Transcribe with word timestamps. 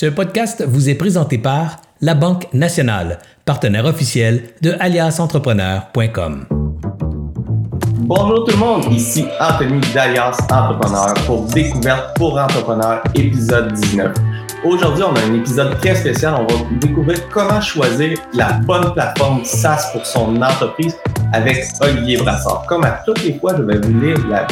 Ce 0.00 0.06
podcast 0.06 0.64
vous 0.66 0.88
est 0.88 0.94
présenté 0.94 1.36
par 1.36 1.76
La 2.00 2.14
Banque 2.14 2.46
Nationale, 2.54 3.18
partenaire 3.44 3.84
officiel 3.84 4.44
de 4.62 4.74
aliasentrepreneur.com. 4.80 6.46
Bonjour 7.98 8.46
tout 8.46 8.52
le 8.52 8.56
monde, 8.56 8.84
ici 8.94 9.26
Anthony 9.38 9.78
d'Alias 9.92 10.38
Entrepreneur 10.50 11.12
pour 11.26 11.42
Découverte 11.48 12.16
pour 12.16 12.38
Entrepreneurs, 12.38 13.02
épisode 13.14 13.74
19. 13.74 14.14
Aujourd'hui, 14.64 15.04
on 15.04 15.14
a 15.14 15.20
un 15.20 15.34
épisode 15.34 15.78
très 15.80 15.94
spécial. 15.94 16.34
On 16.34 16.46
va 16.50 16.64
découvrir 16.80 17.28
comment 17.28 17.60
choisir 17.60 18.18
la 18.32 18.54
bonne 18.54 18.94
plateforme 18.94 19.44
SaaS 19.44 19.90
pour 19.92 20.06
son 20.06 20.40
entreprise 20.40 20.96
avec 21.34 21.66
Olivier 21.82 22.16
Brassard. 22.16 22.64
Comme 22.66 22.84
à 22.84 23.02
toutes 23.04 23.22
les 23.22 23.38
fois, 23.38 23.52
je 23.54 23.64
vais 23.64 23.76
vous 23.76 24.00
lire 24.00 24.16
la 24.30 24.46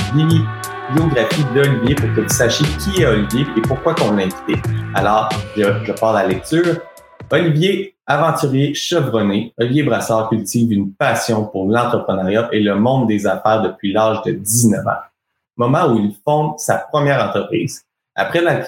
biographie 0.95 1.45
d'Olivier 1.55 1.95
pour 1.95 2.15
que 2.15 2.21
vous 2.23 2.29
sachiez 2.29 2.67
qui 2.79 3.03
est 3.03 3.07
Olivier 3.07 3.47
et 3.57 3.61
pourquoi 3.61 3.95
on 4.03 4.13
l'a 4.13 4.25
invité. 4.25 4.55
Alors, 4.95 5.29
je, 5.57 5.63
je 5.85 5.93
pars 5.93 6.15
la 6.15 6.27
lecture. 6.27 6.81
Olivier, 7.31 7.97
aventurier 8.07 8.75
chevronné, 8.75 9.53
Olivier 9.59 9.83
Brassard 9.83 10.31
cultive 10.31 10.73
une 10.73 10.95
passion 10.95 11.45
pour 11.45 11.71
l'entrepreneuriat 11.71 12.49
et 12.53 12.61
le 12.61 12.75
monde 12.77 13.07
des 13.07 13.27
affaires 13.27 13.63
depuis 13.63 13.93
l'âge 13.93 14.23
de 14.23 14.33
19 14.33 14.87
ans, 14.87 15.01
moment 15.57 15.93
où 15.93 15.99
il 15.99 16.15
fonde 16.25 16.59
sa 16.59 16.79
première 16.79 17.23
entreprise. 17.23 17.85
Après 18.15 18.41
la 18.41 18.63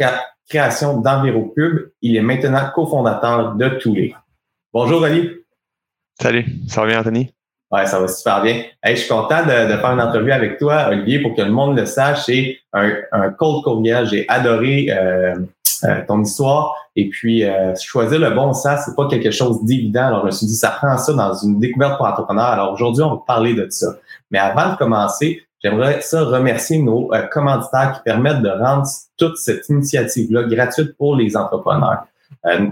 création 0.48 1.00
d'EnviroCube, 1.00 1.90
il 2.02 2.16
est 2.16 2.22
maintenant 2.22 2.70
cofondateur 2.74 3.54
de 3.54 3.68
Toulé. 3.70 4.14
Bonjour 4.72 5.00
Olivier. 5.00 5.44
Salut, 6.20 6.44
ça 6.68 6.82
va 6.82 6.86
bien 6.86 7.00
Anthony? 7.00 7.32
Ouais, 7.70 7.86
ça 7.86 8.00
va 8.00 8.08
super 8.08 8.42
bien. 8.42 8.64
je 8.84 8.94
suis 8.96 9.08
content 9.08 9.44
de, 9.44 9.48
faire 9.48 9.92
une 9.92 10.00
entrevue 10.00 10.32
avec 10.32 10.58
toi, 10.58 10.88
Olivier, 10.88 11.20
pour 11.20 11.36
que 11.36 11.42
le 11.42 11.52
monde 11.52 11.78
le 11.78 11.86
sache. 11.86 12.24
C'est 12.24 12.58
un, 12.72 12.90
un 13.12 13.30
cold 13.30 13.62
courriel. 13.62 14.06
J'ai 14.06 14.28
adoré 14.28 14.88
euh, 14.90 15.36
euh, 15.84 16.02
ton 16.06 16.20
histoire. 16.22 16.74
Et 16.94 17.08
puis, 17.08 17.42
euh, 17.44 17.74
choisir 17.76 18.18
le 18.18 18.30
bon 18.30 18.52
sens, 18.52 18.80
c'est 18.84 18.94
pas 18.94 19.08
quelque 19.08 19.30
chose 19.30 19.64
d'évident. 19.64 20.08
Alors, 20.08 20.20
je 20.22 20.26
me 20.26 20.30
suis 20.30 20.46
dit, 20.46 20.54
ça 20.54 20.70
prend 20.70 20.98
ça 20.98 21.14
dans 21.14 21.32
une 21.32 21.58
découverte 21.58 21.96
pour 21.96 22.06
entrepreneurs. 22.06 22.46
Alors, 22.46 22.72
aujourd'hui, 22.72 23.02
on 23.02 23.10
va 23.10 23.22
parler 23.26 23.54
de 23.54 23.66
ça. 23.70 23.86
Mais 24.30 24.38
avant 24.38 24.72
de 24.72 24.76
commencer, 24.76 25.42
j'aimerais 25.62 26.02
ça 26.02 26.22
remercier 26.24 26.82
nos 26.82 27.12
euh, 27.14 27.22
commanditaires 27.28 27.94
qui 27.96 28.02
permettent 28.02 28.42
de 28.42 28.50
rendre 28.50 28.86
toute 29.16 29.38
cette 29.38 29.70
initiative-là 29.70 30.42
gratuite 30.42 30.96
pour 30.98 31.16
les 31.16 31.34
entrepreneurs. 31.34 32.04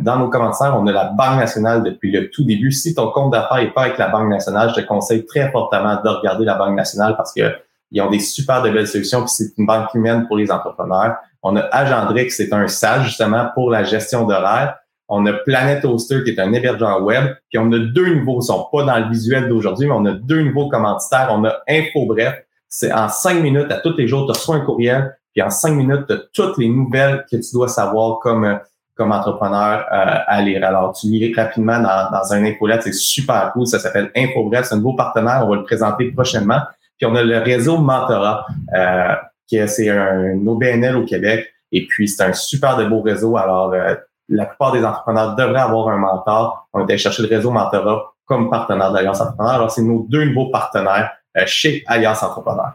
Dans 0.00 0.18
nos 0.18 0.28
commentaires, 0.28 0.76
on 0.78 0.86
a 0.86 0.92
la 0.92 1.04
Banque 1.06 1.38
nationale 1.38 1.82
depuis 1.82 2.10
le 2.10 2.30
tout 2.30 2.44
début. 2.44 2.72
Si 2.72 2.94
ton 2.94 3.10
compte 3.10 3.32
d'affaires 3.32 3.58
n'est 3.58 3.70
pas 3.70 3.82
avec 3.82 3.98
la 3.98 4.08
Banque 4.08 4.30
nationale, 4.30 4.70
je 4.74 4.80
te 4.80 4.86
conseille 4.86 5.26
très 5.26 5.50
fortement 5.50 6.00
de 6.02 6.08
regarder 6.08 6.44
la 6.44 6.54
Banque 6.54 6.76
nationale 6.76 7.16
parce 7.16 7.34
que 7.34 7.42
ils 7.90 8.02
ont 8.02 8.10
des 8.10 8.20
super 8.20 8.62
de 8.62 8.70
belles 8.70 8.86
solutions, 8.86 9.20
puis 9.20 9.30
c'est 9.30 9.56
une 9.56 9.66
banque 9.66 9.94
humaine 9.94 10.26
pour 10.26 10.36
les 10.36 10.50
entrepreneurs. 10.50 11.16
On 11.42 11.56
a 11.56 11.60
Agendrix, 11.72 12.30
c'est 12.30 12.52
un 12.52 12.68
SaaS 12.68 13.04
justement 13.04 13.48
pour 13.54 13.70
la 13.70 13.84
gestion 13.84 14.26
d'horaire. 14.26 14.76
On 15.08 15.24
a 15.24 15.32
Planet 15.32 15.84
Hoster 15.84 16.22
qui 16.22 16.30
est 16.30 16.38
un 16.38 16.52
hébergeur 16.52 17.02
web. 17.02 17.34
Puis 17.48 17.58
on 17.58 17.72
a 17.72 17.78
deux 17.78 18.14
nouveaux, 18.14 18.40
ils 18.42 18.46
sont 18.46 18.68
pas 18.70 18.84
dans 18.84 18.98
le 18.98 19.08
visuel 19.08 19.48
d'aujourd'hui, 19.48 19.86
mais 19.86 19.94
on 19.94 20.04
a 20.04 20.12
deux 20.12 20.42
nouveaux 20.42 20.68
commanditaires. 20.68 21.28
On 21.32 21.44
a 21.44 21.56
InfoBref. 21.66 22.34
C'est 22.68 22.92
en 22.92 23.08
cinq 23.08 23.40
minutes, 23.40 23.72
à 23.72 23.78
tous 23.78 23.96
les 23.96 24.06
jours, 24.06 24.26
tu 24.26 24.32
reçois 24.32 24.56
un 24.56 24.60
courriel, 24.60 25.16
puis 25.32 25.40
en 25.40 25.48
cinq 25.48 25.70
minutes, 25.70 26.06
tu 26.06 26.12
as 26.12 26.18
toutes 26.34 26.58
les 26.58 26.68
nouvelles 26.68 27.24
que 27.30 27.36
tu 27.36 27.52
dois 27.54 27.68
savoir 27.68 28.18
comme, 28.18 28.58
comme 28.98 29.12
entrepreneur 29.12 29.86
euh, 29.92 30.18
à 30.26 30.42
lire. 30.42 30.64
Alors, 30.64 30.92
tu 30.92 31.06
lis 31.06 31.32
rapidement 31.32 31.78
dans, 31.78 32.10
dans 32.10 32.32
un 32.32 32.44
infolette, 32.44 32.82
c'est 32.82 32.92
super 32.92 33.52
cool. 33.52 33.66
Ça 33.66 33.78
s'appelle 33.78 34.10
InfoBref, 34.16 34.66
c'est 34.66 34.74
un 34.74 34.78
nouveau 34.78 34.94
partenaire, 34.94 35.42
on 35.44 35.50
va 35.50 35.56
le 35.56 35.64
présenter 35.64 36.10
prochainement. 36.10 36.60
Puis 36.98 37.06
on 37.06 37.14
a 37.14 37.22
le 37.22 37.38
réseau 37.38 37.78
Mentorat. 37.78 38.44
Euh, 38.74 39.14
c'est 39.48 39.88
un 39.88 40.46
OBNL 40.46 40.96
au 40.96 41.04
Québec. 41.04 41.46
Et 41.72 41.86
puis, 41.86 42.08
c'est 42.08 42.22
un 42.24 42.32
super 42.32 42.76
de 42.76 42.84
beau 42.84 43.00
réseau. 43.00 43.36
Alors, 43.36 43.72
euh, 43.72 43.94
la 44.28 44.46
plupart 44.46 44.72
des 44.72 44.84
entrepreneurs 44.84 45.36
devraient 45.36 45.60
avoir 45.60 45.88
un 45.88 45.96
mentor. 45.96 46.68
On 46.72 46.84
été 46.84 46.98
chercher 46.98 47.22
le 47.22 47.28
réseau 47.28 47.50
Mentorat 47.50 48.12
comme 48.26 48.50
partenaire 48.50 48.92
d'Alliance 48.92 49.20
Entrepreneur. 49.20 49.54
Alors, 49.54 49.70
c'est 49.70 49.82
nos 49.82 50.06
deux 50.08 50.24
nouveaux 50.24 50.50
partenaires 50.50 51.12
euh, 51.36 51.42
chez 51.46 51.82
Alliance 51.86 52.22
Entrepreneur. 52.22 52.72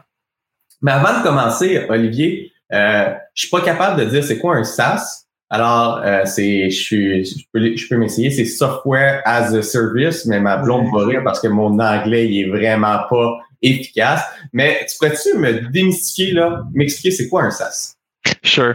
Mais 0.82 0.92
avant 0.92 1.18
de 1.18 1.22
commencer, 1.22 1.86
Olivier, 1.88 2.52
euh, 2.72 3.14
je 3.34 3.42
suis 3.42 3.50
pas 3.50 3.60
capable 3.60 4.00
de 4.00 4.06
dire 4.06 4.24
c'est 4.24 4.38
quoi 4.38 4.56
un 4.56 4.64
SaaS. 4.64 5.23
Alors, 5.50 6.00
euh, 6.04 6.22
c'est, 6.24 6.70
je, 6.70 7.22
je 7.22 7.44
peux, 7.52 7.76
je 7.76 7.88
peux 7.88 7.96
m'essayer, 7.96 8.30
c'est 8.30 8.44
Software 8.44 9.22
as 9.24 9.54
a 9.54 9.62
Service, 9.62 10.26
mais 10.26 10.40
ma 10.40 10.56
blonde 10.56 10.88
va 10.92 11.06
rire 11.06 11.22
parce 11.22 11.40
que 11.40 11.48
mon 11.48 11.78
anglais, 11.78 12.28
il 12.28 12.40
est 12.40 12.48
vraiment 12.48 12.98
pas 13.08 13.38
efficace. 13.62 14.22
Mais 14.52 14.86
tu 14.88 14.96
pourrais-tu 14.98 15.38
me 15.38 15.70
démystifier, 15.70 16.32
là, 16.32 16.62
m'expliquer 16.72 17.10
c'est 17.10 17.28
quoi 17.28 17.42
un 17.42 17.50
SaaS? 17.50 17.94
Sure. 18.42 18.74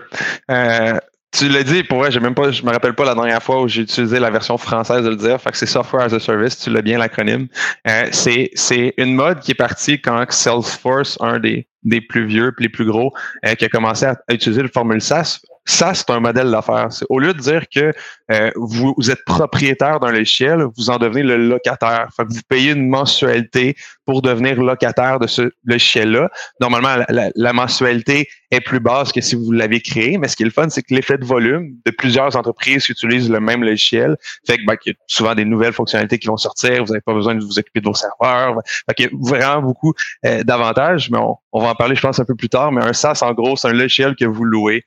Euh, 0.52 1.00
tu 1.32 1.48
l'as 1.48 1.64
dit, 1.64 1.84
pour 1.84 2.00
vrai, 2.00 2.10
même 2.20 2.34
pas, 2.34 2.52
je 2.52 2.64
me 2.64 2.72
rappelle 2.72 2.96
pas 2.96 3.06
la 3.06 3.14
dernière 3.14 3.42
fois 3.42 3.62
où 3.62 3.68
j'ai 3.68 3.84
utilisé 3.84 4.20
la 4.20 4.32
version 4.32 4.58
française 4.58 5.04
de 5.04 5.10
le 5.10 5.16
dire. 5.16 5.40
Fait 5.40 5.52
que 5.52 5.58
c'est 5.58 5.68
Software 5.68 6.04
as 6.04 6.14
a 6.14 6.20
Service, 6.20 6.58
tu 6.58 6.72
l'as 6.72 6.82
bien 6.82 6.98
l'acronyme. 6.98 7.48
Euh, 7.88 8.08
c'est, 8.12 8.50
c'est 8.56 8.96
une 8.98 9.14
mode 9.14 9.40
qui 9.40 9.52
est 9.52 9.56
partie 9.56 10.02
quand 10.02 10.26
Salesforce, 10.32 11.18
un 11.22 11.40
des, 11.40 11.68
des 11.84 12.02
plus 12.02 12.26
vieux 12.26 12.54
et 12.60 12.64
les 12.64 12.70
plus 12.70 12.86
gros, 12.86 13.14
euh, 13.46 13.54
qui 13.54 13.66
a 13.66 13.70
commencé 13.70 14.06
à, 14.06 14.18
utiliser 14.32 14.64
le 14.64 14.70
formule 14.70 15.02
SaaS, 15.02 15.40
ça, 15.70 15.94
c'est 15.94 16.10
un 16.10 16.20
modèle 16.20 16.50
d'affaires. 16.50 16.90
Au 17.10 17.20
lieu 17.20 17.32
de 17.32 17.40
dire 17.40 17.70
que 17.70 17.94
euh, 18.32 18.52
vous, 18.56 19.12
êtes 19.12 19.24
propriétaire 19.24 20.00
d'un 20.00 20.12
logiciel, 20.12 20.66
vous 20.76 20.90
en 20.90 20.98
devenez 20.98 21.22
le 21.22 21.38
locataire. 21.38 22.10
Vous 22.18 22.42
payez 22.50 22.72
une 22.72 22.90
mensualité 22.90 23.76
pour 24.06 24.24
devenir 24.24 24.62
locataire 24.62 25.20
de 25.20 25.28
ce 25.28 25.52
logiciel-là. 25.66 26.32
Normalement, 26.60 27.06
la, 27.08 27.54
mensualité 27.54 28.28
est 28.50 28.62
plus 28.62 28.80
basse 28.80 29.12
que 29.12 29.22
si 29.22 29.36
vous 29.36 29.52
l'avez 29.52 29.80
créé, 29.80 30.18
mais 30.18 30.28
ce 30.28 30.36
qui 30.36 30.42
est 30.42 30.48
le 30.48 30.52
fun, 30.52 30.70
c'est 30.70 30.82
que 30.82 30.94
l'effet 30.94 31.20
de 31.20 31.26
volume 31.26 31.76
de 31.86 31.92
plusieurs 31.92 32.36
entreprises 32.36 32.88
qui 32.88 32.94
utilisent 32.94 33.30
le 33.30 33.40
même 33.40 33.64
logiciel 33.64 34.18
fait 34.48 34.58
que, 34.58 34.66
ben, 34.66 34.76
qu'il 34.76 34.94
y 34.94 34.96
a 34.96 34.98
souvent 35.06 35.36
des 35.36 35.46
nouvelles 35.46 35.74
fonctionnalités 35.74 36.18
qui 36.18 36.28
vont 36.28 36.38
sortir, 36.38 36.84
vous 36.84 36.94
n'avez 36.94 37.02
pas 37.02 37.14
besoin 37.14 37.36
de 37.36 37.44
vous 37.44 37.60
occuper 37.60 37.80
de 37.80 37.86
vos 37.86 37.94
serveurs. 37.94 38.56
Fait 38.88 38.96
qu'il 38.96 39.06
y 39.06 39.08
a 39.10 39.12
vraiment 39.14 39.62
beaucoup 39.62 39.94
euh, 40.26 40.44
d'avantages, 40.44 41.12
mais 41.12 41.20
on, 41.20 41.38
on, 41.54 41.62
va 41.62 41.70
en 41.70 41.76
parler, 41.76 41.96
je 41.96 42.02
pense, 42.02 42.20
un 42.20 42.26
peu 42.26 42.36
plus 42.36 42.50
tard. 42.50 42.72
Mais 42.72 42.84
un 42.84 42.94
SaaS, 42.94 43.20
en 43.22 43.34
gros, 43.34 43.56
c'est 43.56 43.68
un 43.68 43.74
logiciel 43.74 44.16
que 44.16 44.26
vous 44.26 44.44
louez 44.44 44.84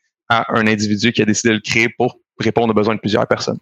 un 0.49 0.67
individu 0.67 1.13
qui 1.13 1.23
a 1.23 1.25
décidé 1.25 1.51
de 1.51 1.55
le 1.55 1.61
créer 1.61 1.89
pour 1.89 2.19
répondre 2.39 2.71
aux 2.71 2.75
besoins 2.75 2.95
de 2.95 3.01
plusieurs 3.01 3.27
personnes. 3.27 3.59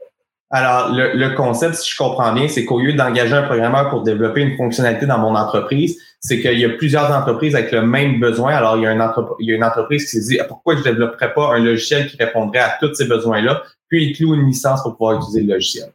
Alors, 0.52 0.92
le, 0.92 1.34
concept, 1.36 1.76
si 1.76 1.90
je 1.92 1.96
comprends 1.96 2.32
bien, 2.32 2.48
c'est 2.48 2.64
qu'au 2.64 2.80
lieu 2.80 2.92
d'engager 2.94 3.34
un 3.34 3.44
programmeur 3.44 3.88
pour 3.88 4.02
développer 4.02 4.40
une 4.40 4.56
fonctionnalité 4.56 5.06
dans 5.06 5.18
mon 5.18 5.36
entreprise, 5.36 5.96
c'est 6.18 6.40
qu'il 6.40 6.58
y 6.58 6.64
a 6.64 6.70
plusieurs 6.70 7.08
entreprises 7.12 7.54
avec 7.54 7.70
le 7.70 7.82
même 7.82 8.18
besoin. 8.18 8.54
Alors, 8.54 8.76
il 8.76 8.82
y 8.82 8.86
a 8.86 8.90
une, 8.90 9.12
il 9.38 9.48
y 9.48 9.52
a 9.52 9.54
une 9.54 9.62
entreprise 9.62 10.10
qui 10.10 10.20
se 10.20 10.28
dit 10.28 10.38
pourquoi 10.48 10.74
je 10.74 10.80
ne 10.80 10.84
développerais 10.84 11.32
pas 11.34 11.54
un 11.54 11.60
logiciel 11.60 12.08
qui 12.08 12.16
répondrait 12.16 12.58
à 12.58 12.76
tous 12.80 12.92
ces 12.94 13.06
besoins-là, 13.06 13.62
puis 13.88 14.06
il 14.06 14.16
cloue 14.16 14.34
une 14.34 14.46
licence 14.46 14.82
pour 14.82 14.96
pouvoir 14.96 15.18
utiliser 15.18 15.42
le 15.42 15.54
logiciel? 15.54 15.92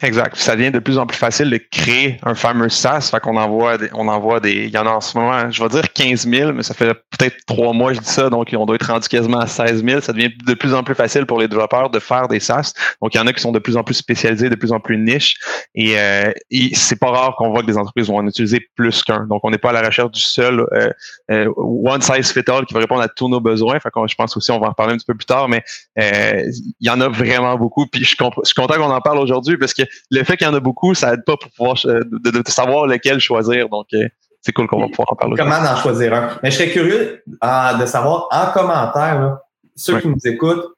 Exact. 0.00 0.36
Ça 0.36 0.56
devient 0.56 0.70
de 0.70 0.78
plus 0.78 0.98
en 0.98 1.06
plus 1.06 1.18
facile 1.18 1.50
de 1.50 1.58
créer 1.70 2.18
un 2.24 2.34
fameux 2.34 2.68
SaaS. 2.68 3.08
Fait 3.10 3.20
qu'on 3.20 3.36
envoie 3.36 3.78
des, 3.78 3.88
on 3.92 4.08
envoie 4.08 4.40
des, 4.40 4.64
il 4.64 4.70
y 4.70 4.78
en 4.78 4.86
a 4.86 4.90
en 4.90 5.00
ce 5.00 5.16
moment, 5.16 5.50
je 5.50 5.62
vais 5.62 5.68
dire 5.68 5.92
15 5.92 6.26
000, 6.28 6.52
mais 6.52 6.62
ça 6.62 6.74
fait 6.74 6.92
peut-être 7.10 7.36
trois 7.46 7.72
mois 7.72 7.90
que 7.90 7.98
je 7.98 8.00
dis 8.00 8.08
ça, 8.08 8.30
donc 8.30 8.48
on 8.56 8.66
doit 8.66 8.76
être 8.76 8.86
rendu 8.86 9.06
quasiment 9.06 9.38
à 9.38 9.46
16 9.46 9.84
000. 9.84 10.00
Ça 10.00 10.12
devient 10.12 10.30
de 10.44 10.54
plus 10.54 10.74
en 10.74 10.82
plus 10.82 10.94
facile 10.94 11.26
pour 11.26 11.38
les 11.38 11.46
développeurs 11.46 11.90
de 11.90 11.98
faire 12.00 12.26
des 12.26 12.40
SaaS. 12.40 12.72
Donc 13.00 13.14
il 13.14 13.18
y 13.18 13.20
en 13.20 13.26
a 13.26 13.32
qui 13.32 13.40
sont 13.40 13.52
de 13.52 13.58
plus 13.58 13.76
en 13.76 13.84
plus 13.84 13.94
spécialisés, 13.94 14.48
de 14.48 14.54
plus 14.54 14.72
en 14.72 14.80
plus 14.80 14.98
niches. 14.98 15.36
Et, 15.74 15.98
euh, 15.98 16.32
c'est 16.74 16.98
pas 16.98 17.10
rare 17.10 17.36
qu'on 17.36 17.50
voit 17.50 17.60
que 17.60 17.66
des 17.66 17.78
entreprises 17.78 18.08
vont 18.08 18.16
en 18.16 18.26
utiliser 18.26 18.66
plus 18.74 19.02
qu'un. 19.04 19.26
Donc 19.26 19.40
on 19.44 19.50
n'est 19.50 19.58
pas 19.58 19.70
à 19.70 19.72
la 19.72 19.82
recherche 19.82 20.10
du 20.10 20.20
seul 20.20 20.66
euh, 20.72 20.90
euh, 21.30 21.52
one 21.56 22.00
size 22.00 22.32
fit 22.32 22.42
all 22.48 22.66
qui 22.66 22.74
va 22.74 22.80
répondre 22.80 23.02
à 23.02 23.08
tous 23.08 23.28
nos 23.28 23.40
besoins. 23.40 23.78
Fait 23.78 23.90
je 24.06 24.14
pense 24.14 24.36
aussi, 24.36 24.50
on 24.50 24.58
va 24.58 24.68
en 24.68 24.72
parler 24.72 24.94
un 24.94 24.96
petit 24.96 25.06
peu 25.06 25.14
plus 25.14 25.26
tard, 25.26 25.48
mais 25.48 25.62
il 25.96 26.52
y 26.80 26.90
en 26.90 27.00
a 27.00 27.08
vraiment 27.08 27.56
beaucoup. 27.56 27.86
Puis 27.86 28.04
je, 28.04 28.16
je 28.18 28.46
suis 28.46 28.54
content 28.54 28.74
qu'on 28.74 28.90
en 28.90 29.00
parle 29.00 29.18
aujourd'hui 29.18 29.56
parce 29.56 29.74
que 29.74 29.81
le 30.10 30.24
fait 30.24 30.36
qu'il 30.36 30.46
y 30.46 30.50
en 30.50 30.54
a 30.54 30.60
beaucoup, 30.60 30.94
ça 30.94 31.14
aide 31.14 31.24
pas 31.24 31.36
pour 31.36 31.50
pouvoir 31.50 31.76
euh, 31.86 32.00
de, 32.10 32.42
savoir 32.46 32.86
lequel 32.86 33.20
choisir. 33.20 33.68
Donc, 33.68 33.86
euh, 33.94 34.06
c'est 34.40 34.52
cool 34.52 34.66
qu'on 34.66 34.80
va 34.80 34.88
pouvoir 34.88 35.12
en 35.12 35.16
parler. 35.16 35.36
Comment 35.36 35.56
en 35.56 35.76
choisir 35.76 36.14
un? 36.14 36.30
Mais 36.42 36.50
je 36.50 36.56
serais 36.56 36.70
curieux 36.70 37.22
euh, 37.44 37.74
de 37.78 37.86
savoir 37.86 38.28
en 38.30 38.52
commentaire, 38.52 39.38
ceux 39.76 40.00
qui 40.00 40.08
nous 40.08 40.18
écoutent, 40.24 40.74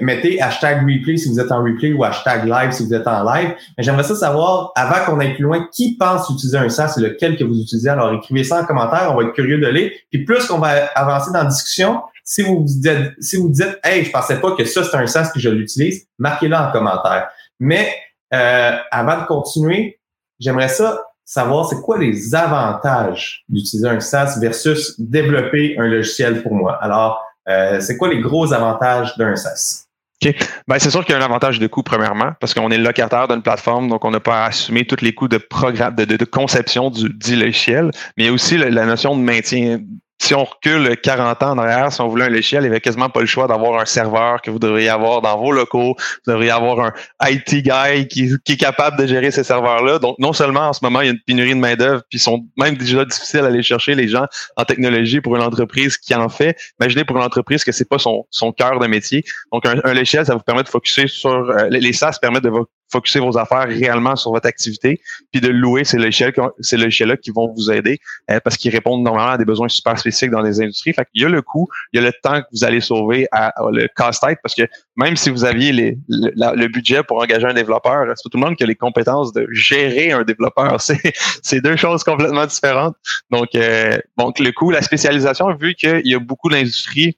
mettez 0.00 0.40
hashtag 0.40 0.82
replay 0.88 1.16
si 1.16 1.28
vous 1.28 1.40
êtes 1.40 1.50
en 1.50 1.62
replay 1.62 1.92
ou 1.92 2.04
hashtag 2.04 2.44
live 2.46 2.70
si 2.70 2.86
vous 2.86 2.94
êtes 2.94 3.06
en 3.06 3.24
live. 3.24 3.54
Mais 3.76 3.84
j'aimerais 3.84 4.04
ça 4.04 4.14
savoir, 4.14 4.72
avant 4.76 5.04
qu'on 5.04 5.18
aille 5.20 5.34
plus 5.34 5.44
loin, 5.44 5.66
qui 5.72 5.96
pense 5.96 6.30
utiliser 6.30 6.58
un 6.58 6.68
SaaS 6.68 6.94
et 6.98 7.00
lequel 7.00 7.36
que 7.36 7.44
vous 7.44 7.60
utilisez? 7.60 7.88
Alors, 7.88 8.12
écrivez 8.12 8.44
ça 8.44 8.60
en 8.60 8.64
commentaire, 8.64 9.10
on 9.12 9.16
va 9.16 9.24
être 9.24 9.34
curieux 9.34 9.58
de 9.58 9.66
lire. 9.66 9.90
Puis 10.10 10.24
plus 10.24 10.46
qu'on 10.46 10.58
va 10.58 10.86
avancer 10.94 11.32
dans 11.32 11.42
la 11.42 11.46
discussion, 11.46 12.00
si 12.24 12.42
vous 12.42 12.64
dites, 12.66 13.12
si 13.20 13.36
vous 13.36 13.50
dites, 13.50 13.78
hey, 13.82 14.04
je 14.04 14.10
pensais 14.10 14.40
pas 14.40 14.52
que 14.52 14.64
ça 14.64 14.84
c'est 14.84 14.96
un 14.96 15.06
SaaS 15.06 15.30
que 15.32 15.40
je 15.40 15.48
l'utilise, 15.48 16.06
marquez-le 16.18 16.56
en 16.56 16.70
commentaire. 16.70 17.28
Mais 17.58 17.94
euh, 18.32 18.76
avant 18.90 19.20
de 19.20 19.26
continuer, 19.26 20.00
j'aimerais 20.38 20.68
ça 20.68 21.02
savoir 21.24 21.66
c'est 21.66 21.80
quoi 21.80 21.98
les 21.98 22.34
avantages 22.34 23.44
d'utiliser 23.48 23.88
un 23.88 24.00
SaaS 24.00 24.38
versus 24.40 24.94
développer 24.98 25.76
un 25.78 25.86
logiciel 25.86 26.42
pour 26.42 26.54
moi. 26.54 26.78
Alors, 26.82 27.22
euh, 27.48 27.80
c'est 27.80 27.96
quoi 27.96 28.08
les 28.08 28.20
gros 28.20 28.52
avantages 28.52 29.16
d'un 29.16 29.36
SaaS? 29.36 29.86
OK. 30.24 30.34
Ben, 30.68 30.78
c'est 30.78 30.90
sûr 30.90 31.04
qu'il 31.04 31.14
y 31.14 31.18
a 31.18 31.20
un 31.20 31.24
avantage 31.24 31.58
de 31.58 31.66
coût, 31.66 31.82
premièrement, 31.82 32.32
parce 32.40 32.54
qu'on 32.54 32.70
est 32.70 32.78
locataire 32.78 33.28
d'une 33.28 33.42
plateforme, 33.42 33.88
donc 33.88 34.04
on 34.04 34.10
n'a 34.10 34.20
pas 34.20 34.44
à 34.44 34.46
assumer 34.46 34.84
tous 34.84 35.02
les 35.02 35.14
coûts 35.14 35.28
de 35.28 35.38
programme, 35.38 35.94
de, 35.94 36.24
conception 36.24 36.90
du 36.90 37.36
logiciel, 37.36 37.90
mais 38.16 38.24
il 38.24 38.26
y 38.26 38.28
a 38.28 38.32
aussi 38.32 38.56
la, 38.56 38.86
notion 38.86 39.16
de 39.16 39.22
maintien 39.22 39.80
si 40.22 40.36
on 40.36 40.44
recule 40.44 40.96
40 41.02 41.42
ans 41.42 41.50
en 41.50 41.58
arrière, 41.58 41.92
si 41.92 42.00
on 42.00 42.06
voulait 42.06 42.26
un 42.26 42.28
logiciel, 42.28 42.60
il 42.62 42.66
n'y 42.66 42.70
avait 42.70 42.80
quasiment 42.80 43.10
pas 43.10 43.20
le 43.20 43.26
choix 43.26 43.48
d'avoir 43.48 43.80
un 43.80 43.84
serveur 43.84 44.40
que 44.40 44.52
vous 44.52 44.60
devriez 44.60 44.88
avoir 44.88 45.20
dans 45.20 45.36
vos 45.36 45.50
locaux. 45.50 45.96
Vous 45.96 46.32
devriez 46.32 46.52
avoir 46.52 46.78
un 46.78 46.92
IT 47.28 47.64
guy 47.64 48.06
qui, 48.06 48.30
est 48.52 48.56
capable 48.56 48.96
de 48.98 49.06
gérer 49.08 49.32
ces 49.32 49.42
serveurs-là. 49.42 49.98
Donc, 49.98 50.16
non 50.20 50.32
seulement 50.32 50.68
en 50.68 50.72
ce 50.72 50.78
moment, 50.84 51.00
il 51.00 51.06
y 51.06 51.08
a 51.08 51.12
une 51.12 51.20
pénurie 51.26 51.54
de 51.54 51.58
main-d'œuvre, 51.58 52.02
puis 52.08 52.18
ils 52.18 52.22
sont 52.22 52.46
même 52.56 52.76
déjà 52.76 53.04
difficiles 53.04 53.40
à 53.40 53.46
aller 53.46 53.64
chercher 53.64 53.96
les 53.96 54.06
gens 54.06 54.26
en 54.56 54.64
technologie 54.64 55.20
pour 55.20 55.34
une 55.34 55.42
entreprise 55.42 55.96
qui 55.96 56.14
en 56.14 56.28
fait. 56.28 56.56
Imaginez 56.80 57.04
pour 57.04 57.16
une 57.16 57.24
entreprise 57.24 57.64
que 57.64 57.72
c'est 57.72 57.88
pas 57.88 57.98
son, 57.98 58.24
cœur 58.56 58.78
de 58.78 58.86
métier. 58.86 59.24
Donc, 59.52 59.66
un, 59.66 59.80
un 59.82 60.04
ça 60.04 60.34
vous 60.34 60.40
permet 60.40 60.62
de 60.62 60.68
focuser 60.68 61.08
sur 61.08 61.32
euh, 61.32 61.66
les 61.68 61.92
SaaS 61.92 62.18
permettent 62.20 62.44
de 62.44 62.50
focuser 62.92 63.20
vos 63.20 63.38
affaires 63.38 63.66
réellement 63.66 64.16
sur 64.16 64.30
votre 64.30 64.46
activité, 64.46 65.00
puis 65.32 65.40
de 65.40 65.48
louer 65.48 65.84
ces 65.84 65.96
logiciels-là 65.98 67.16
qui 67.16 67.30
vont 67.30 67.52
vous 67.52 67.70
aider 67.70 67.98
euh, 68.30 68.38
parce 68.44 68.56
qu'ils 68.56 68.70
répondent 68.70 69.02
normalement 69.02 69.32
à 69.32 69.38
des 69.38 69.44
besoins 69.44 69.68
super 69.68 69.98
spécifiques 69.98 70.30
dans 70.30 70.42
les 70.42 70.60
industries. 70.60 70.92
Fait 70.92 71.06
il 71.14 71.22
y 71.22 71.24
a 71.24 71.28
le 71.28 71.42
coût, 71.42 71.68
il 71.92 72.00
y 72.00 72.04
a 72.04 72.06
le 72.06 72.12
temps 72.22 72.40
que 72.40 72.46
vous 72.52 72.64
allez 72.64 72.80
sauver 72.80 73.26
à, 73.32 73.52
le 73.72 73.88
casse-tête 73.96 74.38
parce 74.42 74.54
que 74.54 74.62
même 74.96 75.16
si 75.16 75.30
vous 75.30 75.44
aviez 75.44 75.96
le, 76.08 76.68
budget 76.68 77.02
pour 77.02 77.18
engager 77.18 77.46
un 77.46 77.54
développeur, 77.54 78.06
c'est 78.08 78.22
pas 78.24 78.30
tout 78.30 78.38
le 78.38 78.44
monde 78.44 78.56
qui 78.56 78.64
a 78.64 78.66
les 78.66 78.74
compétences 78.74 79.32
de 79.32 79.46
gérer 79.50 80.12
un 80.12 80.22
développeur. 80.22 80.80
C'est 81.42 81.60
deux 81.60 81.76
choses 81.76 82.04
complètement 82.04 82.46
différentes. 82.46 82.96
Donc, 83.30 83.54
euh, 83.54 83.98
donc 84.16 84.38
le 84.38 84.52
coût, 84.52 84.70
la 84.70 84.82
spécialisation, 84.82 85.54
vu 85.54 85.74
qu'il 85.74 86.06
y 86.06 86.14
a 86.14 86.18
beaucoup 86.18 86.48
d'industries 86.48 87.16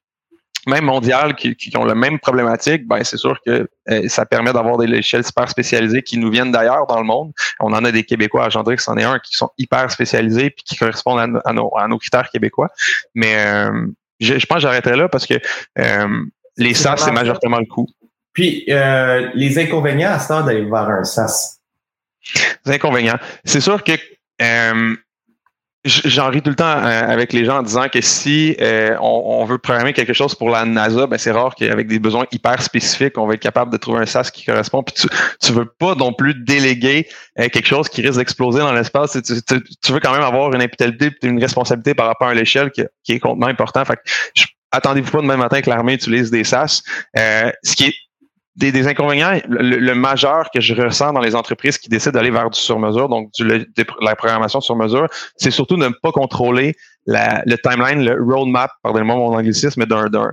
même 0.66 0.84
mondiales 0.84 1.34
qui, 1.34 1.55
qui, 1.56 1.76
ont 1.76 1.84
la 1.84 1.94
même 1.94 2.19
problématique, 2.19 2.87
ben 2.87 3.02
c'est 3.05 3.16
sûr 3.16 3.38
que 3.44 3.69
euh, 3.90 4.08
ça 4.08 4.26
permet 4.26 4.52
d'avoir 4.52 4.78
des 4.78 4.87
logiciels 4.87 5.25
super 5.25 5.49
spécialisés 5.49 6.02
qui 6.02 6.19
nous 6.19 6.31
viennent 6.31 6.52
d'ailleurs 6.52 6.87
dans 6.87 6.99
le 6.99 7.05
monde. 7.05 7.32
On 7.61 7.72
en 7.72 7.84
a 7.84 7.93
des 7.93 8.05
Québécois 8.05 8.46
à 8.46 8.49
Gendrix, 8.50 8.78
c'en 8.78 8.96
est 8.96 9.05
un 9.05 9.19
qui 9.19 9.34
sont 9.34 9.50
hyper 9.58 9.90
spécialisés 9.90 10.50
puis 10.50 10.64
qui 10.64 10.76
correspondent 10.76 11.40
à, 11.44 11.52
nos, 11.52 11.76
à 11.76 11.88
nos, 11.88 11.99
critères 11.99 12.31
québécois. 12.31 12.70
Mais 13.14 13.37
euh, 13.37 13.87
je, 14.20 14.38
je, 14.38 14.46
pense 14.46 14.56
que 14.56 14.62
j'arrêterai 14.62 14.96
là 14.96 15.08
parce 15.08 15.26
que 15.26 15.34
euh, 15.78 16.25
les 16.56 16.75
SaaS, 16.75 16.99
c'est 16.99 17.12
majoritairement 17.12 17.58
le 17.58 17.67
coût. 17.67 17.88
Puis 18.32 18.64
les 18.67 19.58
inconvénients 19.58 20.10
à 20.10 20.19
ce 20.19 20.28
temps 20.28 20.43
d'aller 20.43 20.64
voir 20.64 20.88
un 20.90 21.05
SaaS. 21.05 21.58
Les 22.64 22.75
inconvénients. 22.75 23.19
C'est 23.44 23.60
sûr 23.60 23.82
que 23.84 23.93
J'en 25.84 26.31
ris 26.31 26.40
tout 26.40 26.48
le 26.48 26.56
temps 26.56 26.64
euh, 26.64 27.06
avec 27.06 27.34
les 27.34 27.44
gens 27.44 27.58
en 27.58 27.62
disant 27.62 27.88
que 27.90 28.00
si 28.00 28.56
euh, 28.58 28.96
on, 29.02 29.44
veut 29.44 29.58
programmer 29.58 29.92
quelque 29.92 30.14
chose 30.14 30.34
pour 30.34 30.48
la 30.48 30.64
NASA, 30.64 31.06
ben 31.06 31.19
c'est 31.19 31.31
rare 31.31 31.54
qu'avec 31.54 31.88
des 31.88 31.98
besoins 31.98 32.25
hyper 32.32 32.62
spécifiques, 32.62 33.19
on 33.19 33.26
va 33.26 33.34
être 33.34 33.42
capable 33.42 33.70
de 33.70 33.76
trouver 33.76 34.00
un 34.00 34.06
SAS 34.06 34.31
qui 34.31 34.46
correspond. 34.46 34.82
Puis 34.82 34.94
tu, 34.94 35.08
tu 35.42 35.52
veux 35.52 35.66
pas 35.66 35.94
non 35.94 36.14
plus 36.14 36.34
déléguer 36.34 37.06
euh, 37.38 37.50
quelque 37.50 37.66
chose 37.66 37.90
qui 37.90 38.00
risque 38.00 38.16
d'exploser 38.16 38.60
dans 38.60 38.72
l'espace. 38.72 39.19
Tu, 39.22 39.92
veux 39.92 40.00
quand 40.00 40.12
même 40.12 40.22
avoir 40.22 40.54
une 40.54 40.62
imputabilité 40.62 41.14
et 41.22 41.26
une 41.26 41.40
responsabilité 41.40 41.92
par 41.92 42.06
rapport 42.06 42.28
à 42.28 42.34
l'échelle 42.34 42.70
qui, 42.70 42.82
qui, 43.02 43.12
est 43.12 43.20
complètement 43.20 43.48
important. 43.48 43.84
Fait 43.84 43.98
attendez-vous 44.72 45.10
pas 45.10 45.20
demain 45.20 45.36
matin 45.36 45.60
que 45.60 45.69
l'armée 45.69 45.94
utilise 45.94 46.31
des 46.31 46.44
SAS. 46.44 46.82
ce 47.14 47.76
qui 47.76 47.84
est 47.84 47.94
des, 48.56 48.87
inconvénients, 48.87 49.41
le, 49.49 49.95
majeur 49.95 50.49
que 50.55 50.61
je 50.61 50.75
ressens 50.75 51.12
dans 51.12 51.21
les 51.21 51.35
entreprises 51.35 51.79
qui 51.79 51.89
décident 51.89 52.12
d'aller 52.12 52.31
vers 52.31 52.51
du 52.51 52.59
sur-mesure, 52.59 53.09
donc 53.09 53.31
du, 53.33 53.45
la 54.01 54.15
programmation 54.15 54.61
sur 54.61 54.77
mesure, 54.77 55.09
c'est 55.37 55.51
surtout 55.51 55.77
de 55.77 55.87
ne 55.87 55.93
pas 56.03 56.12
contrôler 56.12 56.75
la, 57.06 57.43
le 57.47 57.56
timeline, 57.59 58.05
le 58.05 58.35
roadmap, 58.35 58.71
pardonnez-moi 58.83 59.17
mon 59.17 59.35
anglicisme, 59.35 59.85
d'un 59.87 60.09
d'un 60.09 60.33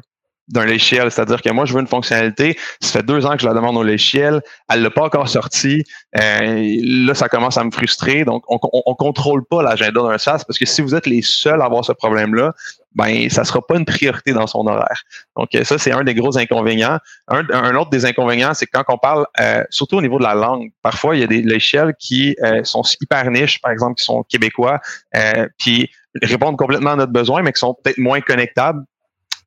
logiciel. 0.59 1.11
C'est-à-dire 1.11 1.41
que 1.41 1.49
moi, 1.49 1.65
je 1.65 1.73
veux 1.73 1.79
une 1.79 1.87
fonctionnalité. 1.87 2.57
Ça 2.79 2.99
fait 2.99 3.05
deux 3.05 3.25
ans 3.25 3.33
que 3.33 3.41
je 3.41 3.47
la 3.47 3.53
demande 3.53 3.77
au 3.77 3.83
logiciel. 3.83 4.41
Elle 4.69 4.81
l'a 4.81 4.89
pas 4.89 5.03
encore 5.03 5.29
sorti. 5.29 5.83
Euh, 6.19 6.79
là, 6.83 7.13
ça 7.13 7.29
commence 7.29 7.57
à 7.57 7.63
me 7.63 7.71
frustrer. 7.71 8.25
Donc, 8.25 8.43
on, 8.49 8.59
on, 8.61 8.95
contrôle 8.95 9.45
pas 9.45 9.63
l'agenda 9.63 10.01
d'un 10.01 10.17
SaaS 10.17 10.43
parce 10.45 10.59
que 10.59 10.65
si 10.65 10.81
vous 10.81 10.93
êtes 10.93 11.07
les 11.07 11.21
seuls 11.21 11.61
à 11.61 11.65
avoir 11.65 11.85
ce 11.85 11.93
problème-là, 11.93 12.53
ben, 12.95 13.29
ça 13.29 13.43
sera 13.43 13.65
pas 13.65 13.77
une 13.77 13.85
priorité 13.85 14.33
dans 14.33 14.47
son 14.47 14.67
horaire. 14.67 15.03
Donc, 15.37 15.49
ça, 15.63 15.77
c'est 15.77 15.91
un 15.91 16.03
des 16.03 16.13
gros 16.13 16.37
inconvénients. 16.37 16.97
Un, 17.27 17.75
autre 17.75 17.89
des 17.89 18.05
inconvénients, 18.05 18.53
c'est 18.53 18.65
quand 18.65 18.83
on 18.89 18.97
parle, 18.97 19.25
euh, 19.39 19.63
surtout 19.69 19.97
au 19.97 20.01
niveau 20.01 20.17
de 20.17 20.23
la 20.23 20.35
langue, 20.35 20.71
parfois, 20.81 21.15
il 21.15 21.21
y 21.21 21.23
a 21.23 21.27
des 21.27 21.41
logiciels 21.41 21.93
qui 21.97 22.35
euh, 22.43 22.63
sont 22.63 22.83
hyper 22.99 23.29
niches, 23.31 23.61
par 23.61 23.71
exemple, 23.71 23.95
qui 23.95 24.03
sont 24.03 24.23
québécois, 24.23 24.79
euh, 25.15 25.47
puis 25.57 25.89
répondent 26.21 26.57
complètement 26.57 26.91
à 26.91 26.95
notre 26.97 27.13
besoin, 27.13 27.41
mais 27.41 27.53
qui 27.53 27.59
sont 27.59 27.77
peut-être 27.81 27.97
moins 27.97 28.19
connectables 28.19 28.83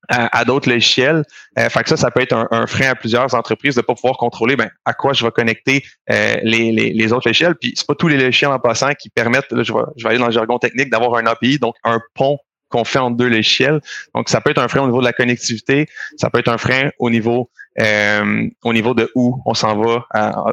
à, 0.08 0.44
d'autres 0.44 0.68
logiciels. 0.68 1.24
Euh, 1.58 1.68
fait 1.68 1.82
que 1.82 1.88
ça, 1.88 1.96
ça 1.96 2.10
peut 2.10 2.20
être 2.20 2.48
un, 2.50 2.66
frein 2.66 2.90
à 2.90 2.94
plusieurs 2.94 3.34
entreprises 3.34 3.74
de 3.74 3.80
pas 3.80 3.94
pouvoir 3.94 4.16
contrôler 4.16 4.56
ben, 4.56 4.70
à 4.84 4.94
quoi 4.94 5.12
je 5.12 5.24
vais 5.24 5.30
connecter 5.30 5.84
euh, 6.10 6.36
les, 6.42 6.72
les, 6.72 6.92
les, 6.92 7.12
autres 7.12 7.28
logiciels. 7.28 7.54
Puis 7.54 7.72
c'est 7.76 7.86
pas 7.86 7.94
tous 7.94 8.08
les 8.08 8.16
logiciels 8.16 8.50
en 8.50 8.58
passant 8.58 8.92
qui 8.94 9.10
permettent, 9.10 9.50
là, 9.52 9.62
je, 9.62 9.72
vais, 9.72 9.80
je 9.96 10.04
vais 10.04 10.10
aller 10.10 10.18
dans 10.18 10.26
le 10.26 10.32
jargon 10.32 10.58
technique, 10.58 10.90
d'avoir 10.90 11.14
un 11.16 11.26
API, 11.26 11.58
donc 11.58 11.74
un 11.84 12.00
pont 12.14 12.38
qu'on 12.68 12.84
fait 12.84 12.98
entre 12.98 13.16
deux 13.16 13.28
logiciels. 13.28 13.80
Donc, 14.14 14.28
ça 14.28 14.40
peut 14.40 14.50
être 14.50 14.58
un 14.58 14.68
frein 14.68 14.82
au 14.82 14.86
niveau 14.86 15.00
de 15.00 15.04
la 15.04 15.12
connectivité, 15.12 15.86
ça 16.16 16.30
peut 16.30 16.40
être 16.40 16.48
un 16.48 16.58
frein 16.58 16.90
au 16.98 17.10
niveau 17.10 17.50
euh, 17.80 18.48
au 18.62 18.72
niveau 18.72 18.94
de 18.94 19.10
où 19.16 19.40
on 19.44 19.54
s'en 19.54 19.76
va, 19.76 20.06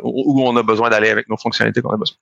où 0.04 0.42
on 0.44 0.56
a 0.58 0.64
besoin 0.64 0.90
d'aller 0.90 1.10
avec 1.10 1.30
nos 1.30 1.38
fonctionnalités 1.38 1.82
qu'on 1.82 1.92
a 1.92 1.98
besoin. 1.98 2.18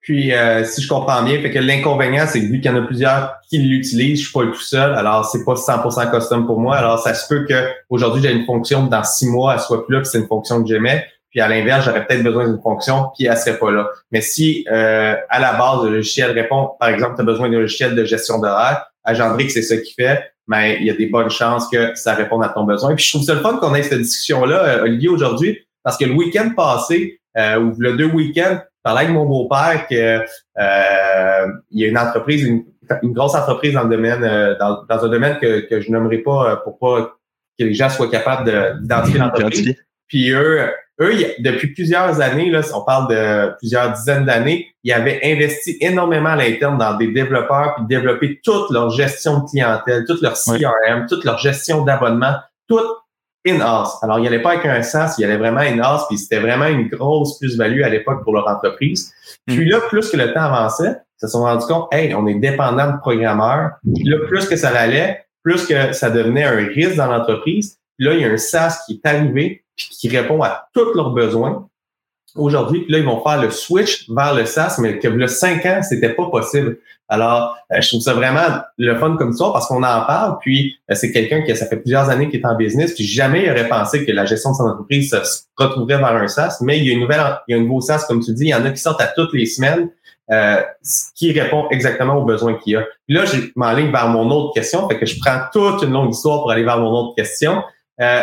Puis, 0.00 0.32
euh, 0.32 0.64
si 0.64 0.80
je 0.80 0.88
comprends 0.88 1.22
bien, 1.22 1.40
fait 1.40 1.50
que 1.50 1.58
l'inconvénient, 1.58 2.26
c'est 2.26 2.40
que 2.40 2.46
vu 2.46 2.60
qu'il 2.60 2.70
y 2.70 2.74
en 2.74 2.82
a 2.82 2.86
plusieurs 2.86 3.34
qui 3.48 3.58
l'utilisent, 3.58 4.20
je 4.20 4.24
suis 4.24 4.32
pas 4.32 4.44
le 4.44 4.52
tout 4.52 4.60
seul, 4.60 4.94
alors 4.94 5.24
c'est 5.26 5.44
pas 5.44 5.54
100% 5.54 6.10
custom 6.10 6.46
pour 6.46 6.60
moi. 6.60 6.76
Alors, 6.76 6.98
ça 6.98 7.14
se 7.14 7.28
peut 7.28 7.44
que 7.46 7.68
aujourd'hui 7.90 8.22
j'ai 8.22 8.32
une 8.32 8.46
fonction, 8.46 8.86
dans 8.86 9.04
six 9.04 9.26
mois, 9.26 9.54
elle 9.54 9.60
soit 9.60 9.84
plus 9.86 9.94
là, 9.94 10.00
que 10.00 10.08
c'est 10.08 10.18
une 10.18 10.26
fonction 10.26 10.62
que 10.62 10.68
j'aimais. 10.68 11.06
Puis 11.30 11.40
à 11.40 11.48
l'inverse, 11.48 11.84
j'aurais 11.84 12.06
peut-être 12.06 12.22
besoin 12.22 12.48
d'une 12.48 12.60
fonction, 12.62 13.10
puis 13.14 13.26
elle 13.26 13.36
serait 13.36 13.58
pas 13.58 13.70
là. 13.70 13.88
Mais 14.10 14.22
si 14.22 14.64
euh, 14.70 15.14
à 15.28 15.40
la 15.40 15.52
base 15.52 15.84
le 15.84 15.96
logiciel 15.96 16.30
répond, 16.30 16.70
par 16.80 16.88
exemple, 16.88 17.16
tu 17.16 17.20
as 17.20 17.24
besoin 17.24 17.50
d'un 17.50 17.58
logiciel 17.58 17.94
de 17.94 18.04
gestion 18.04 18.38
d'horaire, 18.38 18.86
que 19.06 19.48
c'est 19.48 19.62
ça 19.62 19.76
qui 19.76 19.94
fait, 19.94 20.32
mais 20.46 20.78
il 20.80 20.86
y 20.86 20.90
a 20.90 20.94
des 20.94 21.06
bonnes 21.06 21.30
chances 21.30 21.68
que 21.68 21.94
ça 21.94 22.14
réponde 22.14 22.42
à 22.42 22.48
ton 22.48 22.64
besoin. 22.64 22.94
Puis 22.94 23.04
je 23.04 23.10
trouve 23.12 23.22
ça 23.22 23.34
le 23.34 23.40
fun 23.40 23.58
qu'on 23.58 23.74
ait 23.74 23.82
cette 23.82 24.00
discussion-là, 24.00 24.64
euh, 24.64 24.82
Olivier, 24.84 25.08
aujourd'hui, 25.08 25.58
parce 25.82 25.96
que 25.96 26.06
le 26.06 26.12
week-end 26.12 26.50
passé, 26.56 27.20
euh, 27.36 27.60
ou 27.60 27.74
le 27.78 27.96
deux 27.96 28.06
week-ends, 28.06 28.58
parlais 28.82 29.00
avec 29.02 29.12
mon 29.12 29.24
beau-père 29.26 29.86
que 29.88 30.20
euh, 30.24 31.46
il 31.70 31.80
y 31.80 31.84
a 31.84 31.88
une 31.88 31.98
entreprise, 31.98 32.44
une, 32.44 32.64
grosse 33.12 33.34
entreprise 33.34 33.74
dans 33.74 33.84
le 33.84 33.90
domaine, 33.90 34.24
euh, 34.24 34.56
dans, 34.58 35.04
un 35.04 35.08
domaine 35.08 35.38
que, 35.38 35.68
que 35.68 35.80
je 35.80 35.90
n'aimerais 35.90 36.18
pas 36.18 36.52
euh, 36.52 36.56
pour 36.56 36.78
pas 36.78 37.16
que 37.58 37.64
les 37.64 37.74
gens 37.74 37.90
soient 37.90 38.10
capables 38.10 38.80
d'identifier 38.80 39.18
l'entreprise. 39.18 39.74
Puis 40.06 40.30
eux, 40.30 40.70
eux, 41.00 41.12
depuis 41.40 41.68
plusieurs 41.74 42.20
années, 42.20 42.50
là, 42.50 42.60
on 42.74 42.82
parle 42.82 43.08
de 43.08 43.56
plusieurs 43.58 43.92
dizaines 43.92 44.24
d'années, 44.24 44.68
ils 44.82 44.92
avaient 44.92 45.20
investi 45.22 45.76
énormément 45.80 46.30
à 46.30 46.36
l'interne 46.36 46.78
dans 46.78 46.96
des 46.96 47.08
développeurs 47.08 47.74
puis 47.76 47.86
développer 47.86 48.40
toute 48.42 48.70
leur 48.70 48.90
gestion 48.90 49.40
de 49.40 49.50
clientèle, 49.50 50.04
toute 50.06 50.22
leur 50.22 50.34
CRM, 50.34 51.06
toute 51.08 51.24
leur 51.24 51.38
gestion 51.38 51.84
d'abonnement, 51.84 52.36
tout 52.68 52.80
Alors, 53.50 54.18
il 54.18 54.22
n'y 54.22 54.26
allait 54.26 54.42
pas 54.42 54.52
avec 54.52 54.66
un 54.66 54.82
SaaS, 54.82 55.14
il 55.18 55.22
y 55.22 55.24
allait 55.24 55.36
vraiment 55.36 55.60
in-house, 55.60 56.06
puis 56.08 56.18
c'était 56.18 56.40
vraiment 56.40 56.66
une 56.66 56.88
grosse 56.88 57.38
plus-value 57.38 57.82
à 57.82 57.88
l'époque 57.88 58.22
pour 58.24 58.34
leur 58.34 58.48
entreprise. 58.48 59.12
Mm. 59.46 59.54
Puis 59.54 59.68
là, 59.68 59.80
plus 59.88 60.10
que 60.10 60.16
le 60.16 60.32
temps 60.32 60.42
avançait, 60.42 60.96
ils 61.20 61.26
se 61.26 61.28
sont 61.28 61.42
rendus 61.42 61.66
compte, 61.66 61.88
hey, 61.92 62.14
on 62.14 62.26
est 62.26 62.34
dépendant 62.34 62.92
de 62.92 62.98
programmeurs. 62.98 63.72
Puis 63.94 64.04
là, 64.04 64.18
plus 64.26 64.46
que 64.46 64.56
ça 64.56 64.68
allait, 64.68 65.24
plus 65.42 65.66
que 65.66 65.92
ça 65.92 66.10
devenait 66.10 66.44
un 66.44 66.66
risque 66.66 66.96
dans 66.96 67.06
l'entreprise. 67.06 67.78
Là, 67.98 68.14
il 68.14 68.20
y 68.20 68.24
a 68.24 68.28
un 68.28 68.36
SaaS 68.36 68.82
qui 68.86 69.00
est 69.02 69.08
arrivé, 69.08 69.64
puis 69.76 69.88
qui 69.90 70.08
répond 70.08 70.42
à 70.42 70.68
tous 70.72 70.94
leurs 70.94 71.10
besoins 71.10 71.68
aujourd'hui. 72.34 72.84
Là, 72.88 72.98
ils 72.98 73.04
vont 73.04 73.22
faire 73.22 73.40
le 73.40 73.50
switch 73.50 74.08
vers 74.10 74.34
le 74.34 74.44
SaaS, 74.44 74.76
mais 74.80 74.98
que 74.98 75.08
le 75.08 75.26
cinq 75.26 75.64
ans, 75.66 75.80
c'était 75.82 76.10
pas 76.10 76.26
possible. 76.26 76.78
Alors, 77.08 77.56
euh, 77.72 77.80
je 77.80 77.88
trouve 77.88 78.00
ça 78.02 78.12
vraiment 78.12 78.62
le 78.76 78.94
fun 78.96 79.16
comme 79.16 79.32
ça 79.32 79.50
parce 79.52 79.66
qu'on 79.66 79.82
en 79.82 80.02
parle. 80.04 80.38
Puis, 80.40 80.76
euh, 80.90 80.94
c'est 80.94 81.10
quelqu'un 81.10 81.42
qui, 81.42 81.56
ça 81.56 81.66
fait 81.66 81.78
plusieurs 81.78 82.10
années 82.10 82.28
qu'il 82.28 82.40
est 82.40 82.46
en 82.46 82.54
business. 82.54 82.94
Puis, 82.94 83.04
jamais 83.04 83.44
il 83.44 83.50
aurait 83.50 83.68
pensé 83.68 84.04
que 84.04 84.12
la 84.12 84.26
gestion 84.26 84.50
de 84.52 84.56
son 84.56 84.64
entreprise 84.64 85.10
se 85.10 85.42
retrouverait 85.56 85.98
vers 85.98 86.14
un 86.14 86.28
SaaS. 86.28 86.58
Mais 86.60 86.78
il 86.78 86.86
y 86.86 86.90
a 86.90 86.92
une 86.92 87.00
nouvelle, 87.00 87.22
il 87.48 87.56
y 87.56 87.58
a 87.58 87.60
un 87.60 87.64
nouveau 87.64 87.80
SaaS, 87.80 88.04
comme 88.06 88.20
tu 88.20 88.32
dis. 88.34 88.44
Il 88.44 88.50
y 88.50 88.54
en 88.54 88.64
a 88.64 88.70
qui 88.70 88.80
sortent 88.80 89.00
à 89.00 89.08
toutes 89.08 89.32
les 89.32 89.46
semaines. 89.46 89.90
Euh, 90.30 90.60
qui 91.14 91.32
répond 91.32 91.68
exactement 91.70 92.16
aux 92.16 92.24
besoins 92.24 92.52
qu'il 92.58 92.74
y 92.74 92.76
a. 92.76 92.82
Puis 93.06 93.16
là, 93.16 93.24
je 93.24 93.50
m'enligne 93.56 93.90
vers 93.90 94.08
mon 94.08 94.30
autre 94.30 94.52
question, 94.52 94.86
fait 94.86 94.98
que 94.98 95.06
je 95.06 95.18
prends 95.18 95.40
toute 95.50 95.82
une 95.82 95.92
longue 95.92 96.10
histoire 96.10 96.40
pour 96.40 96.50
aller 96.50 96.64
vers 96.64 96.78
mon 96.78 96.90
autre 96.90 97.14
question. 97.14 97.62
Euh, 97.98 98.22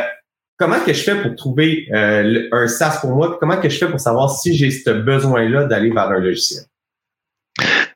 comment 0.57 0.79
que 0.79 0.93
je 0.93 1.03
fais 1.03 1.21
pour 1.21 1.35
trouver 1.35 1.87
euh, 1.93 2.47
un 2.51 2.67
SaaS 2.67 2.99
pour 3.01 3.11
moi? 3.11 3.37
Comment 3.39 3.57
que 3.57 3.69
je 3.69 3.77
fais 3.77 3.87
pour 3.87 3.99
savoir 3.99 4.29
si 4.31 4.55
j'ai 4.55 4.71
ce 4.71 4.89
besoin-là 4.89 5.65
d'aller 5.65 5.91
vers 5.91 6.09
un 6.09 6.19
logiciel? 6.19 6.63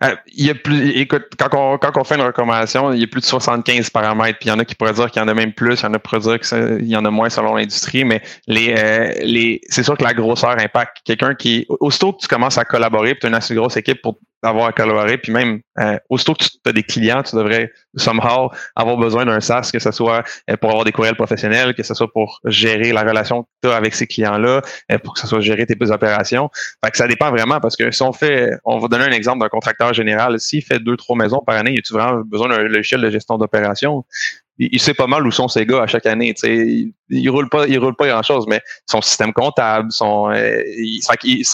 Euh, 0.02 0.16
il 0.28 0.46
y 0.46 0.50
a 0.50 0.56
plus, 0.56 0.92
écoute, 0.98 1.26
quand 1.38 1.50
on, 1.54 1.78
quand 1.78 1.98
on 1.98 2.06
fait 2.06 2.16
une 2.16 2.22
recommandation, 2.22 2.94
il 2.94 3.02
y 3.02 3.04
a 3.04 3.08
plus 3.08 3.20
de 3.20 3.26
75 3.26 3.90
paramètres, 3.90 4.40
puis 4.40 4.48
il 4.48 4.52
y 4.52 4.56
en 4.56 4.60
a 4.60 4.64
qui 4.64 4.74
pourraient 4.74 4.94
dire 4.94 5.12
qu'il 5.12 5.22
y 5.22 5.26
en 5.26 5.28
a 5.28 5.34
même 5.34 5.52
plus, 5.52 5.82
il 5.82 5.84
y 5.84 5.86
en 5.88 5.94
a 5.94 5.98
qui 5.98 6.04
pourraient 6.04 6.38
dire 6.38 6.40
qu'il 6.40 6.88
y 6.88 6.96
en 6.96 7.04
a 7.04 7.12
moins 7.12 7.30
selon 7.30 7.56
l'industrie, 7.56 8.06
mais 8.06 8.22
les, 8.48 8.74
euh, 8.78 9.12
les, 9.22 9.60
c'est 9.68 9.84
sûr 9.84 9.98
que 9.98 10.04
la 10.04 10.14
grosseur 10.14 10.52
impacte 10.52 11.00
quelqu'un 11.04 11.36
qui, 11.36 11.66
aussitôt 11.82 12.14
que 12.14 12.22
tu 12.22 12.28
commences 12.30 12.58
à 12.58 12.64
collaborer, 12.64 13.18
tu 13.20 13.26
as 13.26 13.30
une 13.30 13.36
assez 13.36 13.54
grosse 13.54 13.76
équipe 13.76 14.02
pour 14.02 14.20
avoir 14.42 14.68
à 14.68 14.72
collaborer. 14.72 15.18
Puis 15.18 15.32
même, 15.32 15.62
euh, 15.80 15.98
aussitôt 16.10 16.34
que 16.34 16.44
tu 16.44 16.50
as 16.66 16.72
des 16.72 16.84
clients, 16.84 17.24
tu 17.24 17.36
devrais 17.36 17.72
somehow 17.96 18.50
avoir 18.76 18.98
besoin 18.98 19.26
d'un 19.26 19.40
SaaS, 19.40 19.70
que 19.72 19.80
ce 19.80 19.92
soit 19.92 20.24
euh, 20.50 20.58
pour 20.58 20.70
avoir 20.70 20.86
des 20.86 20.92
courriels 20.92 21.16
professionnels, 21.16 21.74
que 21.74 21.84
ce 21.84 21.94
soit 21.94 22.12
pour 22.12 22.40
gérer 22.46 22.92
la 22.92 23.02
relation 23.02 23.44
que 23.44 23.48
tu 23.64 23.70
as 23.70 23.76
avec 23.76 23.96
ces 23.96 24.08
clients-là, 24.08 24.62
euh, 24.92 24.98
pour 25.00 25.14
que 25.14 25.20
ce 25.20 25.28
soit 25.28 25.42
gérer 25.42 25.66
tes 25.66 25.76
opérations. 25.92 26.50
Fait 26.84 26.92
que 26.92 26.98
ça 26.98 27.08
dépend 27.08 27.30
vraiment 27.32 27.60
parce 27.60 27.76
que 27.76 27.92
si 27.92 28.02
on 28.04 28.14
fait, 28.14 28.52
on 28.66 28.80
va 28.80 28.88
donner 28.88 29.06
un 29.06 29.12
exemple 29.12 29.40
d'un 29.40 29.50
contracteur 29.50 29.94
général, 29.94 30.40
s'il 30.40 30.64
fait 30.64 30.80
deux, 30.80 30.98
trois 30.98 31.16
maisons 31.16 31.42
par 31.46 31.56
année, 31.56 31.76
as-tu 31.78 31.94
vraiment 31.94 32.22
besoin 32.26 32.50
d'un 32.50 32.60
logiciel 32.60 33.02
de 33.02 33.10
gestion 33.10 33.38
d'opération? 33.38 34.06
il, 34.60 34.80
sait 34.80 34.94
pas 34.94 35.08
mal 35.08 35.26
où 35.26 35.32
sont 35.32 35.48
ces 35.48 35.66
gars 35.66 35.84
à 35.84 35.88
chaque 35.88 36.06
année. 36.06 36.34
Il, 37.10 37.30
il 37.30 37.30
roule 37.30 37.50
pas, 37.50 37.68
il 37.68 37.78
roule 37.80 37.96
pas 37.96 38.08
grand 38.08 38.24
chose, 38.24 38.46
mais 38.48 38.62
son 38.88 39.02
système 39.02 39.34
comptable, 39.34 39.92
son, 39.92 40.32
euh, 40.32 40.64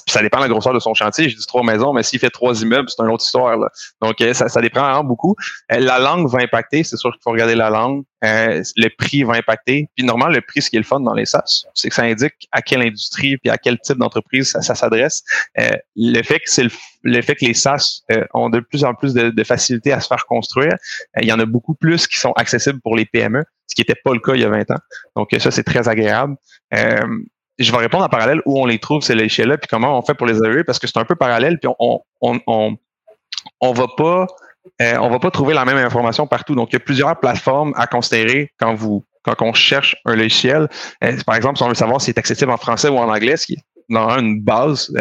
ça 0.08 0.22
dépend 0.22 0.38
de 0.38 0.44
la 0.44 0.50
grosseur 0.50 0.74
de 0.74 0.80
son 0.80 0.94
chantier. 0.94 1.30
J'ai 1.30 1.36
dit 1.36 1.46
trois 1.46 1.64
maisons, 1.64 1.94
mais 1.94 2.04
s'il 2.04 2.20
fait 2.20 2.30
trois 2.30 2.62
immeubles, 2.62 2.90
c'est 2.90 3.04
une 3.04 3.12
autre 3.12 3.24
histoire. 3.24 3.58
Là. 3.58 3.70
Donc 4.02 4.22
euh, 4.22 4.34
ça, 4.34 4.48
ça 4.48 4.62
dépend 4.62 4.82
vraiment 4.82 5.04
beaucoup. 5.04 5.36
Euh, 5.72 5.80
la 5.80 6.00
langue 6.00 6.30
va 6.30 6.40
impacter, 6.40 6.84
c'est 6.84 6.98
sûr 6.98 7.12
qu'il 7.12 7.22
faut 7.24 7.32
regarder 7.32 7.56
la 7.56 7.70
langue. 7.70 8.04
le 8.22 8.88
prix 8.90 9.24
va 9.24 9.34
impacter. 9.34 9.90
Puis 9.96 10.06
normalement, 10.06 10.34
le 10.34 10.42
prix, 10.42 10.62
ce 10.62 10.70
qui 10.70 10.78
est 10.78 10.80
le 10.80 10.86
fun 10.86 11.00
dans 11.00 11.14
les 11.14 11.26
SaaS, 11.26 11.66
c'est 11.74 11.90
que 11.90 11.96
ça 11.96 12.04
indique 12.04 12.48
à 12.52 12.62
quelle 12.62 12.82
industrie 12.82 13.38
puis 13.38 13.50
à 13.50 13.58
quel 13.58 13.80
type 13.80 13.98
d'entreprise 13.98 14.52
ça, 14.52 14.76
s'adresse. 14.76 15.24
le 15.96 16.24
fait 16.24 16.40
que 16.40 16.50
c'est 16.50 16.64
le, 16.64 16.72
le, 17.04 17.22
fait 17.22 17.36
que 17.36 17.46
les 17.46 17.54
SaaS 17.54 18.02
ont 18.34 18.50
de 18.50 18.60
plus 18.60 18.84
en 18.84 18.94
plus 18.94 19.14
de, 19.14 19.30
de 19.30 19.44
facilité 19.44 19.92
à 19.92 20.00
se 20.00 20.08
faire 20.08 20.26
construire, 20.26 20.76
il 21.22 21.28
y 21.28 21.34
en 21.34 21.40
a 21.40 21.46
beaucoup 21.46 21.76
plus 21.76 22.08
qui 22.08 22.20
sont 22.20 22.32
accessibles 22.34 22.80
pour 22.82 22.96
les 22.96 23.06
PME, 23.06 23.44
ce 23.68 23.76
qui 23.76 23.82
n'était 23.82 24.00
pas 24.04 24.14
le 24.14 24.20
cas 24.20 24.34
il 24.36 24.42
y 24.42 24.46
a 24.46 24.50
20 24.50 24.72
ans. 24.72 24.80
Donc 25.16 25.30
ça, 25.38 25.52
c'est 25.52 25.64
très 25.64 25.88
agréable. 25.88 26.36
Euh, 26.74 27.06
je 27.58 27.72
vais 27.72 27.78
répondre 27.78 28.04
en 28.04 28.10
parallèle 28.10 28.42
où 28.46 28.60
on 28.60 28.66
les 28.66 28.80
trouve, 28.80 29.02
ces 29.02 29.16
logiciels-là, 29.16 29.58
puis 29.58 29.68
comment 29.70 29.98
on 29.98 30.02
fait 30.02 30.14
pour 30.14 30.28
les 30.28 30.38
évaluer, 30.38 30.64
parce 30.64 30.80
que 30.80 30.88
c'est 30.88 30.98
un 30.98 31.06
peu 31.06 31.16
parallèle, 31.16 31.58
puis 31.60 31.72
on 31.80 32.02
on, 32.22 32.40
on, 32.48 32.78
on 33.62 33.74
va 33.74 33.88
pas 33.96 34.28
euh, 34.82 34.98
on 34.98 35.10
va 35.10 35.20
pas 35.20 35.32
trouver 35.32 35.54
la 35.54 35.64
même 35.64 35.78
information 35.78 36.28
partout. 36.28 36.56
Donc, 36.56 36.72
il 36.72 36.74
y 36.74 36.78
a 36.78 36.80
plusieurs 36.80 37.20
plateformes 37.20 37.74
à 37.76 37.88
considérer 37.88 38.52
quand 38.58 38.74
vous 38.74 39.04
quand 39.24 39.42
on 39.42 39.54
cherche 39.54 39.96
un 40.06 40.16
logiciel. 40.16 40.68
Euh, 41.04 41.18
par 41.26 41.36
exemple, 41.36 41.58
si 41.58 41.64
on 41.64 41.70
veut 41.70 41.76
savoir 41.76 42.00
s'il 42.02 42.14
est 42.14 42.20
accessible 42.20 42.52
en 42.52 42.58
français 42.58 42.90
ou 42.90 42.98
en 42.98 43.10
anglais, 43.10 43.38
ce 43.38 43.48
qui 43.48 43.54
est 43.54 43.64
dans 43.90 44.10
une 44.18 44.42
base, 44.42 44.92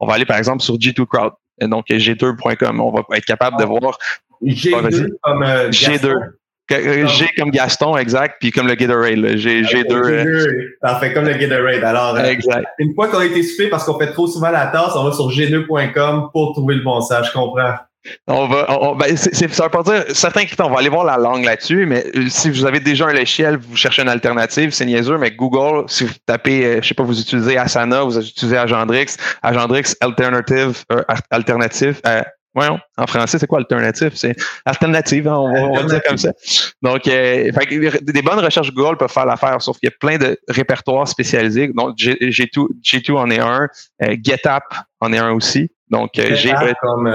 on 0.00 0.06
va 0.06 0.14
aller 0.14 0.26
par 0.26 0.36
exemple 0.36 0.62
sur 0.62 0.74
G2 0.76 1.06
Crowd, 1.06 1.32
donc 1.62 1.86
g2.com. 1.88 2.80
On 2.80 2.92
va 2.92 3.02
être 3.16 3.24
capable 3.24 3.58
de 3.58 3.64
voir 3.64 3.98
G2 4.42 5.10
comme 5.22 5.42
G2. 5.42 6.14
Euh, 6.72 7.06
G 7.06 7.26
comme 7.36 7.50
Gaston, 7.50 7.96
exact, 7.96 8.36
puis 8.40 8.50
comme 8.50 8.66
le 8.66 8.74
Gatorade. 8.74 9.36
G, 9.36 9.62
G2. 9.62 9.86
G2. 9.86 10.68
Parfait, 10.80 11.12
comme 11.12 11.26
le 11.26 11.34
Gatorade. 11.34 11.84
Alors, 11.84 12.16
euh, 12.16 12.24
exact. 12.24 12.66
une 12.78 12.94
fois 12.94 13.08
qu'on 13.08 13.18
a 13.18 13.26
été 13.26 13.42
soufflé 13.42 13.68
parce 13.68 13.84
qu'on 13.84 13.98
fait 13.98 14.12
trop 14.12 14.26
souvent 14.26 14.50
la 14.50 14.66
tasse, 14.68 14.92
on 14.96 15.04
va 15.04 15.12
sur 15.12 15.28
g2.com 15.28 16.30
pour 16.32 16.52
trouver 16.52 16.76
le 16.76 16.82
bon 16.82 17.00
sage. 17.02 17.28
Je 17.28 17.32
comprends. 17.32 17.74
On 18.26 18.46
va, 18.46 18.66
on, 18.82 18.96
ben 18.96 19.16
c'est, 19.16 19.50
ça 19.50 19.64
veut 19.64 19.70
pas 19.70 19.82
dire, 19.82 20.04
certains 20.12 20.44
critères, 20.44 20.66
on 20.66 20.70
va 20.70 20.80
aller 20.80 20.90
voir 20.90 21.04
la 21.04 21.16
langue 21.16 21.44
là-dessus, 21.44 21.86
mais 21.86 22.04
euh, 22.14 22.26
si 22.28 22.50
vous 22.50 22.66
avez 22.66 22.78
déjà 22.78 23.06
un 23.06 23.14
logiciel, 23.14 23.56
vous 23.56 23.76
cherchez 23.76 24.02
une 24.02 24.10
alternative, 24.10 24.72
c'est 24.72 24.84
niaiseux, 24.84 25.16
mais 25.16 25.30
Google, 25.30 25.84
si 25.88 26.04
vous 26.04 26.12
tapez, 26.26 26.82
je 26.82 26.86
sais 26.88 26.94
pas, 26.94 27.02
vous 27.02 27.18
utilisez 27.18 27.56
Asana, 27.56 28.02
vous 28.02 28.18
utilisez 28.18 28.58
Agendrix, 28.58 29.16
Agendrix 29.42 29.94
Alternative, 30.02 30.84
alternative, 31.30 32.02
Voyons, 32.54 32.78
en 32.96 33.06
français, 33.06 33.38
c'est 33.38 33.46
quoi 33.48 33.58
alternative? 33.58 34.12
C'est 34.14 34.36
alternative, 34.64 35.26
hein, 35.26 35.36
on, 35.36 35.74
va, 35.74 35.82
dire 35.82 36.02
comme 36.06 36.18
ça. 36.18 36.32
Donc, 36.82 37.08
euh, 37.08 37.50
des 38.02 38.22
bonnes 38.22 38.38
recherches 38.38 38.72
Google 38.72 38.96
peuvent 38.96 39.10
faire 39.10 39.26
l'affaire, 39.26 39.60
sauf 39.60 39.78
qu'il 39.78 39.88
y 39.88 39.92
a 39.92 39.96
plein 39.98 40.18
de 40.18 40.38
répertoires 40.48 41.08
spécialisés. 41.08 41.72
Donc, 41.74 41.96
G2, 41.96 42.68
G2 42.80 43.12
en 43.16 43.30
est 43.30 43.40
un, 43.40 43.68
euh, 44.02 44.16
GetApp 44.22 44.62
en 45.00 45.12
est 45.12 45.18
un 45.18 45.32
aussi. 45.32 45.70
Donc, 45.90 46.18
euh, 46.18 46.34
j'ai 46.34 46.54
comme 46.80 47.08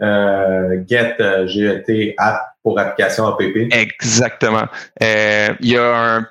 euh, 0.00 0.82
Get 0.88 1.16
GET 1.46 2.14
App 2.18 2.40
pour 2.62 2.78
application 2.78 3.26
app. 3.26 3.40
Exactement. 3.70 4.66
il 5.00 5.56
y 5.60 5.76
a 5.76 6.16
un 6.16 6.28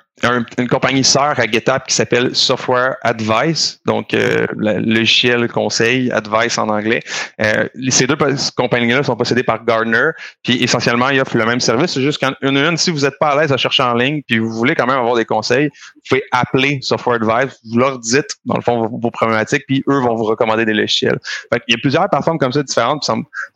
une 0.58 0.68
compagnie 0.68 1.04
sœur 1.04 1.38
à 1.38 1.46
GitHub 1.46 1.82
qui 1.86 1.94
s'appelle 1.94 2.34
Software 2.34 2.96
Advice, 3.02 3.80
donc 3.86 4.14
euh, 4.14 4.46
le 4.56 4.78
logiciel 4.78 5.48
conseil, 5.48 6.10
Advice 6.10 6.58
en 6.58 6.68
anglais. 6.68 7.00
Euh, 7.40 7.68
ces 7.88 8.06
deux 8.06 8.16
compagnies-là 8.56 9.02
sont 9.02 9.16
possédées 9.16 9.42
par 9.42 9.64
Gardner, 9.64 10.10
puis 10.42 10.62
essentiellement, 10.62 11.10
ils 11.10 11.20
offrent 11.20 11.36
le 11.36 11.46
même 11.46 11.60
service. 11.60 11.92
C'est 11.92 12.02
juste 12.02 12.18
qu'une 12.18 12.34
une, 12.42 12.76
si 12.76 12.90
vous 12.90 13.00
n'êtes 13.00 13.18
pas 13.18 13.30
à 13.30 13.40
l'aise 13.40 13.52
à 13.52 13.56
chercher 13.56 13.82
en 13.82 13.94
ligne, 13.94 14.22
puis 14.26 14.38
vous 14.38 14.50
voulez 14.50 14.74
quand 14.74 14.86
même 14.86 14.98
avoir 14.98 15.14
des 15.14 15.24
conseils, 15.24 15.70
vous 15.94 16.00
pouvez 16.08 16.22
appeler 16.32 16.78
Software 16.82 17.16
Advice, 17.22 17.58
vous 17.70 17.78
leur 17.78 17.98
dites, 17.98 18.30
dans 18.44 18.56
le 18.56 18.62
fond, 18.62 18.86
vos, 18.88 19.10
problématiques, 19.10 19.64
puis 19.66 19.84
eux 19.88 20.00
vont 20.00 20.14
vous 20.14 20.24
recommander 20.24 20.64
des 20.64 20.74
logiciels. 20.74 21.18
Fait 21.52 21.62
il 21.68 21.72
y 21.72 21.74
a 21.74 21.78
plusieurs 21.80 22.08
plateformes 22.08 22.38
comme 22.38 22.52
ça 22.52 22.62
différentes, 22.62 23.08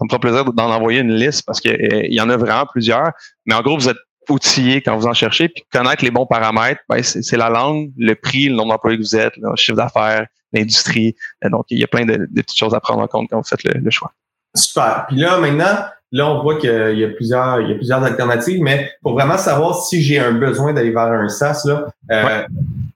ça 0.02 0.04
me 0.04 0.08
fera 0.08 0.20
plaisir 0.20 0.52
d'en 0.52 0.70
envoyer 0.70 1.00
une 1.00 1.14
liste 1.14 1.44
parce 1.46 1.60
qu'il 1.60 1.72
euh, 1.72 2.06
y 2.08 2.20
en 2.20 2.28
a 2.28 2.36
vraiment 2.36 2.66
plusieurs. 2.66 3.12
Mais 3.46 3.54
en 3.54 3.62
gros, 3.62 3.76
vous 3.76 3.88
êtes 3.88 3.98
outiller 4.28 4.82
quand 4.82 4.96
vous 4.96 5.06
en 5.06 5.14
cherchez, 5.14 5.48
puis 5.48 5.64
connaître 5.72 6.04
les 6.04 6.10
bons 6.10 6.26
paramètres, 6.26 6.80
ben, 6.88 7.02
c'est 7.02 7.36
la 7.36 7.50
langue, 7.50 7.90
le 7.96 8.14
prix, 8.14 8.48
le 8.48 8.54
nombre 8.54 8.70
d'employés 8.72 8.96
que 8.96 9.02
vous 9.02 9.16
êtes, 9.16 9.36
le 9.36 9.54
chiffre 9.56 9.76
d'affaires, 9.76 10.26
l'industrie. 10.52 11.14
Euh, 11.44 11.50
donc, 11.50 11.66
il 11.70 11.78
y 11.78 11.84
a 11.84 11.86
plein 11.86 12.04
de, 12.04 12.28
petites 12.34 12.56
choses 12.58 12.74
à 12.74 12.80
prendre 12.80 13.02
en 13.02 13.06
compte 13.06 13.28
quand 13.30 13.38
vous 13.38 13.48
faites 13.48 13.64
le, 13.64 13.90
choix. 13.90 14.12
Super. 14.54 15.06
Puis 15.08 15.16
là, 15.16 15.38
maintenant, 15.38 15.84
là, 16.12 16.30
on 16.30 16.42
voit 16.42 16.56
qu'il 16.56 16.98
y 16.98 17.04
a 17.04 17.08
plusieurs, 17.08 17.60
il 17.60 17.70
y 17.70 17.72
a 17.72 17.76
plusieurs 17.76 18.02
alternatives, 18.02 18.60
mais 18.60 18.92
pour 19.02 19.12
vraiment 19.14 19.38
savoir 19.38 19.82
si 19.82 20.02
j'ai 20.02 20.18
un 20.18 20.32
besoin 20.32 20.72
d'aller 20.72 20.90
vers 20.90 21.12
un 21.12 21.28
SaaS, 21.28 21.62
là, 21.64 21.86
euh, 22.10 22.42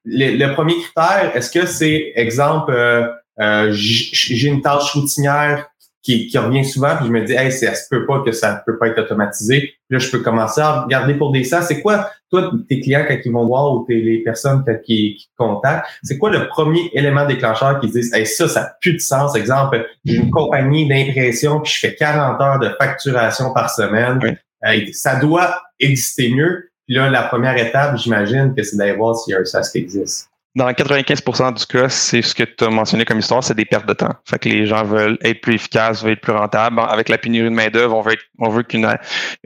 le, 0.04 0.54
premier 0.54 0.74
critère, 0.80 1.32
est-ce 1.34 1.50
que 1.50 1.66
c'est, 1.66 2.12
exemple, 2.14 2.72
euh, 2.72 3.68
j'ai 3.70 4.48
une 4.48 4.62
tâche 4.62 4.92
routinière 4.92 5.68
qui, 6.06 6.38
revient 6.38 6.64
souvent, 6.64 6.96
puis 6.96 7.06
je 7.06 7.10
me 7.10 7.24
dis, 7.24 7.32
hey, 7.32 7.50
ça 7.50 7.74
se 7.74 7.88
peut 7.90 8.06
pas 8.06 8.22
que 8.24 8.30
ça 8.30 8.62
peut 8.64 8.78
pas 8.78 8.88
être 8.88 9.00
automatisé. 9.00 9.60
Puis 9.60 9.98
là, 9.98 9.98
je 9.98 10.08
peux 10.08 10.20
commencer 10.20 10.60
à 10.60 10.82
regarder 10.82 11.14
pour 11.14 11.32
des 11.32 11.42
ça. 11.42 11.62
C'est 11.62 11.82
quoi, 11.82 12.08
toi, 12.30 12.52
tes 12.68 12.80
clients, 12.80 13.04
quand 13.08 13.16
ils 13.24 13.32
vont 13.32 13.44
voir 13.44 13.74
ou 13.74 13.84
les 13.88 14.22
personnes 14.22 14.64
qui, 14.84 15.16
qui 15.16 15.28
contactent, 15.36 15.86
c'est 16.04 16.16
quoi 16.16 16.30
le 16.30 16.46
premier 16.46 16.90
élément 16.92 17.26
déclencheur 17.26 17.80
qui 17.80 17.88
disent, 17.88 18.14
hey, 18.14 18.24
ça, 18.24 18.46
ça 18.46 18.60
n'a 18.60 18.76
plus 18.80 18.94
de 18.94 19.00
sens? 19.00 19.34
Exemple, 19.34 19.84
j'ai 20.04 20.16
une 20.16 20.30
compagnie 20.30 20.86
d'impression, 20.86 21.60
puis 21.60 21.72
je 21.74 21.80
fais 21.80 21.96
40 21.96 22.40
heures 22.40 22.58
de 22.60 22.70
facturation 22.78 23.52
par 23.52 23.70
semaine. 23.70 24.20
ça 24.92 25.16
doit 25.16 25.60
exister 25.80 26.30
mieux. 26.30 26.70
Puis 26.86 26.94
là, 26.94 27.10
la 27.10 27.24
première 27.24 27.56
étape, 27.58 27.96
j'imagine 27.96 28.54
que 28.54 28.62
c'est 28.62 28.76
d'aller 28.76 28.92
voir 28.92 29.16
s'il 29.16 29.32
y 29.32 29.36
a 29.36 29.40
un 29.40 29.44
SaaS 29.44 29.70
qui 29.72 29.78
existe 29.78 30.30
dans 30.56 30.70
95% 30.70 31.52
du 31.52 31.66
cas, 31.66 31.90
c'est 31.90 32.22
ce 32.22 32.34
que 32.34 32.42
tu 32.42 32.64
as 32.64 32.70
mentionné 32.70 33.04
comme 33.04 33.18
histoire, 33.18 33.44
c'est 33.44 33.54
des 33.54 33.66
pertes 33.66 33.86
de 33.86 33.92
temps. 33.92 34.14
Fait 34.24 34.38
que 34.38 34.48
les 34.48 34.64
gens 34.64 34.84
veulent 34.84 35.18
être 35.22 35.42
plus 35.42 35.56
efficaces, 35.56 36.02
veulent 36.02 36.14
être 36.14 36.22
plus 36.22 36.32
rentables. 36.32 36.80
Avec 36.80 37.10
la 37.10 37.18
pénurie 37.18 37.50
de 37.50 37.54
main-d'œuvre, 37.54 37.94
on 37.94 38.00
veut 38.00 38.16
on 38.38 38.48
veut 38.48 38.62
qu'une 38.62 38.86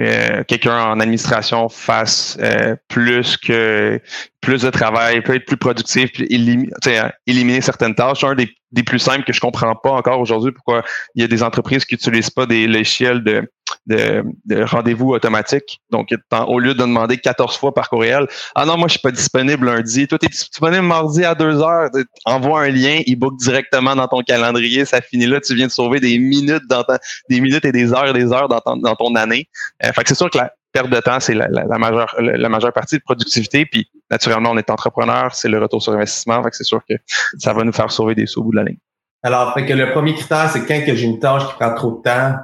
euh, 0.01 0.45
quelqu'un 0.45 0.85
en 0.85 1.01
administration 1.01 1.69
fasse 1.69 2.39
euh, 2.41 2.77
plus 2.87 3.37
que 3.37 4.01
plus 4.41 4.63
de 4.63 4.71
travail, 4.71 5.21
peut 5.21 5.35
être 5.35 5.47
plus 5.47 5.57
productif, 5.57 6.13
puis 6.13 6.27
éliminer, 6.31 6.71
éliminer 7.27 7.61
certaines 7.61 7.97
tâches. 7.97 8.23
Un 8.23 8.37
des, 8.37 8.49
des 8.71 8.85
plus 8.85 9.01
simples 9.01 9.25
que 9.25 9.33
je 9.33 9.41
comprends 9.41 9.75
pas 9.75 9.91
encore 9.91 10.21
aujourd'hui, 10.21 10.53
pourquoi 10.53 10.85
il 11.17 11.23
y 11.23 11.25
a 11.25 11.29
des 11.29 11.43
entreprises 11.43 11.85
qui 11.85 11.95
n'utilisent 11.95 12.31
pas 12.31 12.47
des 12.47 12.69
logiciels 12.69 13.25
de 13.25 13.51
de, 13.91 14.65
rendez-vous 14.65 15.11
automatique. 15.11 15.81
Donc, 15.91 16.15
au 16.47 16.59
lieu 16.59 16.75
de 16.75 16.81
demander 16.81 17.19
14 17.19 17.57
fois 17.57 17.75
par 17.75 17.89
courriel, 17.89 18.27
ah 18.55 18.65
non, 18.65 18.77
moi, 18.77 18.89
je 18.89 18.93
suis 18.93 19.01
pas 19.01 19.11
disponible 19.11 19.67
lundi. 19.67 20.07
Toi, 20.07 20.19
tu 20.19 20.27
es 20.27 20.29
disponible 20.29 20.83
mardi 20.83 21.25
à 21.25 21.35
2 21.35 21.61
heures. 21.61 21.91
Envoie 22.25 22.63
un 22.63 22.69
lien, 22.69 23.01
il 23.07 23.17
book 23.17 23.37
directement 23.39 23.97
dans 23.97 24.09
ton 24.09 24.23
calendrier. 24.23 24.85
Ça 24.85 25.01
finit 25.01 25.27
là. 25.27 25.41
Tu 25.41 25.55
viens 25.55 25.67
de 25.67 25.73
sauver 25.73 26.01
des 26.01 26.19
minutes 26.19 26.63
dans 26.69 26.85
des 27.29 27.41
minutes 27.41 27.65
et 27.65 27.73
des 27.73 27.93
heures 27.93 28.09
et 28.09 28.13
des 28.13 28.33
heures 28.33 28.49
dans 28.49 28.61
ton, 28.61 28.77
dans 28.77 28.95
ton 28.95 29.15
année. 29.15 29.49
Euh, 29.85 29.93
fait 29.93 30.03
que 30.03 30.09
c'est 30.09 30.15
sûr 30.15 30.31
que 30.31 30.39
la 30.39 30.53
perte 30.73 30.91
de 30.91 31.01
temps, 31.01 31.19
c'est 31.21 31.35
la, 31.35 31.49
majeure, 31.79 32.15
la 32.21 32.49
majeure 32.49 32.73
partie 32.73 32.97
de 32.97 33.03
productivité. 33.03 33.67
Puis, 33.67 33.91
naturellement, 34.11 34.51
on 34.51 34.59
est 34.59 34.71
entrepreneur, 34.71 35.35
c'est 35.35 35.49
le 35.49 35.59
retour 35.61 35.83
sur 35.83 35.93
investissement. 35.93 36.43
Fait 36.43 36.51
que 36.51 36.57
c'est 36.57 36.65
sûr 36.65 36.81
que 36.89 36.95
ça 37.39 37.53
va 37.53 37.65
nous 37.65 37.73
faire 37.73 37.91
sauver 37.91 38.15
des 38.15 38.27
sous 38.27 38.41
au 38.41 38.45
bout 38.45 38.53
de 38.53 38.57
la 38.57 38.65
ligne. 38.65 38.79
Alors, 39.23 39.53
fait 39.53 39.67
que 39.67 39.75
le 39.75 39.93
premier 39.93 40.15
critère, 40.15 40.49
c'est 40.51 40.65
quand 40.65 40.81
j'ai 40.87 41.05
une 41.05 41.19
tâche 41.19 41.47
qui 41.47 41.55
prend 41.55 41.75
trop 41.75 41.99
de 41.99 42.03
temps, 42.03 42.37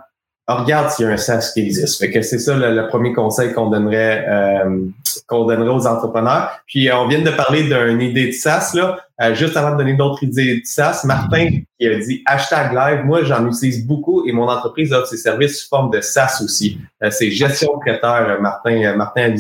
regarde 0.49 0.91
s'il 0.91 1.07
y 1.07 1.09
a 1.09 1.12
un 1.12 1.17
SaaS 1.17 1.50
qui 1.53 1.61
existe. 1.61 1.99
Fait 1.99 2.11
que 2.11 2.23
c'est 2.23 2.38
ça 2.38 2.57
le, 2.57 2.87
premier 2.88 3.12
conseil 3.12 3.53
qu'on 3.53 3.69
donnerait 3.69 4.25
euh, 4.29 4.87
qu'on 5.26 5.45
donnerait 5.45 5.75
aux 5.75 5.87
entrepreneurs. 5.87 6.61
Puis 6.67 6.88
euh, 6.88 6.97
on 6.99 7.09
vient 7.09 7.21
de 7.21 7.31
parler 7.31 7.65
d'une 7.65 8.00
idée 8.00 8.29
de 8.29 8.33
SaaS 8.33 8.73
là. 8.75 8.99
Euh, 9.21 9.35
juste 9.35 9.57
avant 9.57 9.73
de 9.73 9.79
donner 9.79 9.95
d'autres 9.95 10.23
idées 10.23 10.61
de 10.61 10.67
SaaS, 10.67 11.03
Martin 11.05 11.49
qui 11.81 11.88
a 11.88 11.99
dit 11.99 12.23
hashtag 12.26 12.73
live. 12.73 13.05
Moi, 13.05 13.25
j'en 13.25 13.47
utilise 13.47 13.87
beaucoup 13.87 14.26
et 14.29 14.33
mon 14.33 14.49
entreprise 14.49 14.93
offre 14.93 15.09
ses 15.09 15.17
services 15.17 15.62
sous 15.62 15.69
forme 15.69 15.91
de 15.91 16.00
SaaS 16.00 16.41
aussi. 16.45 16.79
c'est 17.11 17.31
gestion 17.31 17.79
prêteur. 17.79 18.41
Martin 18.41 18.95
Martin 18.95 19.35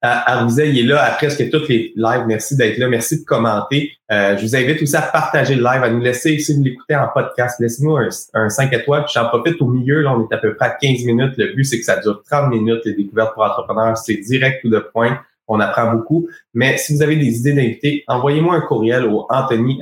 Avisait, 0.00 0.70
il 0.70 0.78
est 0.78 0.82
là 0.84 1.02
à 1.02 1.10
presque 1.10 1.50
toutes 1.50 1.68
les 1.68 1.92
lives. 1.96 2.24
Merci 2.26 2.56
d'être 2.56 2.78
là. 2.78 2.88
Merci 2.88 3.20
de 3.20 3.24
commenter. 3.24 3.92
Euh, 4.12 4.36
je 4.36 4.42
vous 4.42 4.54
invite 4.54 4.80
aussi 4.80 4.96
à 4.96 5.02
partager 5.02 5.56
le 5.56 5.62
live, 5.62 5.82
à 5.82 5.90
nous 5.90 6.00
laisser, 6.00 6.38
si 6.38 6.54
vous 6.54 6.62
l'écoutez 6.62 6.94
en 6.94 7.08
podcast, 7.12 7.58
laissez-nous 7.58 7.96
un, 7.96 8.08
un 8.34 8.48
5 8.48 8.72
étoiles. 8.72 9.06
J'en 9.12 9.26
profite 9.28 9.60
au 9.60 9.66
milieu, 9.66 10.02
là, 10.02 10.14
on 10.16 10.28
est 10.28 10.32
à 10.32 10.38
peu 10.38 10.54
près 10.54 10.66
à 10.66 10.70
15 10.70 11.04
minutes. 11.04 11.34
Le 11.36 11.52
but, 11.52 11.64
c'est 11.64 11.78
que 11.78 11.84
ça 11.84 11.96
dure 11.96 12.22
30 12.30 12.50
minutes, 12.50 12.82
les 12.84 12.94
découvertes 12.94 13.34
pour 13.34 13.42
entrepreneurs. 13.42 13.98
C'est 13.98 14.16
direct 14.16 14.62
ou 14.64 14.68
de 14.68 14.78
point. 14.78 15.18
On 15.48 15.58
apprend 15.60 15.90
beaucoup. 15.92 16.28
Mais 16.54 16.76
si 16.76 16.94
vous 16.94 17.02
avez 17.02 17.16
des 17.16 17.38
idées 17.38 17.54
d'invités, 17.54 18.04
envoyez-moi 18.06 18.54
un 18.54 18.60
courriel 18.60 19.04
au 19.04 19.26
anthony.com, 19.30 19.80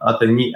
anthony 0.00 0.54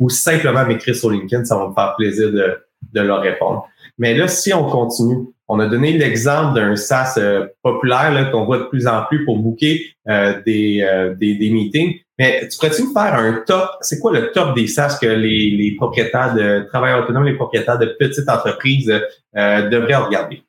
ou 0.00 0.08
simplement 0.08 0.66
m'écrire 0.66 0.96
sur 0.96 1.10
LinkedIn, 1.10 1.44
ça 1.44 1.56
va 1.56 1.68
me 1.68 1.74
faire 1.74 1.94
plaisir 1.96 2.32
de, 2.32 2.58
de 2.92 3.00
leur 3.00 3.20
répondre. 3.20 3.68
Mais 3.98 4.14
là, 4.14 4.26
si 4.26 4.52
on 4.52 4.68
continue, 4.68 5.28
on 5.52 5.60
a 5.60 5.66
donné 5.66 5.92
l'exemple 5.92 6.54
d'un 6.54 6.76
SaaS 6.76 7.16
euh, 7.18 7.46
populaire 7.62 8.30
qu'on 8.32 8.46
voit 8.46 8.58
de 8.58 8.64
plus 8.64 8.86
en 8.86 9.04
plus 9.04 9.22
pour 9.26 9.38
booker 9.38 9.84
euh, 10.08 10.40
des, 10.46 10.80
euh, 10.82 11.14
des, 11.14 11.34
des, 11.34 11.50
meetings. 11.50 11.98
Mais 12.18 12.48
tu 12.48 12.56
pourrais-tu 12.56 12.84
me 12.84 12.92
faire 12.94 13.14
un 13.14 13.42
top? 13.46 13.68
C'est 13.82 13.98
quoi 13.98 14.12
le 14.12 14.32
top 14.32 14.56
des 14.56 14.66
SaaS 14.66 14.98
que 14.98 15.06
les, 15.06 15.50
les 15.50 15.76
propriétaires 15.76 16.34
de 16.34 16.66
travailleurs 16.68 17.04
autonomes, 17.04 17.26
les 17.26 17.34
propriétaires 17.34 17.78
de 17.78 17.94
petites 17.98 18.28
entreprises 18.30 18.86
devraient 19.34 19.96
regarder? 19.96 20.42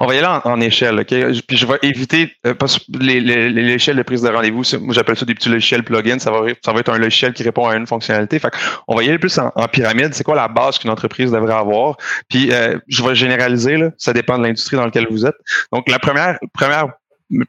On 0.00 0.06
va 0.06 0.14
y 0.14 0.18
aller 0.18 0.40
en, 0.44 0.60
échelle, 0.60 0.98
OK? 0.98 1.14
Puis 1.46 1.56
je 1.56 1.66
vais 1.66 1.78
éviter 1.82 2.32
euh, 2.46 2.54
l'échelle 2.98 3.96
de 3.96 4.02
prise 4.02 4.22
de 4.22 4.28
rendez-vous. 4.28 4.62
Moi, 4.80 4.94
j'appelle 4.94 5.16
ça 5.16 5.24
des 5.24 5.34
petits 5.34 5.48
logiciels 5.48 5.84
plugins. 5.84 6.18
Ça 6.18 6.30
va, 6.30 6.80
être 6.80 6.92
un 6.92 6.98
logiciel 6.98 7.32
qui 7.32 7.42
répond 7.42 7.66
à 7.66 7.76
une 7.76 7.86
fonctionnalité. 7.86 8.40
On 8.88 8.96
va 8.96 9.04
y 9.04 9.08
aller 9.08 9.18
plus 9.18 9.38
en, 9.38 9.50
pyramide. 9.68 10.14
C'est 10.14 10.24
quoi 10.24 10.34
la 10.34 10.48
base 10.48 10.78
qu'une 10.78 10.90
entreprise 10.90 11.30
devrait 11.30 11.54
avoir? 11.54 11.96
Puis 12.28 12.52
euh, 12.52 12.78
je 12.88 13.02
vais 13.02 13.14
généraliser, 13.14 13.78
ça 13.98 14.12
dépend 14.12 14.38
de 14.38 14.44
l'industrie 14.44 14.76
dans 14.76 14.84
laquelle 14.84 15.06
vous 15.10 15.26
êtes. 15.26 15.36
Donc, 15.72 15.88
la 15.88 15.98
première, 15.98 16.38
première 16.52 16.88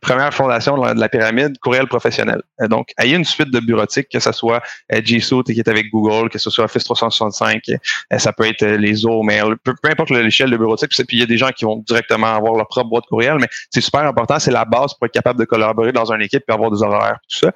première 0.02 0.34
fondation 0.34 0.78
de 0.78 1.00
la, 1.00 1.10
pyramide, 1.10 1.58
courriel 1.60 1.88
professionnel. 1.88 2.42
Euh, 2.62 2.68
donc, 2.68 2.92
ayez 3.00 3.16
une 3.16 3.26
suite 3.26 3.52
de 3.52 3.60
bureautiques, 3.60 4.10
que 4.10 4.20
ce 4.20 4.32
soit 4.32 4.62
euh, 4.94 5.02
G 5.04 5.20
qui 5.20 5.60
est 5.60 5.68
avec 5.68 5.90
Google, 5.92 6.30
que 6.30 6.38
ce 6.38 6.50
soit 6.50 6.66
Office 6.66 6.84
365, 6.84 7.62
euh, 7.70 8.18
ça 8.18 8.34
peut 8.34 8.46
être 8.46 8.66
les 8.66 9.06
autres 9.06 9.24
mails, 9.24 9.56
peu, 9.64 9.74
importe 9.84 10.10
l'échelle 10.10 10.50
de 10.50 10.58
bureautique. 10.58 10.90
Puis 10.90 11.18
il 11.18 11.20
y 11.20 11.24
a 11.24 11.26
des 11.26 11.38
gens 11.38 11.50
qui 11.50 11.66
vont 11.66 11.78
directement 11.88 12.28
avoir 12.28 12.54
leur 12.56 12.68
propre 12.68 12.90
boîte 12.90 13.06
courriel, 13.06 13.38
mais 13.40 13.48
c'est 13.70 13.82
super 13.82 14.02
important, 14.02 14.40
c'est 14.40 14.52
la 14.52 14.66
base 14.66 14.94
pour 14.94 15.06
être 15.06 15.14
capable 15.14 15.40
de 15.40 15.46
collaborer 15.46 15.92
dans 15.92 16.12
une 16.12 16.22
équipe 16.22 16.44
et 16.48 16.52
avoir 16.52 16.72
des 16.72 16.84
horaires, 16.84 17.20
tout 17.30 17.40
ça. 17.40 17.52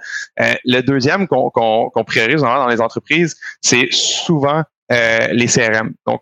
le 0.65 0.81
deuxième 0.81 1.27
qu'on 1.27 1.49
qu'on 1.49 2.03
priorise 2.03 2.41
dans 2.41 2.67
les 2.67 2.81
entreprises, 2.81 3.35
c'est 3.61 3.87
souvent 3.91 4.63
les 5.31 5.47
CRM. 5.47 5.93
Donc, 6.05 6.21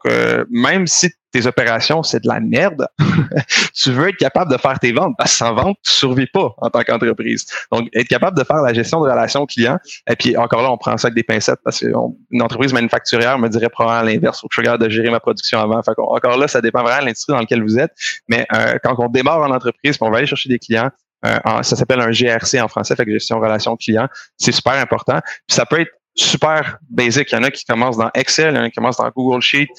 même 0.50 0.88
si 0.88 1.10
tes 1.32 1.48
opérations, 1.48 2.04
c'est 2.04 2.24
de 2.24 2.28
la 2.28 2.40
merde, 2.40 2.88
tu 3.74 3.92
veux 3.92 4.10
être 4.10 4.18
capable 4.18 4.52
de 4.52 4.58
faire 4.58 4.78
tes 4.80 4.92
ventes 4.92 5.16
parce 5.18 5.32
que 5.32 5.38
sans 5.38 5.54
vente, 5.54 5.78
tu 5.84 5.92
survis 5.92 6.28
pas 6.28 6.54
en 6.58 6.70
tant 6.70 6.84
qu'entreprise. 6.84 7.46
Donc, 7.72 7.88
être 7.94 8.08
capable 8.08 8.38
de 8.38 8.44
faire 8.44 8.62
la 8.62 8.74
gestion 8.74 9.02
de 9.02 9.10
relations 9.10 9.46
clients, 9.46 9.80
et 10.10 10.16
puis 10.16 10.36
encore 10.38 10.62
là, 10.62 10.72
on 10.72 10.78
prend 10.78 10.98
ça 10.98 11.08
avec 11.08 11.16
des 11.16 11.24
pincettes 11.24 11.60
parce 11.64 11.80
qu'une 11.80 12.42
entreprise 12.42 12.74
manufacturière 12.74 13.40
me 13.40 13.48
dirait 13.48 13.70
probablement 13.70 14.06
l'inverse. 14.06 14.42
Faut 14.42 14.48
que 14.48 14.56
je 14.56 14.62
regarde 14.62 14.84
de 14.84 14.90
gérer 14.90 15.10
ma 15.10 15.20
production 15.20 15.60
avant. 15.60 15.82
Fait 15.84 15.94
encore 15.98 16.38
là, 16.38 16.48
ça 16.48 16.62
dépend 16.62 16.84
vraiment 16.84 17.02
de 17.02 17.06
l'industrie 17.06 17.34
dans 17.34 17.40
laquelle 17.40 17.64
vous 17.64 17.80
êtes. 17.80 17.92
Mais 18.28 18.46
euh, 18.54 18.76
quand 18.84 18.96
on 19.00 19.08
démarre 19.08 19.40
en 19.40 19.52
entreprise, 19.52 19.98
on 20.02 20.10
va 20.10 20.18
aller 20.18 20.28
chercher 20.28 20.50
des 20.50 20.60
clients, 20.60 20.90
euh, 21.26 21.38
ça 21.62 21.76
s'appelle 21.76 22.02
un 22.02 22.12
GRC 22.12 22.60
en 22.60 22.68
français, 22.68 22.96
fait 22.96 23.06
que 23.06 23.12
gestion 23.12 23.40
relation 23.40 23.78
client. 23.78 24.08
C'est 24.38 24.52
super 24.52 24.74
important. 24.74 25.20
Puis 25.48 25.56
ça 25.56 25.66
peut 25.66 25.80
être 25.80 25.92
super 26.16 26.78
basic. 26.90 27.32
Il 27.32 27.36
y 27.36 27.38
en 27.38 27.44
a 27.44 27.52
qui 27.52 27.66
commencent 27.66 27.98
dans 27.98 28.12
Excel, 28.14 28.54
il 28.54 28.58
y 28.58 28.60
en 28.60 28.64
a 28.64 28.70
qui 28.70 28.76
commencent 28.76 28.98
dans 28.98 29.10
Google 29.10 29.42
Sheet 29.42 29.70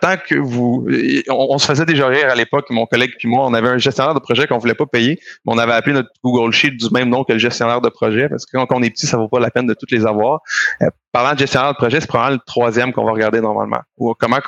tant, 0.00 0.16
que 0.16 0.36
vous, 0.36 0.86
on, 1.28 1.58
se 1.58 1.66
faisait 1.66 1.84
déjà 1.84 2.08
rire 2.08 2.28
à 2.30 2.34
l'époque, 2.34 2.66
mon 2.70 2.86
collègue 2.86 3.12
puis 3.18 3.28
moi, 3.28 3.46
on 3.46 3.54
avait 3.54 3.68
un 3.68 3.78
gestionnaire 3.78 4.14
de 4.14 4.20
projet 4.20 4.46
qu'on 4.46 4.58
voulait 4.58 4.74
pas 4.74 4.86
payer, 4.86 5.18
mais 5.44 5.52
on 5.52 5.58
avait 5.58 5.72
appelé 5.72 5.94
notre 5.94 6.08
Google 6.24 6.52
Sheet 6.52 6.72
du 6.72 6.86
même 6.92 7.08
nom 7.08 7.24
que 7.24 7.32
le 7.32 7.38
gestionnaire 7.38 7.80
de 7.80 7.88
projet, 7.88 8.28
parce 8.28 8.46
que 8.46 8.56
quand 8.56 8.66
on 8.72 8.82
est 8.82 8.90
petit, 8.90 9.06
ça 9.06 9.16
vaut 9.16 9.28
pas 9.28 9.40
la 9.40 9.50
peine 9.50 9.66
de 9.66 9.74
toutes 9.74 9.90
les 9.90 10.06
avoir. 10.06 10.40
Euh, 10.82 10.86
parlant 11.12 11.34
de 11.34 11.38
gestionnaire 11.38 11.72
de 11.72 11.76
projet, 11.76 12.00
c'est 12.00 12.06
probablement 12.06 12.36
le 12.36 12.42
troisième 12.46 12.92
qu'on 12.92 13.04
va 13.04 13.12
regarder 13.12 13.40
normalement. 13.40 13.80
Ou 13.98 14.14
comment 14.18 14.38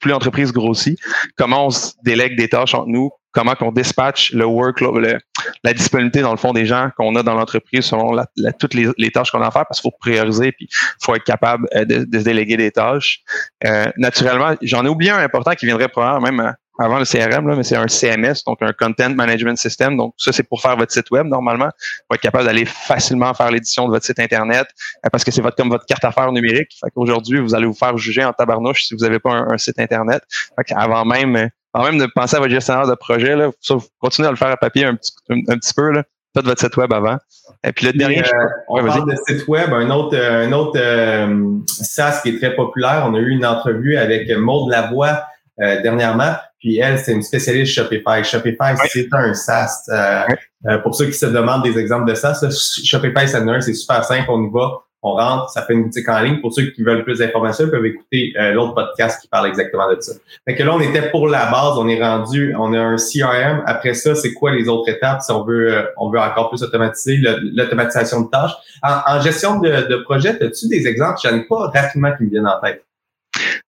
plus 0.00 0.10
l'entreprise 0.10 0.52
grossit, 0.52 0.98
comment 1.36 1.66
on 1.66 1.70
se 1.70 1.92
délègue 2.04 2.36
des 2.36 2.48
tâches 2.48 2.74
entre 2.74 2.88
nous, 2.88 3.10
comment 3.32 3.54
qu'on 3.54 3.72
dispatche 3.72 4.32
le 4.32 4.44
workload, 4.44 5.18
la 5.64 5.72
disponibilité 5.72 6.20
dans 6.20 6.30
le 6.30 6.36
fond 6.36 6.52
des 6.52 6.66
gens 6.66 6.90
qu'on 6.96 7.14
a 7.16 7.22
dans 7.22 7.34
l'entreprise 7.34 7.84
selon 7.86 8.22
toutes 8.58 8.74
les, 8.74 9.10
tâches 9.10 9.30
qu'on 9.30 9.42
a 9.42 9.48
à 9.48 9.50
faire 9.50 9.66
parce 9.66 9.80
qu'il 9.80 9.90
faut 9.90 9.96
prioriser 9.98 10.52
puis 10.52 10.68
il 10.70 11.04
faut 11.04 11.14
être 11.14 11.24
capable 11.24 11.66
euh, 11.74 11.84
de, 11.84 12.04
de, 12.04 12.18
se 12.18 12.24
déléguer 12.24 12.56
des 12.56 12.70
tâches. 12.70 13.20
Euh, 13.66 13.86
naturellement, 13.96 14.54
j'en 14.62 14.84
ai 14.84 14.88
oublié 14.88 15.10
un 15.10 15.18
important 15.18 15.52
qui 15.52 15.66
viendrait 15.66 15.88
probablement 15.88 16.20
même 16.20 16.40
euh, 16.40 16.52
avant 16.78 16.98
le 16.98 17.04
CRM, 17.04 17.46
là, 17.46 17.54
mais 17.54 17.64
c'est 17.64 17.76
un 17.76 17.86
CMS, 17.86 18.44
donc 18.46 18.58
un 18.62 18.72
Content 18.72 19.10
Management 19.10 19.56
System. 19.56 19.96
Donc, 19.96 20.14
ça, 20.16 20.32
c'est 20.32 20.42
pour 20.42 20.60
faire 20.62 20.76
votre 20.76 20.90
site 20.90 21.10
web 21.10 21.26
normalement, 21.26 21.68
pour 22.08 22.14
être 22.14 22.22
capable 22.22 22.46
d'aller 22.46 22.64
facilement 22.64 23.34
faire 23.34 23.50
l'édition 23.50 23.86
de 23.86 23.90
votre 23.90 24.04
site 24.04 24.18
Internet, 24.18 24.66
parce 25.10 25.22
que 25.22 25.30
c'est 25.30 25.42
votre, 25.42 25.56
comme 25.56 25.68
votre 25.68 25.84
carte 25.84 26.04
affaires 26.04 26.32
numérique. 26.32 26.72
Fait 26.82 26.90
qu'aujourd'hui, 26.94 27.40
vous 27.40 27.54
allez 27.54 27.66
vous 27.66 27.74
faire 27.74 27.96
juger 27.98 28.24
en 28.24 28.32
tabarnouche 28.32 28.84
si 28.84 28.94
vous 28.94 29.00
n'avez 29.00 29.18
pas 29.18 29.32
un, 29.32 29.58
site 29.58 29.78
Internet. 29.78 30.22
Fait 30.56 30.74
avant 30.74 31.04
même 31.04 31.50
avant 31.74 31.86
même 31.86 31.98
de 31.98 32.06
penser 32.06 32.36
à 32.36 32.40
votre 32.40 32.52
gestionnaire 32.52 32.86
de 32.86 32.94
projet, 32.94 33.34
là, 33.34 33.50
vous 33.70 33.82
continuez 33.98 34.28
à 34.28 34.30
le 34.30 34.36
faire 34.36 34.50
à 34.50 34.56
papier 34.56 34.84
un 34.84 34.94
petit, 34.94 35.12
un, 35.30 35.58
petit 35.58 35.74
peu. 35.74 35.90
Là. 35.90 36.04
Faites 36.34 36.46
votre 36.46 36.60
site 36.60 36.76
web 36.76 36.92
avant. 36.92 37.18
Et 37.64 37.72
puis 37.72 37.86
le 37.86 37.92
dernier. 37.92 38.20
Euh, 38.20 38.46
on 38.68 38.84
parle 38.84 39.10
de 39.10 39.16
site 39.26 39.46
web, 39.48 39.72
un 39.72 39.90
autre, 39.90 40.16
un 40.16 40.52
autre 40.52 40.78
euh, 40.78 41.58
SaaS 41.66 42.20
qui 42.22 42.30
est 42.30 42.38
très 42.38 42.54
populaire. 42.54 43.04
On 43.06 43.14
a 43.14 43.18
eu 43.18 43.30
une 43.30 43.44
entrevue 43.44 43.96
avec 43.96 44.30
Maud 44.36 44.70
Lavoie 44.70 45.22
euh, 45.60 45.82
dernièrement. 45.82 46.34
Puis 46.58 46.78
elle, 46.78 46.98
c'est 46.98 47.12
une 47.12 47.22
spécialiste 47.22 47.72
Shopify. 47.72 48.24
Shopify, 48.24 48.74
c'est 48.88 49.08
un 49.12 49.34
SaaS. 49.34 49.84
Euh, 49.90 50.78
pour 50.78 50.94
ceux 50.94 51.06
qui 51.06 51.14
se 51.14 51.26
demandent 51.26 51.64
des 51.64 51.78
exemples 51.78 52.08
de 52.08 52.14
SaaS, 52.14 52.46
Shopify, 52.84 53.28
c'est 53.28 53.74
super 53.74 54.04
simple. 54.04 54.26
On 54.28 54.42
y 54.44 54.50
va 54.50 54.82
on 55.02 55.14
rentre, 55.14 55.50
ça 55.50 55.62
fait 55.62 55.72
une 55.72 55.84
boutique 55.84 56.08
en 56.08 56.20
ligne. 56.20 56.40
Pour 56.40 56.52
ceux 56.52 56.70
qui 56.70 56.82
veulent 56.82 57.02
plus 57.02 57.18
d'informations, 57.18 57.64
ils 57.64 57.70
peuvent 57.70 57.86
écouter 57.86 58.32
euh, 58.38 58.52
l'autre 58.52 58.74
podcast 58.74 59.20
qui 59.20 59.28
parle 59.28 59.48
exactement 59.48 59.90
de 59.92 60.00
ça. 60.00 60.12
Fait 60.46 60.54
que 60.54 60.62
là, 60.62 60.74
on 60.74 60.80
était 60.80 61.10
pour 61.10 61.28
la 61.28 61.50
base, 61.50 61.76
on 61.76 61.88
est 61.88 62.02
rendu, 62.02 62.54
on 62.58 62.72
a 62.72 62.78
un 62.78 62.96
CRM. 62.96 63.64
Après 63.66 63.94
ça, 63.94 64.14
c'est 64.14 64.32
quoi 64.32 64.52
les 64.52 64.68
autres 64.68 64.88
étapes 64.88 65.22
si 65.22 65.32
on 65.32 65.44
veut, 65.44 65.74
euh, 65.74 65.82
on 65.96 66.10
veut 66.10 66.20
encore 66.20 66.50
plus 66.50 66.62
automatiser 66.62 67.18
l'automatisation 67.42 68.22
de 68.22 68.30
tâches? 68.30 68.54
En, 68.82 69.20
gestion 69.20 69.60
de, 69.60 69.88
de 69.88 69.96
projet, 70.02 70.30
as-tu 70.42 70.68
des 70.68 70.86
exemples? 70.86 71.18
J'en 71.22 71.36
ai 71.36 71.42
pas 71.42 71.70
rapidement 71.74 72.12
qui 72.16 72.24
me 72.24 72.30
viennent 72.30 72.46
en 72.46 72.60
tête. 72.60 72.84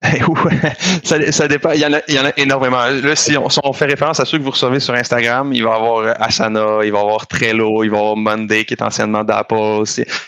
ça, 1.03 1.33
ça, 1.33 1.49
dépend. 1.49 1.73
Il 1.73 1.81
y, 1.81 1.87
en 1.87 1.93
a, 1.93 2.01
il 2.09 2.15
y 2.15 2.19
en 2.19 2.25
a 2.25 2.33
énormément. 2.37 2.85
Là, 2.87 3.17
si 3.17 3.37
on, 3.37 3.49
on, 3.65 3.73
fait 3.73 3.87
référence 3.87 4.21
à 4.21 4.25
ceux 4.25 4.39
que 4.39 4.43
vous 4.43 4.51
recevez 4.51 4.81
sur 4.81 4.95
Instagram, 4.95 5.53
il 5.53 5.65
va 5.65 5.71
y 5.71 5.75
avoir 5.75 5.99
euh, 5.99 6.13
Asana, 6.19 6.79
il 6.85 6.93
va 6.93 6.99
y 6.99 7.01
avoir 7.01 7.27
Trello, 7.27 7.85
il 7.85 7.91
va 7.91 7.97
y 7.97 8.01
avoir 8.01 8.17
Monday 8.17 8.65
qui 8.65 8.75
est 8.75 8.83
anciennement 8.83 9.25
d'Apple. 9.25 9.83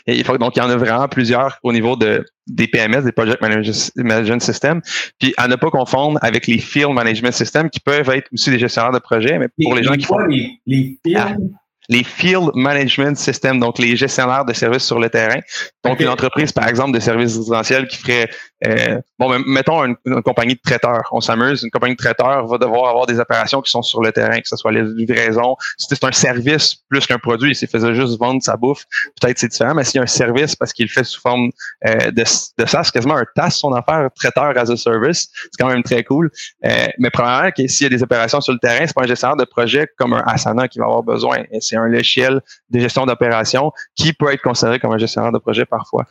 Il 0.07 0.25
faut, 0.25 0.39
donc, 0.39 0.57
il 0.57 0.61
y 0.61 0.63
en 0.63 0.71
a 0.71 0.77
vraiment 0.77 1.09
plusieurs 1.09 1.59
au 1.63 1.73
niveau 1.73 1.97
de, 1.97 2.25
des 2.47 2.69
PMS, 2.69 3.03
des 3.03 3.13
Project 3.13 3.41
Management 3.43 4.41
System. 4.41 4.81
Puis 5.19 5.35
à 5.37 5.49
ne 5.49 5.57
pas 5.57 5.71
confondre 5.71 6.19
avec 6.23 6.47
les 6.47 6.59
Field 6.59 6.93
Management 6.93 7.33
Systems 7.33 7.71
qui 7.71 7.81
peuvent 7.81 8.09
être 8.11 8.29
aussi 8.33 8.51
des 8.51 8.59
gestionnaires 8.59 8.93
de 8.93 8.99
projet, 8.99 9.39
mais 9.39 9.49
pour 9.63 9.75
les, 9.75 9.83
gens 9.83 9.95
qui 9.95 10.05
font. 10.05 10.19
Les, 10.19 10.61
les 10.67 10.99
field? 11.05 11.51
Les 11.89 12.03
Field 12.03 12.51
Management 12.55 13.17
Systems, 13.17 13.61
donc 13.61 13.79
les 13.79 13.97
gestionnaires 13.97 14.45
de 14.45 14.53
services 14.53 14.85
sur 14.85 14.99
le 14.99 15.09
terrain. 15.09 15.41
Donc, 15.85 16.01
une 16.01 16.09
entreprise, 16.09 16.53
par 16.53 16.67
exemple, 16.69 16.93
de 16.93 17.01
services 17.01 17.37
résidentiels 17.37 17.87
qui 17.87 17.97
ferait, 17.99 18.29
euh, 18.64 19.01
bon, 19.19 19.38
mettons 19.47 19.85
une, 19.85 19.97
compagnie 20.23 20.55
de 20.55 20.61
traiteurs. 20.61 21.09
On 21.12 21.21
s'amuse, 21.21 21.62
une 21.62 21.71
compagnie 21.71 21.95
de 21.95 22.03
traiteurs 22.03 22.47
va 22.47 22.59
devoir 22.59 22.90
avoir 22.90 23.07
des 23.07 23.19
opérations 23.19 23.61
qui 23.61 23.71
sont 23.71 23.83
sur 23.83 24.01
le 24.01 24.12
terrain, 24.12 24.40
que 24.40 24.49
ce 24.49 24.57
soit 24.57 24.73
les 24.73 24.83
livraisons. 24.83 25.57
Si 25.77 25.87
c'est 25.90 26.05
un 26.05 26.12
service 26.12 26.77
plus 26.88 27.07
qu'un 27.07 27.19
produit, 27.19 27.55
s'il 27.55 27.69
faisait 27.69 27.95
juste 27.95 28.19
vendre 28.19 28.42
sa 28.42 28.57
bouffe, 28.57 28.85
peut-être 29.21 29.38
c'est 29.38 29.49
différent, 29.49 29.75
mais 29.75 29.85
s'il 29.85 29.97
y 29.97 30.01
a 30.01 30.03
un 30.03 30.07
service 30.07 30.57
parce 30.57 30.73
qu'il 30.73 30.88
fait 30.88 31.05
sous 31.05 31.21
forme 31.21 31.51
euh, 31.87 32.11
de, 32.11 32.23
de 32.23 32.66
ça, 32.66 32.83
c'est 32.83 32.92
quasiment 32.92 33.16
un 33.16 33.27
TAS, 33.35 33.51
son 33.51 33.73
affaire, 33.75 34.09
traiteur 34.14 34.57
as 34.57 34.71
a 34.71 34.77
service. 34.77 35.29
C'est 35.35 35.59
quand 35.59 35.69
même 35.69 35.83
très 35.83 36.03
cool. 36.05 36.31
Euh, 36.64 36.87
mais 36.99 37.11
que 37.11 37.66
s'il 37.66 37.85
y 37.85 37.87
a 37.87 37.90
des 37.90 38.03
opérations 38.03 38.40
sur 38.40 38.53
le 38.53 38.59
terrain, 38.59 38.87
c'est 38.87 38.95
pas 38.95 39.03
un 39.03 39.07
gestionnaire 39.07 39.37
de 39.37 39.45
projet 39.45 39.88
comme 39.99 40.14
un 40.14 40.23
Asana 40.27 40.69
qui 40.69 40.79
va 40.79 40.85
avoir 40.85 41.03
besoin 41.03 41.45
un 41.73 41.88
logiciel 41.88 42.40
de 42.71 42.81
gestion 42.81 43.05
d'opération 43.07 43.73
qui 43.95 44.12
peut 44.12 44.33
être 44.33 44.42
considéré 44.42 44.79
comme 44.79 44.92
un 44.92 44.99
gestionnaire 44.99 45.33
de 45.33 45.38
projet 45.38 45.66
parfois. 45.66 46.05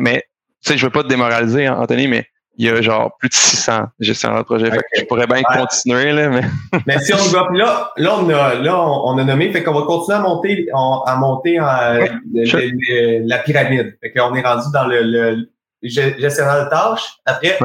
mais 0.00 0.24
tu 0.24 0.39
sais, 0.60 0.78
je 0.78 0.84
veux 0.84 0.92
pas 0.92 1.02
te 1.02 1.08
démoraliser, 1.08 1.66
hein, 1.66 1.76
Anthony, 1.80 2.08
mais 2.08 2.26
il 2.56 2.66
y 2.66 2.68
a 2.68 2.82
genre 2.82 3.16
plus 3.18 3.28
de 3.28 3.34
600 3.34 3.84
gestionnaires 4.00 4.40
de 4.40 4.44
projet. 4.44 4.70
je 4.96 5.04
pourrais 5.04 5.26
bien 5.26 5.42
continuer, 5.42 6.12
là, 6.12 6.28
mais. 6.28 6.42
mais 6.86 6.98
si 6.98 7.14
on 7.14 7.16
va, 7.16 7.48
là, 7.52 7.90
là, 7.96 8.16
on 8.18 8.28
a, 8.28 8.54
là, 8.54 8.78
on 8.78 9.16
a 9.16 9.24
nommé, 9.24 9.50
fait 9.52 9.62
qu'on 9.62 9.72
va 9.72 9.86
continuer 9.86 10.18
à 10.18 10.20
monter, 10.20 10.66
à 10.72 11.16
monter 11.16 11.56
la 11.56 13.38
pyramide. 13.38 13.96
Fait 14.02 14.12
qu'on 14.12 14.34
est 14.34 14.42
rendu 14.42 14.66
dans 14.74 14.86
le, 14.86 15.48
gestionnaire 15.82 16.64
de 16.64 16.70
tâches. 16.70 17.14
Après. 17.24 17.58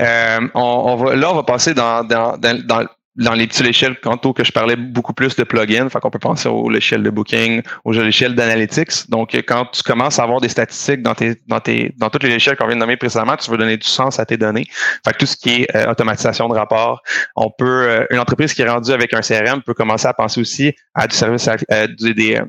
Euh, 0.00 0.40
on, 0.54 0.96
va, 0.96 1.16
là, 1.16 1.30
on 1.30 1.34
va 1.34 1.42
passer 1.42 1.74
dans, 1.74 2.04
dans, 2.04 2.36
dans, 2.36 2.66
dans 2.66 2.86
les 3.16 3.46
petites 3.46 3.66
échelles, 3.66 3.96
quant 4.00 4.16
que 4.16 4.44
je 4.44 4.52
parlais 4.52 4.76
beaucoup 4.76 5.14
plus 5.14 5.36
de 5.36 5.44
plugins, 5.44 5.88
fait 5.88 6.00
qu'on 6.00 6.10
peut 6.10 6.18
penser 6.18 6.48
aux 6.48 6.70
échelles 6.72 7.02
de 7.02 7.10
booking, 7.10 7.62
aux 7.84 7.94
échelles 7.94 8.34
d'analytics. 8.34 9.08
Donc, 9.08 9.34
quand 9.46 9.66
tu 9.72 9.82
commences 9.82 10.18
à 10.18 10.24
avoir 10.24 10.40
des 10.40 10.48
statistiques 10.48 11.02
dans 11.02 11.14
tes, 11.14 11.36
dans 11.46 11.60
tes, 11.60 11.94
dans 11.96 12.10
toutes 12.10 12.24
les 12.24 12.34
échelles 12.34 12.56
qu'on 12.56 12.66
vient 12.66 12.76
de 12.76 12.80
nommer 12.80 12.96
précédemment, 12.96 13.36
tu 13.36 13.50
veux 13.50 13.58
donner 13.58 13.76
du 13.76 13.88
sens 13.88 14.18
à 14.18 14.26
tes 14.26 14.36
données. 14.36 14.66
Fait 15.04 15.12
que 15.12 15.18
tout 15.18 15.26
ce 15.26 15.36
qui 15.36 15.62
est 15.62 15.76
euh, 15.76 15.90
automatisation 15.90 16.48
de 16.48 16.54
rapports, 16.54 17.02
on 17.36 17.50
peut, 17.50 17.88
euh, 17.88 18.06
une 18.10 18.18
entreprise 18.18 18.52
qui 18.52 18.62
est 18.62 18.68
rendue 18.68 18.92
avec 18.92 19.14
un 19.14 19.20
CRM 19.20 19.62
peut 19.62 19.74
commencer 19.74 20.06
à 20.06 20.14
penser 20.14 20.40
aussi 20.40 20.74
à 20.94 21.06
du 21.06 21.16
service, 21.16 21.48
euh, 21.48 21.86
des, 21.98 22.14
des, 22.14 22.40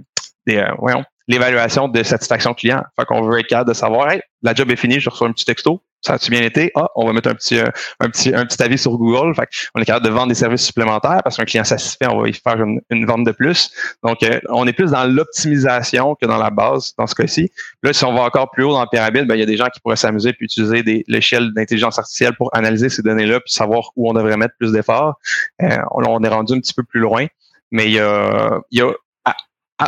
des 0.45 0.65
voyons, 0.79 1.03
l'évaluation 1.27 1.87
de 1.87 2.03
satisfaction 2.03 2.53
client. 2.53 2.83
Fait 2.97 3.05
qu'on 3.05 3.21
veut 3.21 3.39
être 3.39 3.47
capable 3.47 3.69
de 3.69 3.73
savoir, 3.73 4.11
hey, 4.11 4.21
la 4.41 4.53
job 4.53 4.69
est 4.71 4.75
finie, 4.75 4.99
je 4.99 5.09
reçois 5.09 5.27
un 5.27 5.31
petit 5.31 5.45
texto, 5.45 5.81
Ça 6.01 6.13
a-tu 6.13 6.29
bien 6.29 6.41
été? 6.41 6.71
Ah, 6.75 6.89
on 6.95 7.05
va 7.05 7.13
mettre 7.13 7.29
un 7.29 7.33
petit, 7.33 7.57
euh, 7.57 7.65
un 7.99 8.09
petit, 8.09 8.33
un 8.33 8.45
petit 8.45 8.61
avis 8.61 8.77
sur 8.77 8.97
Google. 8.97 9.33
Fait 9.35 9.49
on 9.73 9.81
est 9.81 9.85
capable 9.85 10.05
de 10.05 10.11
vendre 10.11 10.27
des 10.27 10.35
services 10.35 10.65
supplémentaires 10.65 11.21
parce 11.23 11.37
qu'un 11.37 11.45
client 11.45 11.63
satisfait, 11.63 12.07
on 12.07 12.21
va 12.21 12.29
y 12.29 12.33
faire 12.33 12.57
une, 12.61 13.05
vente 13.05 13.25
de 13.25 13.31
plus. 13.31 13.71
Donc, 14.03 14.21
euh, 14.23 14.39
on 14.49 14.67
est 14.67 14.73
plus 14.73 14.91
dans 14.91 15.05
l'optimisation 15.05 16.15
que 16.15 16.25
dans 16.27 16.37
la 16.37 16.49
base 16.49 16.93
dans 16.97 17.07
ce 17.07 17.15
cas-ci. 17.15 17.51
Là, 17.83 17.93
si 17.93 18.05
on 18.05 18.13
va 18.13 18.21
encore 18.21 18.51
plus 18.51 18.63
haut 18.63 18.73
dans 18.73 18.81
la 18.81 18.87
pyramide, 18.87 19.25
ben, 19.27 19.35
il 19.35 19.39
y 19.39 19.43
a 19.43 19.47
des 19.47 19.57
gens 19.57 19.67
qui 19.67 19.79
pourraient 19.79 19.95
s'amuser 19.95 20.33
puis 20.33 20.45
utiliser 20.45 20.83
des 20.83 21.03
l'échelle 21.07 21.51
d'intelligence 21.53 21.97
artificielle 21.97 22.35
pour 22.35 22.55
analyser 22.55 22.89
ces 22.89 23.01
données-là 23.01 23.39
puis 23.39 23.51
savoir 23.51 23.91
où 23.95 24.09
on 24.09 24.13
devrait 24.13 24.37
mettre 24.37 24.55
plus 24.59 24.71
d'efforts. 24.71 25.15
Euh, 25.61 25.77
on, 25.91 26.23
est 26.23 26.29
rendu 26.29 26.53
un 26.53 26.59
petit 26.59 26.73
peu 26.73 26.83
plus 26.83 26.99
loin. 26.99 27.25
Mais 27.71 27.85
il 27.87 27.93
y 27.93 27.99
a, 27.99 28.59
il 28.71 28.79
y 28.79 28.81
a 28.81 28.91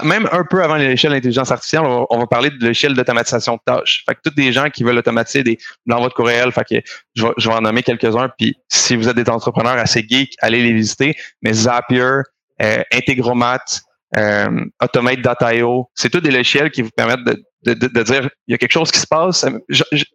même 0.04 0.28
un 0.32 0.44
peu 0.44 0.64
avant 0.64 0.76
l'échelle 0.76 1.12
d'intelligence 1.12 1.52
artificielle, 1.52 1.84
on 1.84 2.20
va, 2.20 2.28
parler 2.28 2.52
de 2.52 2.66
l'échelle 2.66 2.94
d'automatisation 2.94 3.56
de 3.56 3.62
tâches. 3.66 4.04
Fait 4.08 4.16
que 4.16 4.20
tous 4.24 4.36
des 4.36 4.52
gens 4.52 4.70
qui 4.70 4.84
veulent 4.84 4.98
automatiser 4.98 5.44
des 5.44 5.58
dans 5.86 6.00
votre 6.00 6.16
courriel, 6.16 6.52
fait 6.52 6.64
que 6.64 6.76
je 7.16 7.26
vais, 7.26 7.34
je 7.38 7.50
vais 7.50 7.56
en 7.56 7.62
nommer 7.62 7.82
quelques-uns. 7.82 8.30
Puis 8.38 8.56
si 8.68 8.96
vous 8.96 9.10
êtes 9.10 9.16
des 9.16 9.30
entrepreneurs 9.30 9.78
assez 9.78 10.06
geeks, 10.08 10.36
allez 10.40 10.62
les 10.62 10.74
visiter. 10.74 11.16
Mais 11.42 11.54
Zapier, 11.54 12.22
euh, 12.62 12.84
Integromat, 12.94 13.82
euh, 14.18 14.66
Automate.io, 14.82 15.90
c'est 15.96 16.10
tous 16.10 16.22
des 16.22 16.32
logiciels 16.32 16.72
qui 16.72 16.82
vous 16.82 16.92
permettent 16.96 17.26
de, 17.26 17.74
de, 17.74 17.88
de, 17.88 18.04
dire 18.04 18.30
il 18.48 18.52
y 18.52 18.56
a 18.56 18.58
quelque 18.58 18.72
chose 18.72 18.92
qui 18.92 19.00
se 19.00 19.08
passe. 19.08 19.44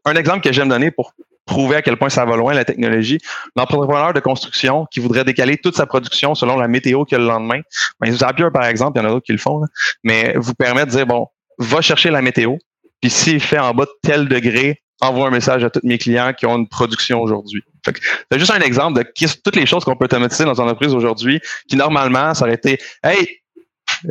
un 0.04 0.14
exemple 0.14 0.40
que 0.40 0.52
j'aime 0.52 0.68
donner 0.68 0.90
pour 0.90 1.14
prouver 1.46 1.76
à 1.76 1.82
quel 1.82 1.96
point 1.96 2.08
ça 2.08 2.24
va 2.24 2.36
loin, 2.36 2.54
la 2.54 2.64
technologie. 2.64 3.18
L'entrepreneur 3.56 4.12
de 4.12 4.20
construction 4.20 4.86
qui 4.90 5.00
voudrait 5.00 5.24
décaler 5.24 5.56
toute 5.58 5.76
sa 5.76 5.86
production 5.86 6.34
selon 6.34 6.56
la 6.56 6.68
météo 6.68 7.04
qu'il 7.04 7.18
y 7.18 7.20
a 7.20 7.24
le 7.24 7.28
lendemain, 7.28 7.60
ben, 8.00 8.12
Zapier, 8.12 8.48
par 8.52 8.64
exemple, 8.64 8.98
il 8.98 9.02
y 9.02 9.04
en 9.04 9.08
a 9.08 9.12
d'autres 9.12 9.26
qui 9.26 9.32
le 9.32 9.38
font, 9.38 9.62
mais 10.02 10.34
vous 10.36 10.54
permet 10.54 10.86
de 10.86 10.90
dire, 10.90 11.06
bon, 11.06 11.26
va 11.58 11.80
chercher 11.80 12.10
la 12.10 12.22
météo, 12.22 12.56
puis 13.00 13.10
s'il 13.10 13.40
fait 13.40 13.58
en 13.58 13.74
bas 13.74 13.84
de 13.84 13.90
tel 14.02 14.28
degré, 14.28 14.80
envoie 15.00 15.28
un 15.28 15.30
message 15.30 15.64
à 15.64 15.70
tous 15.70 15.80
mes 15.82 15.98
clients 15.98 16.32
qui 16.32 16.46
ont 16.46 16.56
une 16.56 16.68
production 16.68 17.20
aujourd'hui. 17.20 17.62
C'est 17.84 18.38
juste 18.38 18.50
un 18.50 18.60
exemple 18.60 18.98
de 18.98 19.26
toutes 19.44 19.56
les 19.56 19.66
choses 19.66 19.84
qu'on 19.84 19.96
peut 19.96 20.06
automatiser 20.06 20.44
dans 20.44 20.54
une 20.54 20.64
entreprise 20.64 20.94
aujourd'hui, 20.94 21.40
qui 21.68 21.76
normalement, 21.76 22.32
ça 22.34 22.44
aurait 22.44 22.54
été 22.54 22.78
Hey, 23.02 23.28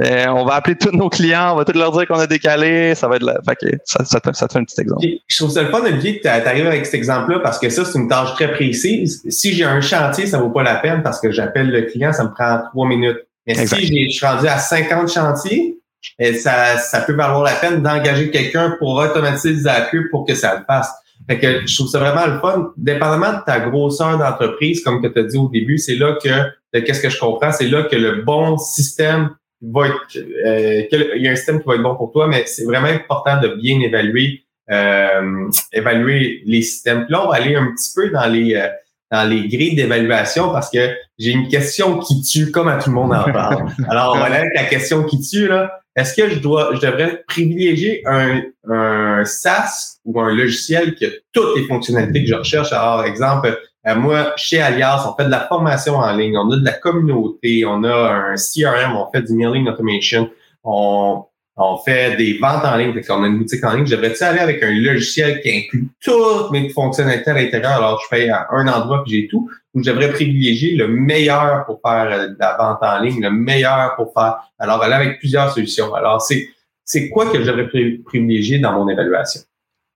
euh, 0.01 0.25
on 0.27 0.45
va 0.45 0.55
appeler 0.55 0.75
tous 0.75 0.95
nos 0.95 1.09
clients, 1.09 1.53
on 1.53 1.57
va 1.57 1.65
tous 1.65 1.77
leur 1.77 1.91
dire 1.91 2.07
qu'on 2.07 2.19
a 2.19 2.27
décalé. 2.27 2.95
Ça 2.95 3.07
va 3.07 3.17
être 3.17 3.23
là. 3.23 3.39
Fait 3.47 3.79
ça, 3.85 4.03
ça, 4.05 4.19
te, 4.19 4.31
fait 4.31 4.57
un 4.57 4.63
petit 4.63 4.81
exemple. 4.81 5.05
Je 5.27 5.37
trouve 5.37 5.51
ça 5.51 5.61
le 5.61 5.69
fun, 5.69 5.81
Olivier, 5.81 6.17
que 6.17 6.23
tu 6.23 6.27
arrives 6.27 6.67
avec 6.67 6.85
cet 6.85 6.95
exemple-là 6.95 7.39
parce 7.39 7.59
que 7.59 7.69
ça, 7.69 7.85
c'est 7.85 7.97
une 7.97 8.07
tâche 8.07 8.33
très 8.33 8.51
précise. 8.51 9.23
Si 9.29 9.53
j'ai 9.53 9.65
un 9.65 9.81
chantier, 9.81 10.25
ça 10.25 10.39
vaut 10.39 10.49
pas 10.49 10.63
la 10.63 10.75
peine 10.75 11.03
parce 11.03 11.19
que 11.19 11.31
j'appelle 11.31 11.69
le 11.69 11.83
client, 11.83 12.11
ça 12.11 12.23
me 12.23 12.31
prend 12.31 12.61
trois 12.71 12.87
minutes. 12.87 13.19
Mais 13.45 13.53
si 13.67 14.07
je 14.07 14.09
suis 14.09 14.25
rendu 14.25 14.47
à 14.47 14.57
50 14.57 15.11
chantiers, 15.11 15.77
eh, 16.19 16.33
ça, 16.33 16.77
ça 16.77 17.01
peut 17.01 17.13
valoir 17.13 17.43
la 17.43 17.53
peine 17.53 17.81
d'engager 17.81 18.31
quelqu'un 18.31 18.75
pour 18.79 18.95
automatiser 18.95 19.53
des 19.53 19.67
appuis 19.67 20.09
pour 20.09 20.25
que 20.25 20.33
ça 20.33 20.57
le 20.57 20.65
fasse. 20.65 20.91
Fait 21.29 21.39
que 21.39 21.65
je 21.65 21.75
trouve 21.75 21.87
ça 21.87 21.99
vraiment 21.99 22.25
le 22.25 22.39
fun. 22.39 22.71
Dépendamment 22.77 23.33
de 23.33 23.43
ta 23.45 23.59
grosseur 23.59 24.17
d'entreprise, 24.17 24.83
comme 24.83 25.01
que 25.01 25.07
tu 25.07 25.19
as 25.19 25.23
dit 25.23 25.37
au 25.37 25.49
début, 25.49 25.77
c'est 25.77 25.95
là 25.95 26.17
que, 26.21 26.79
qu'est-ce 26.79 27.01
que 27.01 27.09
je 27.09 27.19
comprends, 27.19 27.51
c'est 27.51 27.67
là 27.67 27.83
que 27.83 27.95
le 27.95 28.23
bon 28.23 28.57
système 28.57 29.29
va 29.71 29.87
être, 29.87 30.17
euh, 30.17 30.83
il 31.15 31.21
y 31.21 31.27
a 31.27 31.31
un 31.31 31.35
système 31.35 31.61
qui 31.61 31.67
va 31.67 31.75
être 31.75 31.83
bon 31.83 31.95
pour 31.95 32.11
toi, 32.11 32.27
mais 32.27 32.43
c'est 32.45 32.65
vraiment 32.65 32.87
important 32.87 33.39
de 33.39 33.49
bien 33.49 33.79
évaluer, 33.79 34.43
euh, 34.71 35.49
évaluer 35.71 36.41
les 36.45 36.61
systèmes. 36.61 37.05
Puis 37.05 37.13
là, 37.13 37.25
on 37.25 37.29
va 37.29 37.35
aller 37.35 37.55
un 37.55 37.71
petit 37.71 37.91
peu 37.95 38.09
dans 38.09 38.27
les 38.27 38.55
euh, 38.55 38.67
dans 39.11 39.29
les 39.29 39.47
grilles 39.47 39.75
d'évaluation 39.75 40.51
parce 40.51 40.71
que 40.71 40.89
j'ai 41.19 41.31
une 41.31 41.47
question 41.47 41.99
qui 41.99 42.23
tue, 42.23 42.49
comme 42.49 42.67
à 42.67 42.77
tout 42.77 42.89
le 42.89 42.95
monde 42.95 43.13
en 43.13 43.31
parle. 43.31 43.67
Alors, 43.87 44.15
on 44.15 44.19
va 44.19 44.25
aller 44.25 44.37
avec 44.37 44.55
la 44.55 44.63
question 44.63 45.03
qui 45.03 45.19
tue 45.21 45.47
là. 45.47 45.79
Est-ce 45.95 46.15
que 46.15 46.27
je 46.27 46.39
dois, 46.39 46.71
je 46.73 46.79
devrais 46.79 47.23
privilégier 47.27 48.01
un, 48.07 48.41
un 48.67 49.23
SaaS 49.23 49.99
ou 50.03 50.19
un 50.19 50.33
logiciel 50.33 50.95
qui 50.95 51.05
a 51.05 51.09
toutes 51.31 51.55
les 51.55 51.67
fonctionnalités 51.67 52.23
que 52.23 52.29
je 52.29 52.33
recherche? 52.33 52.73
Alors, 52.73 53.03
exemple, 53.03 53.55
euh, 53.87 53.95
moi, 53.95 54.33
chez 54.37 54.61
Alias, 54.61 55.05
on 55.07 55.15
fait 55.15 55.25
de 55.25 55.31
la 55.31 55.41
formation 55.41 55.95
en 55.95 56.15
ligne, 56.15 56.37
on 56.37 56.49
a 56.51 56.57
de 56.57 56.65
la 56.65 56.73
communauté, 56.73 57.65
on 57.65 57.83
a 57.83 58.11
un 58.11 58.35
CRM, 58.35 58.95
on 58.95 59.09
fait 59.11 59.21
du 59.23 59.33
mailing 59.33 59.67
automation, 59.67 60.29
on, 60.63 61.25
on 61.57 61.77
fait 61.77 62.15
des 62.15 62.37
ventes 62.37 62.63
en 62.65 62.77
ligne, 62.77 62.93
on 63.09 63.23
a 63.23 63.27
une 63.27 63.39
boutique 63.39 63.63
en 63.63 63.73
ligne. 63.73 63.85
Je 63.85 63.95
devrais-tu 63.95 64.23
aller 64.23 64.39
avec 64.39 64.63
un 64.63 64.71
logiciel 64.71 65.41
qui 65.41 65.49
inclut 65.49 65.87
toutes 66.01 66.51
mes 66.51 66.69
fonctionnalités 66.69 67.31
à 67.31 67.33
l'intérieur, 67.33 67.71
alors 67.71 68.01
je 68.01 68.15
fais 68.15 68.29
à 68.29 68.47
un 68.51 68.67
endroit 68.67 69.03
puis 69.03 69.13
j'ai 69.13 69.27
tout, 69.27 69.49
ou 69.73 69.83
je 69.83 69.91
devrais 69.91 70.11
privilégier 70.11 70.75
le 70.75 70.87
meilleur 70.87 71.65
pour 71.65 71.81
faire 71.85 72.07
euh, 72.11 72.27
de 72.27 72.35
la 72.39 72.55
vente 72.57 72.79
en 72.81 72.99
ligne, 72.99 73.21
le 73.21 73.31
meilleur 73.31 73.95
pour 73.95 74.13
faire. 74.13 74.37
Alors, 74.59 74.81
aller 74.81 74.93
avec 74.93 75.19
plusieurs 75.19 75.51
solutions. 75.51 75.93
Alors, 75.93 76.21
c'est 76.21 76.47
c'est 76.85 77.09
quoi 77.09 77.31
que 77.31 77.39
je 77.41 77.49
devrais 77.49 77.67
privilégier 78.05 78.59
dans 78.59 78.73
mon 78.73 78.89
évaluation? 78.89 79.41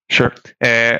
Sure. 0.09 0.31
Euh, 0.65 0.97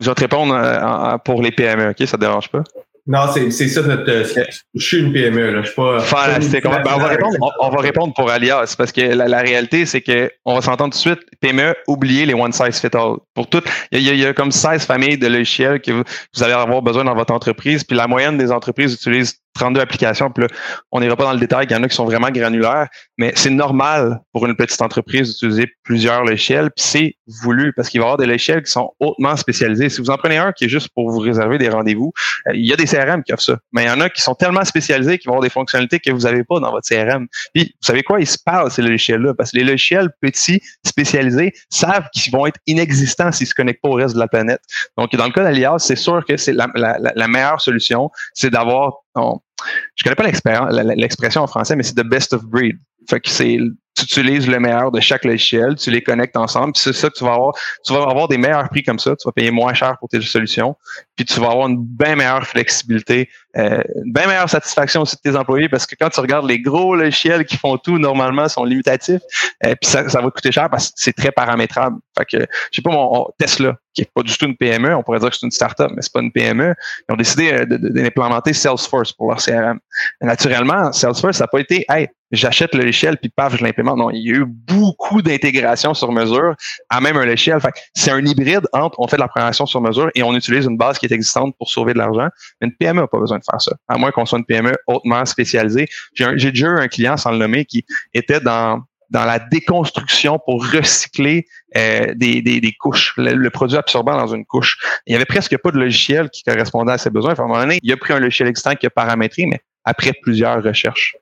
je 0.00 0.08
vais 0.08 0.14
te 0.14 0.20
répondre 0.20 0.54
euh, 0.54 1.18
pour 1.18 1.42
les 1.42 1.50
PME, 1.50 1.90
OK? 1.90 2.06
Ça 2.06 2.16
te 2.16 2.22
dérange 2.22 2.48
pas? 2.48 2.62
Non, 3.06 3.20
c'est 3.34 3.50
ça 3.50 3.82
notre. 3.82 4.08
Euh, 4.10 4.44
je 4.74 4.86
suis 4.86 4.98
une 4.98 5.12
PME, 5.12 5.52
là. 5.52 5.62
Je 5.62 5.66
suis 5.66 5.74
pas. 5.74 6.00
Fantastique. 6.00 6.62
Ben, 6.64 6.82
on, 6.94 6.98
va 6.98 7.08
répondre, 7.08 7.36
on, 7.60 7.70
va 7.70 7.80
répondre 7.80 8.14
pour 8.14 8.30
Alias 8.30 8.74
parce 8.76 8.92
que 8.92 9.00
la, 9.00 9.40
réalité, 9.40 9.86
c'est 9.86 10.00
que 10.00 10.30
on 10.44 10.54
va 10.54 10.60
s'entendre 10.60 10.92
tout 10.92 10.98
de 10.98 11.16
suite. 11.16 11.20
PME, 11.40 11.74
oubliez 11.88 12.26
les 12.26 12.34
one 12.34 12.52
size 12.52 12.78
fit 12.78 12.94
all. 12.94 13.16
Pour 13.34 13.48
toutes, 13.48 13.64
il 13.90 14.02
y, 14.02 14.26
a, 14.26 14.32
comme 14.32 14.52
16 14.52 14.84
familles 14.84 15.18
de 15.18 15.26
logiciels 15.26 15.80
que 15.80 15.92
vous, 15.92 16.04
vous, 16.34 16.42
allez 16.42 16.52
avoir 16.52 16.82
besoin 16.82 17.04
dans 17.04 17.14
votre 17.14 17.32
entreprise. 17.32 17.84
Puis 17.84 17.96
la 17.96 18.06
moyenne 18.06 18.36
des 18.36 18.52
entreprises 18.52 18.94
utilisent 18.94 19.40
32 19.54 19.80
applications. 19.80 20.30
Puis 20.30 20.44
là, 20.44 20.48
on 20.92 21.00
n'ira 21.00 21.16
pas 21.16 21.24
dans 21.24 21.32
le 21.32 21.38
détail. 21.38 21.66
Il 21.68 21.72
y 21.72 21.76
en 21.76 21.82
a 21.82 21.88
qui 21.88 21.94
sont 21.94 22.04
vraiment 22.04 22.30
granulaires, 22.30 22.88
mais 23.18 23.32
c'est 23.34 23.50
normal 23.50 24.20
pour 24.32 24.46
une 24.46 24.56
petite 24.56 24.80
entreprise 24.82 25.28
d'utiliser 25.28 25.72
plusieurs 25.82 26.24
logiciels. 26.24 26.70
Puis 26.76 26.84
c'est 26.84 27.14
voulu 27.42 27.72
parce 27.74 27.88
qu'il 27.88 28.00
va 28.00 28.04
y 28.04 28.06
avoir 28.06 28.18
des 28.18 28.26
logiciels 28.26 28.62
qui 28.62 28.70
sont 28.70 28.92
hautement 29.00 29.36
spécialisés. 29.36 29.88
Si 29.88 30.00
vous 30.00 30.10
en 30.10 30.16
prenez 30.16 30.38
un 30.38 30.52
qui 30.52 30.64
est 30.64 30.68
juste 30.68 30.88
pour 30.94 31.10
vous 31.10 31.18
réserver 31.18 31.58
des 31.58 31.68
rendez-vous, 31.68 32.12
euh, 32.48 32.52
il 32.54 32.66
y 32.66 32.72
a 32.72 32.76
des 32.76 32.86
CRM 32.86 33.22
qui 33.22 33.32
offrent 33.32 33.42
ça. 33.42 33.58
Mais 33.72 33.84
il 33.84 33.88
y 33.88 33.90
en 33.90 34.00
a 34.00 34.08
qui 34.08 34.22
sont 34.22 34.34
tellement 34.34 34.64
spécialisés 34.64 35.18
qu'ils 35.18 35.28
vont 35.28 35.34
avoir 35.34 35.42
des 35.42 35.50
fonctionnalités 35.50 36.00
que 36.00 36.10
vous 36.10 36.20
n'avez 36.20 36.44
pas 36.44 36.60
dans 36.60 36.70
votre 36.70 36.88
CRM. 36.88 37.26
Puis, 37.54 37.64
vous 37.64 37.86
savez 37.86 38.02
quoi? 38.02 38.20
Ils 38.20 38.26
se 38.26 38.38
parlent, 38.44 38.70
ces 38.70 38.82
logiciels-là, 38.82 39.34
parce 39.34 39.52
que 39.52 39.58
les 39.58 39.64
logiciels 39.64 40.10
petits, 40.20 40.60
spécialisés, 40.84 41.52
savent 41.68 42.08
qu'ils 42.12 42.32
vont 42.32 42.46
être 42.46 42.58
inexistants 42.66 43.32
s'ils 43.32 43.46
se 43.46 43.54
connectent 43.54 43.82
pas 43.82 43.88
au 43.88 43.94
reste 43.94 44.14
de 44.14 44.20
la 44.20 44.28
planète. 44.28 44.60
Donc, 44.96 45.14
dans 45.14 45.26
le 45.26 45.32
cas 45.32 45.42
d'Alias, 45.42 45.78
c'est 45.80 45.96
sûr 45.96 46.24
que 46.26 46.36
c'est 46.36 46.52
la, 46.52 46.68
la, 46.74 46.98
la 47.14 47.28
meilleure 47.28 47.60
solution, 47.60 48.10
c'est 48.34 48.50
d'avoir 48.50 49.00
je 49.16 50.02
connais 50.04 50.16
pas 50.16 50.24
l'expression 50.24 51.42
en 51.42 51.46
français, 51.46 51.76
mais 51.76 51.82
c'est 51.82 51.94
the 51.94 52.06
best 52.06 52.32
of 52.32 52.44
breed. 52.44 52.78
Fait 53.08 53.20
c'est 53.26 53.58
tu 54.06 54.20
utilises 54.20 54.48
le 54.48 54.58
meilleur 54.58 54.90
de 54.90 55.00
chaque 55.00 55.24
logiciel, 55.24 55.74
tu 55.76 55.90
les 55.90 56.02
connectes 56.02 56.36
ensemble, 56.36 56.72
puis 56.72 56.82
c'est 56.82 56.92
ça 56.92 57.08
que 57.08 57.14
tu 57.14 57.24
vas 57.24 57.34
avoir. 57.34 57.54
Tu 57.84 57.92
vas 57.92 58.02
avoir 58.02 58.28
des 58.28 58.38
meilleurs 58.38 58.68
prix 58.68 58.82
comme 58.82 58.98
ça, 58.98 59.16
tu 59.16 59.26
vas 59.26 59.32
payer 59.32 59.50
moins 59.50 59.74
cher 59.74 59.96
pour 59.98 60.08
tes 60.08 60.20
solutions, 60.20 60.76
puis 61.16 61.24
tu 61.24 61.40
vas 61.40 61.50
avoir 61.50 61.68
une 61.68 61.78
bien 61.78 62.16
meilleure 62.16 62.46
flexibilité, 62.46 63.28
euh, 63.56 63.82
une 64.04 64.12
bien 64.12 64.26
meilleure 64.26 64.48
satisfaction 64.48 65.02
aussi 65.02 65.16
de 65.16 65.30
tes 65.30 65.36
employés, 65.36 65.68
parce 65.68 65.86
que 65.86 65.94
quand 65.98 66.08
tu 66.08 66.20
regardes 66.20 66.48
les 66.48 66.60
gros 66.60 66.94
logiciels 66.94 67.44
qui 67.44 67.56
font 67.56 67.76
tout, 67.76 67.98
normalement, 67.98 68.48
sont 68.48 68.64
limitatifs, 68.64 69.22
euh, 69.64 69.74
puis 69.80 69.90
ça, 69.90 70.02
va 70.02 70.30
coûter 70.30 70.52
cher 70.52 70.68
parce 70.70 70.88
que 70.88 70.94
c'est 70.96 71.12
très 71.12 71.32
paramétrable. 71.32 71.96
Fait 72.16 72.24
que, 72.24 72.38
je 72.70 72.76
sais 72.76 72.82
pas, 72.82 72.90
mon 72.90 73.26
Tesla, 73.38 73.76
qui 73.94 74.02
est 74.02 74.10
pas 74.14 74.22
du 74.22 74.36
tout 74.36 74.46
une 74.46 74.56
PME, 74.56 74.94
on 74.94 75.02
pourrait 75.02 75.18
dire 75.18 75.30
que 75.30 75.36
c'est 75.36 75.46
une 75.46 75.52
startup, 75.52 75.90
mais 75.94 76.02
c'est 76.02 76.12
pas 76.12 76.20
une 76.20 76.32
PME, 76.32 76.74
ils 77.08 77.12
ont 77.12 77.16
décidé 77.16 77.52
euh, 77.52 77.66
d'implémenter 77.66 78.52
Salesforce 78.52 79.12
pour 79.12 79.28
leur 79.28 79.38
CRM. 79.38 79.80
naturellement, 80.20 80.92
Salesforce, 80.92 81.38
ça 81.38 81.44
n'a 81.44 81.48
pas 81.48 81.60
été, 81.60 81.84
hey, 81.88 82.08
j'achète 82.30 82.74
le 82.74 82.84
logiciel 82.84 83.16
puis 83.16 83.30
paf, 83.30 83.56
je 83.56 83.64
l'implémente. 83.64 83.89
Il 84.12 84.26
y 84.26 84.32
a 84.32 84.38
eu 84.38 84.44
beaucoup 84.46 85.22
d'intégration 85.22 85.94
sur 85.94 86.12
mesure 86.12 86.54
à 86.88 87.00
même 87.00 87.16
un 87.16 87.24
logiciel. 87.24 87.58
c'est 87.94 88.10
un 88.10 88.24
hybride 88.24 88.66
entre 88.72 88.98
on 88.98 89.08
fait 89.08 89.16
de 89.16 89.22
la 89.22 89.28
programmation 89.28 89.66
sur 89.66 89.80
mesure 89.80 90.10
et 90.14 90.22
on 90.22 90.34
utilise 90.34 90.66
une 90.66 90.76
base 90.76 90.98
qui 90.98 91.06
est 91.06 91.12
existante 91.12 91.54
pour 91.58 91.68
sauver 91.68 91.92
de 91.92 91.98
l'argent. 91.98 92.28
Une 92.60 92.72
PME 92.72 93.00
n'a 93.00 93.06
pas 93.06 93.18
besoin 93.18 93.38
de 93.38 93.44
faire 93.48 93.60
ça, 93.60 93.72
à 93.88 93.98
moins 93.98 94.10
qu'on 94.10 94.26
soit 94.26 94.38
une 94.38 94.44
PME 94.44 94.72
hautement 94.86 95.24
spécialisée. 95.24 95.88
J'ai 96.14 96.50
déjà 96.50 96.66
eu 96.66 96.78
un 96.78 96.88
client 96.88 97.16
sans 97.16 97.32
le 97.32 97.38
nommer 97.38 97.64
qui 97.64 97.84
était 98.14 98.40
dans 98.40 98.82
dans 99.10 99.24
la 99.24 99.38
déconstruction 99.38 100.38
pour 100.38 100.64
recycler 100.70 101.46
euh, 101.76 102.14
des, 102.14 102.42
des, 102.42 102.60
des, 102.60 102.72
couches, 102.72 103.12
le, 103.16 103.48
produit 103.50 103.76
absorbant 103.76 104.16
dans 104.16 104.32
une 104.32 104.46
couche. 104.46 104.78
Il 105.06 105.12
y 105.12 105.16
avait 105.16 105.24
presque 105.24 105.56
pas 105.58 105.72
de 105.72 105.78
logiciel 105.78 106.30
qui 106.30 106.42
correspondait 106.44 106.92
à 106.92 106.98
ses 106.98 107.10
besoins. 107.10 107.34
à 107.34 107.42
un 107.42 107.46
moment 107.46 107.60
donné, 107.60 107.80
il 107.82 107.92
a 107.92 107.96
pris 107.96 108.12
un 108.12 108.20
logiciel 108.20 108.48
existant 108.48 108.74
qui 108.76 108.86
a 108.86 108.90
paramétré, 108.90 109.46
mais 109.46 109.60
après 109.84 110.12
plusieurs 110.22 110.62
recherches. 110.62 111.16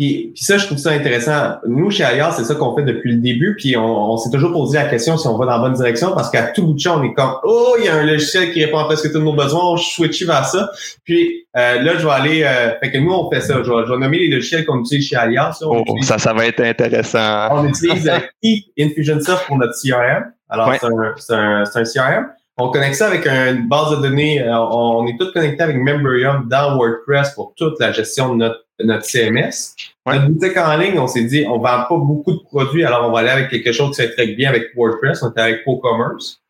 Puis, 0.00 0.32
ça, 0.34 0.56
je 0.56 0.64
trouve 0.64 0.78
ça 0.78 0.92
intéressant. 0.92 1.56
Nous, 1.66 1.90
chez 1.90 2.04
Alias, 2.04 2.32
c'est 2.38 2.44
ça 2.44 2.54
qu'on 2.54 2.74
fait 2.74 2.84
depuis 2.84 3.12
le 3.12 3.18
début. 3.18 3.54
Puis 3.58 3.76
on, 3.76 4.16
s'est 4.16 4.30
toujours 4.30 4.50
posé 4.50 4.78
la 4.78 4.86
question 4.86 5.18
si 5.18 5.28
on 5.28 5.36
va 5.36 5.44
dans 5.44 5.52
la 5.52 5.58
bonne 5.58 5.74
direction 5.74 6.12
parce 6.14 6.30
qu'à 6.30 6.44
tout 6.44 6.64
bout 6.64 6.72
de 6.72 6.78
champ, 6.78 6.98
on 6.98 7.04
est 7.04 7.12
comme 7.12 7.34
Oh, 7.44 7.76
il 7.78 7.84
y 7.84 7.88
a 7.88 7.96
un 7.96 8.06
logiciel 8.06 8.50
qui 8.50 8.64
répond 8.64 8.78
à 8.78 8.86
presque 8.86 9.12
tous 9.12 9.18
nos 9.18 9.34
besoins, 9.34 9.72
on 9.72 9.76
switch 9.76 10.24
vers 10.24 10.46
ça. 10.46 10.70
Puis 11.04 11.46
euh, 11.54 11.82
là, 11.82 11.98
je 11.98 12.06
vais 12.06 12.12
aller. 12.12 12.42
Euh, 12.44 12.78
fait 12.80 12.90
que 12.92 12.96
nous, 12.96 13.12
on 13.12 13.30
fait 13.30 13.42
ça. 13.42 13.62
Je 13.62 13.70
vais, 13.70 13.98
nommer 13.98 14.20
les 14.20 14.28
logiciels 14.28 14.64
qu'on 14.64 14.80
utilise 14.80 15.06
chez 15.06 15.16
Alias. 15.16 15.58
oh, 15.60 15.84
ça, 16.00 16.16
ça 16.16 16.32
va 16.32 16.46
être 16.46 16.62
intéressant. 16.62 17.48
On 17.50 17.68
utilise 17.68 18.08
euh, 18.08 18.20
Infusionsoft 18.78 19.48
pour 19.48 19.58
notre 19.58 19.74
CRM. 19.74 20.32
Alors, 20.48 20.72
c'est 21.18 21.34
un, 21.34 21.34
un, 21.36 21.64
un 21.74 21.84
CRM. 21.84 22.26
On 22.60 22.70
connecte 22.70 22.96
ça 22.96 23.06
avec 23.06 23.26
une 23.26 23.68
base 23.68 23.90
de 23.90 24.02
données. 24.02 24.42
Euh, 24.42 24.58
on 24.58 25.06
est 25.06 25.16
tous 25.18 25.32
connectés 25.32 25.62
avec 25.62 25.76
Memberium 25.76 26.46
dans 26.48 26.76
WordPress 26.76 27.34
pour 27.34 27.54
toute 27.56 27.80
la 27.80 27.90
gestion 27.92 28.34
de 28.34 28.44
notre 28.44 28.64
notre 28.84 29.04
CMS. 29.04 29.74
Notre 30.06 30.28
boutique 30.28 30.56
en 30.56 30.76
ligne, 30.76 30.98
on 30.98 31.06
s'est 31.06 31.24
dit, 31.24 31.44
on 31.46 31.58
vend 31.58 31.84
pas 31.88 31.96
beaucoup 31.96 32.32
de 32.32 32.42
produits, 32.44 32.84
alors 32.84 33.08
on 33.08 33.12
va 33.12 33.20
aller 33.20 33.28
avec 33.28 33.50
quelque 33.50 33.72
chose 33.72 33.94
qui 33.94 34.02
s'intègre 34.02 34.36
bien 34.36 34.48
avec 34.48 34.74
WordPress. 34.74 35.22
On 35.22 35.32
est 35.32 35.40
avec 35.40 35.62
ProCommerce. 35.64 36.40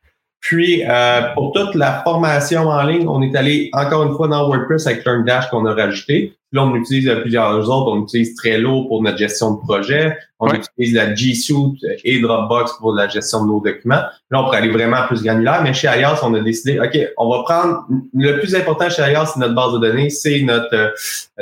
Puis, 0.40 0.85
euh, 0.88 1.23
pour 1.35 1.53
toute 1.53 1.75
la 1.75 2.03
formation 2.03 2.68
en 2.68 2.83
ligne, 2.85 3.07
on 3.09 3.20
est 3.23 3.35
allé 3.37 3.68
encore 3.73 4.05
une 4.05 4.14
fois 4.14 4.29
dans 4.29 4.49
WordPress 4.49 4.87
avec 4.87 5.05
LearnDash 5.05 5.51
qu'on 5.51 5.66
a 5.66 5.75
rajouté. 5.75 6.35
Là, 6.53 6.65
on 6.65 6.75
utilise 6.75 7.11
plusieurs 7.21 7.71
autres. 7.71 7.93
On 7.93 8.03
utilise 8.03 8.35
Trello 8.35 8.85
pour 8.85 9.03
notre 9.03 9.19
gestion 9.19 9.55
de 9.55 9.61
projet. 9.61 10.17
On 10.39 10.49
utilise 10.49 10.95
la 10.95 11.15
G 11.15 11.35
Suite 11.35 11.85
et 12.05 12.21
Dropbox 12.21 12.73
pour 12.79 12.95
la 12.95 13.09
gestion 13.09 13.45
de 13.45 13.49
nos 13.49 13.61
documents. 13.61 14.03
Là, 14.31 14.41
on 14.41 14.45
pourrait 14.45 14.59
aller 14.59 14.71
vraiment 14.71 15.07
plus 15.07 15.23
granulaire. 15.23 15.63
Mais 15.63 15.73
chez 15.73 15.89
Alias, 15.89 16.21
on 16.23 16.35
a 16.35 16.41
décidé, 16.41 16.81
OK, 16.81 16.99
on 17.19 17.31
va 17.31 17.43
prendre 17.43 17.87
le 18.15 18.39
plus 18.39 18.55
important 18.55 18.89
chez 18.91 19.03
Alias, 19.03 19.33
c'est 19.35 19.41
notre 19.41 19.55
base 19.55 19.73
de 19.75 19.79
données, 19.79 20.11
c'est 20.11 20.43
notre, 20.43 20.75
euh, 20.75 20.89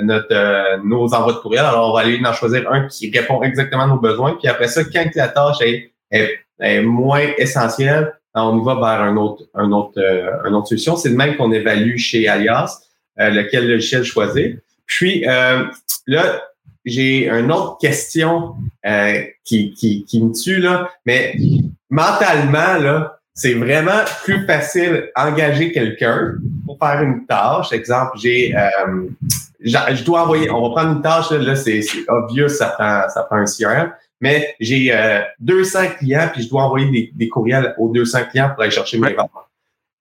notre 0.03 0.29
euh, 0.33 0.77
nos 0.85 1.14
envois 1.14 1.33
de 1.33 1.38
courriel. 1.38 1.64
Alors, 1.64 1.90
on 1.90 1.94
va 1.94 2.01
aller 2.01 2.21
en 2.25 2.33
choisir 2.33 2.71
un 2.71 2.87
qui 2.88 3.11
répond 3.11 3.42
exactement 3.42 3.85
à 3.85 3.87
nos 3.87 3.99
besoins. 3.99 4.37
Puis 4.38 4.49
après 4.49 4.68
ça, 4.68 4.85
quand 4.85 5.09
la 5.14 5.29
tâche 5.29 5.59
est, 5.62 5.92
est 6.11 6.83
moins 6.83 7.25
essentielle, 7.38 8.12
on 8.35 8.59
va 8.59 8.75
vers 8.75 9.03
un 9.03 9.16
autre, 9.16 9.44
un 9.55 9.73
autre, 9.73 9.99
euh, 9.99 10.31
une 10.44 10.55
autre 10.55 10.68
solution. 10.68 10.97
C'est 10.97 11.11
le 11.11 11.16
même 11.16 11.37
qu'on 11.37 11.53
évalue 11.53 11.97
chez 11.97 12.29
Alias, 12.29 12.83
euh, 13.21 13.31
lequel 13.31 13.68
logiciel 13.68 14.05
choisir. 14.05 14.57
Puis 14.88 15.24
euh, 15.29 15.64
là, 16.07 16.42
j'ai 16.85 17.29
une 17.29 17.53
autre 17.53 17.79
question 17.79 18.57
qui, 19.44 19.72
qui, 19.74 20.05
qui 20.05 20.22
me 20.22 20.33
tue, 20.33 20.59
là, 20.59 20.90
mais 21.07 21.37
mentalement, 21.90 22.79
là, 22.79 23.20
c'est 23.35 23.55
vraiment 23.55 24.01
plus 24.24 24.44
facile 24.46 25.11
engager 25.14 25.70
quelqu'un 25.70 26.35
pour 26.64 26.79
faire 26.79 27.03
une 27.03 27.24
tâche. 27.27 27.72
Exemple, 27.72 28.18
j'ai 28.18 28.53
je 29.61 30.05
dois 30.05 30.22
envoyer, 30.22 30.51
on 30.51 30.62
va 30.62 30.70
prendre 30.70 30.96
une 30.96 31.03
tâche, 31.03 31.31
là, 31.31 31.38
là 31.38 31.57
c'est 31.57 31.83
obvious, 32.09 32.48
ça 32.48 32.68
prend, 32.68 33.09
ça 33.09 33.22
prend 33.24 33.37
un 33.37 33.44
CRM 33.44 33.92
mais 34.20 34.55
j'ai 34.61 34.94
200 35.40 35.79
euh, 35.79 35.87
clients 35.98 36.29
puis 36.33 36.42
je 36.42 36.48
dois 36.48 36.64
envoyer 36.64 36.90
des, 36.90 37.12
des, 37.14 37.29
courriels 37.29 37.74
aux 37.79 37.88
200 37.88 38.18
clients 38.31 38.51
pour 38.51 38.62
aller 38.62 38.70
chercher 38.70 38.98
mes 38.98 39.14
ventes. 39.14 39.31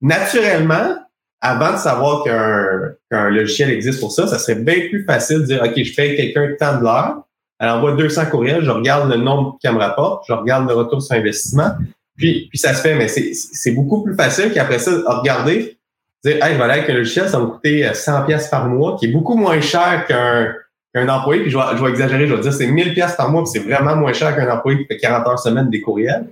Naturellement, 0.02 0.96
avant 1.42 1.74
de 1.74 1.78
savoir 1.78 2.24
qu'un 2.24 3.30
logiciel 3.30 3.70
existe 3.70 4.00
pour 4.00 4.12
ça, 4.12 4.28
ça 4.28 4.40
serait 4.40 4.56
bien 4.56 4.88
plus 4.90 5.06
facile 5.06 5.40
de 5.40 5.46
dire, 5.46 5.64
OK, 5.64 5.84
je 5.84 5.96
paye 5.96 6.16
quelqu'un 6.16 6.56
tant 6.60 6.78
de 6.80 6.84
l'heure, 6.84 7.24
elle 7.60 7.70
envoie 7.70 7.94
200 7.94 8.28
courriels, 8.28 8.64
je 8.64 8.72
regarde 8.72 9.10
le 9.10 9.18
nombre 9.18 9.58
qu'elle 9.62 9.74
me 9.74 9.80
rapporte, 9.80 10.26
je 10.28 10.34
regarde 10.34 10.68
le 10.68 10.74
retour 10.74 11.02
sur 11.02 11.16
investissement, 11.16 11.72
puis, 12.16 12.48
puis 12.50 12.58
ça 12.58 12.74
se 12.74 12.82
fait, 12.82 12.96
mais 12.96 13.08
c'est 13.08 13.72
beaucoup 13.72 14.04
plus 14.04 14.16
facile 14.16 14.52
qu'après 14.52 14.80
ça, 14.80 14.92
regarder, 15.06 15.78
dire, 16.24 16.44
hey, 16.44 16.58
voilà, 16.58 16.74
avec 16.74 16.90
un 16.90 16.94
logiciel, 16.94 17.30
ça 17.30 17.38
va 17.38 17.46
me 17.46 17.50
coûter 17.50 17.88
100 17.94 18.26
pièces 18.26 18.48
par 18.48 18.68
mois, 18.68 18.98
qui 19.00 19.06
est 19.06 19.12
beaucoup 19.12 19.36
moins 19.36 19.62
cher 19.62 20.06
qu'un 20.08 20.54
un 20.96 21.10
employé, 21.10 21.44
puis 21.44 21.52
je 21.52 21.58
vais, 21.58 21.78
je 21.78 21.84
vais 21.84 21.90
exagérer, 21.90 22.28
je 22.28 22.34
vais 22.34 22.42
dire 22.42 22.54
c'est 22.54 22.68
1000 22.68 22.94
pièces 22.94 23.16
par 23.16 23.30
mois, 23.30 23.44
puis 23.44 23.52
c'est 23.52 23.60
vraiment 23.60 23.96
moins 23.96 24.14
cher 24.14 24.36
qu'un 24.36 24.50
employé 24.52 24.80
qui 24.80 24.86
fait 24.86 24.98
40 24.98 25.28
heures 25.28 25.40
semaine 25.40 25.70
des 25.70 25.82
courriels. 25.82 26.28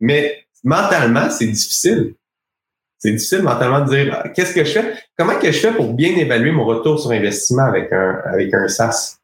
Mais 0.00 0.44
mentalement, 0.62 1.30
c'est 1.30 1.46
difficile. 1.46 2.14
C'est 3.00 3.12
difficile 3.12 3.42
mentalement 3.42 3.80
de 3.80 3.88
dire 3.88 4.22
qu'est-ce 4.34 4.54
que 4.54 4.62
je 4.62 4.72
fais, 4.72 4.92
comment 5.16 5.34
que 5.38 5.50
je 5.50 5.58
fais 5.58 5.72
pour 5.72 5.94
bien 5.94 6.10
évaluer 6.16 6.52
mon 6.52 6.64
retour 6.64 7.00
sur 7.00 7.10
investissement 7.10 7.64
avec 7.64 7.90
un 7.92 8.20
avec 8.26 8.52
un 8.52 8.68
SaaS. 8.68 9.16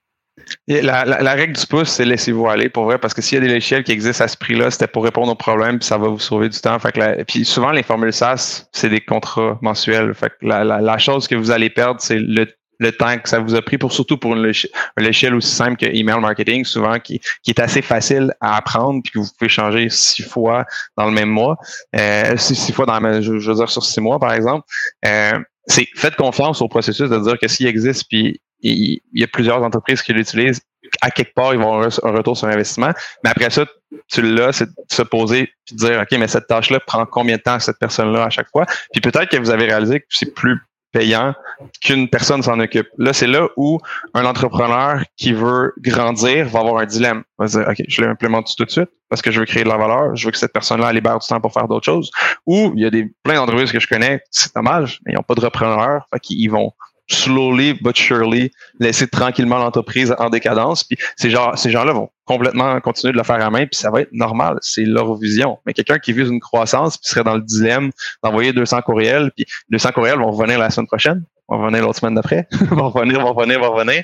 La, 0.69 1.33
règle 1.35 1.55
du 1.55 1.67
pouce, 1.67 1.91
c'est 1.91 2.05
laissez-vous 2.05 2.49
aller 2.49 2.69
pour 2.69 2.85
vrai, 2.85 2.99
parce 2.99 3.15
que 3.15 3.23
s'il 3.23 3.37
y 3.37 3.39
a 3.39 3.47
des 3.47 3.53
logiciels 3.53 3.85
qui 3.85 3.93
existent 3.93 4.25
à 4.25 4.29
ce 4.29 4.37
prix-là, 4.37 4.71
c'était 4.71 4.87
pour 4.87 5.05
répondre 5.05 5.33
aux 5.33 5.37
problèmes, 5.37 5.79
puis 5.79 5.87
ça 5.87 5.99
va 5.99 6.09
vous 6.09 6.19
sauver 6.19 6.49
du 6.49 6.61
temps. 6.61 6.79
Puis 7.27 7.45
souvent, 7.45 7.71
les 7.71 7.83
formules 7.83 8.13
SaaS, 8.13 8.69
c'est 8.73 8.89
des 8.89 9.01
contrats 9.01 9.59
mensuels. 9.63 10.13
La, 10.43 10.99
chose 10.99 11.27
que 11.27 11.35
vous 11.35 11.51
allez 11.51 11.71
perdre, 11.71 12.01
c'est 12.01 12.19
le 12.19 12.47
le 12.79 12.93
temps 12.93 13.19
que 13.19 13.29
ça 13.29 13.39
vous 13.39 13.55
a 13.55 13.63
pris 13.63 13.79
pour 13.79 13.93
surtout 13.93 14.19
pour 14.19 14.35
une 14.35 14.53
échelle 14.99 15.35
aussi 15.35 15.55
simple 15.55 15.77
que 15.77 15.87
email 15.87 16.21
marketing, 16.21 16.65
souvent 16.65 16.99
qui, 16.99 17.21
qui 17.43 17.51
est 17.51 17.61
assez 17.61 17.83
facile 17.83 18.33
à 18.41 18.57
apprendre 18.57 19.03
puis 19.03 19.13
que 19.13 19.19
vous 19.19 19.29
pouvez 19.39 19.49
changer 19.49 19.89
six 19.89 20.23
fois 20.23 20.65
dans 20.97 21.07
le 21.07 21.13
même 21.13 21.29
mois, 21.29 21.57
euh, 21.95 22.37
six, 22.37 22.73
fois 22.73 22.87
dans 22.87 23.21
je, 23.21 23.33
veux 23.33 23.55
dire 23.55 23.71
sur 23.71 23.85
six 23.85 24.01
mois 24.01 24.19
par 24.19 24.33
exemple. 24.33 24.67
Euh, 25.07 25.39
c'est 25.67 25.87
faites 25.97 26.17
confiance 26.17 26.63
au 26.63 26.69
processus 26.69 27.11
de 27.11 27.19
dire 27.19 27.39
que 27.39 27.49
s'il 27.49 27.67
existe 27.67 28.05
puis 28.09 28.41
il, 28.61 29.01
y 29.13 29.25
a 29.25 29.27
plusieurs 29.27 29.63
entreprises 29.63 30.03
qui 30.03 30.13
l'utilisent, 30.13 30.61
à 31.01 31.11
quelque 31.11 31.35
part 31.35 31.55
ils 31.55 31.61
vont 31.61 31.75
avoir 31.75 31.91
un 32.03 32.11
retour 32.11 32.37
sur 32.37 32.49
investissement. 32.49 32.93
Mais 33.23 33.31
après 33.31 33.51
ça, 33.51 33.67
tu 34.09 34.23
l'as, 34.23 34.53
c'est 34.53 34.67
de 34.67 34.75
se 34.91 35.03
poser 35.03 35.51
puis 35.65 35.77
de 35.77 35.87
dire 35.87 36.01
ok 36.01 36.19
mais 36.19 36.29
cette 36.29 36.47
tâche 36.47 36.71
là 36.71 36.81
prend 36.81 37.05
combien 37.07 37.37
de 37.37 37.43
temps 37.43 37.59
cette 37.59 37.79
personne 37.79 38.13
là 38.13 38.25
à 38.25 38.31
chaque 38.31 38.49
fois? 38.51 38.67
Puis 38.93 39.01
peut-être 39.01 39.29
que 39.29 39.37
vous 39.37 39.51
avez 39.51 39.67
réalisé 39.67 40.01
que 40.01 40.07
c'est 40.11 40.35
plus 40.35 40.59
payant 40.97 41.35
qu'une 41.83 42.09
personne 42.09 42.43
s'en 42.43 42.59
occupe. 42.59 42.89
Là, 42.97 43.13
c'est 43.13 43.27
là 43.27 43.49
où 43.57 43.79
un 44.15 44.25
entrepreneur 44.25 45.03
qui 45.17 45.33
veut 45.33 45.75
grandir 45.79 46.47
va 46.49 46.61
avoir 46.61 46.79
un 46.79 46.87
dilemme. 46.87 47.23
Il 47.39 47.43
va 47.43 47.47
dire, 47.47 47.69
OK, 47.69 47.85
je 47.87 48.03
l'implémente 48.03 48.55
tout 48.57 48.65
de 48.65 48.71
suite 48.71 48.91
parce 49.09 49.23
que 49.23 49.31
je 49.31 49.41
veux 49.41 49.47
créer 49.47 49.63
de 49.63 49.69
la 49.69 49.77
valeur, 49.77 50.17
je 50.17 50.27
veux 50.27 50.33
que 50.33 50.39
cette 50.39 50.53
personne-là 50.53 50.93
libère 50.93 51.19
du 51.19 51.27
temps 51.27 51.41
pour 51.41 51.53
faire 51.53 51.69
d'autres 51.69 51.85
choses. 51.85 52.11
Ou 52.47 52.73
il 52.75 52.83
y 52.83 52.87
a 52.87 52.91
des 52.91 53.13
plein 53.23 53.35
d'entreprises 53.35 53.71
que 53.71 53.79
je 53.79 53.87
connais, 53.87 54.21
c'est 54.31 54.55
dommage, 54.55 55.01
mais 55.05 55.13
ils 55.13 55.17
n'ont 55.17 55.23
pas 55.23 55.35
de 55.35 55.41
repreneur, 55.41 56.07
fait 56.13 56.21
qu'ils 56.21 56.51
vont 56.51 56.73
slowly 57.09 57.75
but 57.75 57.97
surely 57.97 58.53
laisser 58.81 59.07
tranquillement 59.07 59.59
l'entreprise 59.59 60.15
en 60.19 60.31
décadence. 60.31 60.85
Puis 60.85 60.99
ces 61.17 61.31
gens, 61.31 61.55
ces 61.57 61.71
gens-là 61.71 61.93
vont 61.93 62.11
complètement 62.25 62.81
continuer 62.81 63.13
de 63.13 63.19
le 63.19 63.25
faire 63.25 63.45
à 63.45 63.51
main, 63.51 63.67
puis 63.67 63.77
ça 63.77 63.91
va 63.91 64.01
être 64.01 64.13
normal. 64.13 64.59
C'est 64.61 64.85
leur 64.85 65.15
vision. 65.17 65.59
Mais 65.65 65.73
quelqu'un 65.73 65.99
qui 65.99 66.13
vise 66.13 66.29
une 66.29 66.41
croissance, 66.41 66.99
puis 66.99 67.09
serait 67.09 67.25
dans 67.25 67.37
le 67.37 67.43
dilemme 67.43 67.91
d'envoyer 68.23 68.53
200 68.53 68.83
courriels, 68.83 69.31
puis 69.37 69.47
200 69.71 69.93
courriels 69.93 70.19
vont 70.19 70.31
revenir 70.31 70.59
la 70.59 70.71
semaine 70.71 70.89
prochaine, 70.89 71.23
vont 71.49 71.59
revenir 71.59 71.83
l'autre 71.83 72.01
semaine 72.01 72.15
d'après, 72.15 72.49
vont 72.71 72.91
revenir, 72.91 73.21
vont 73.21 73.33
revenir, 73.33 73.61
vont 73.61 73.73
revenir. 73.73 74.03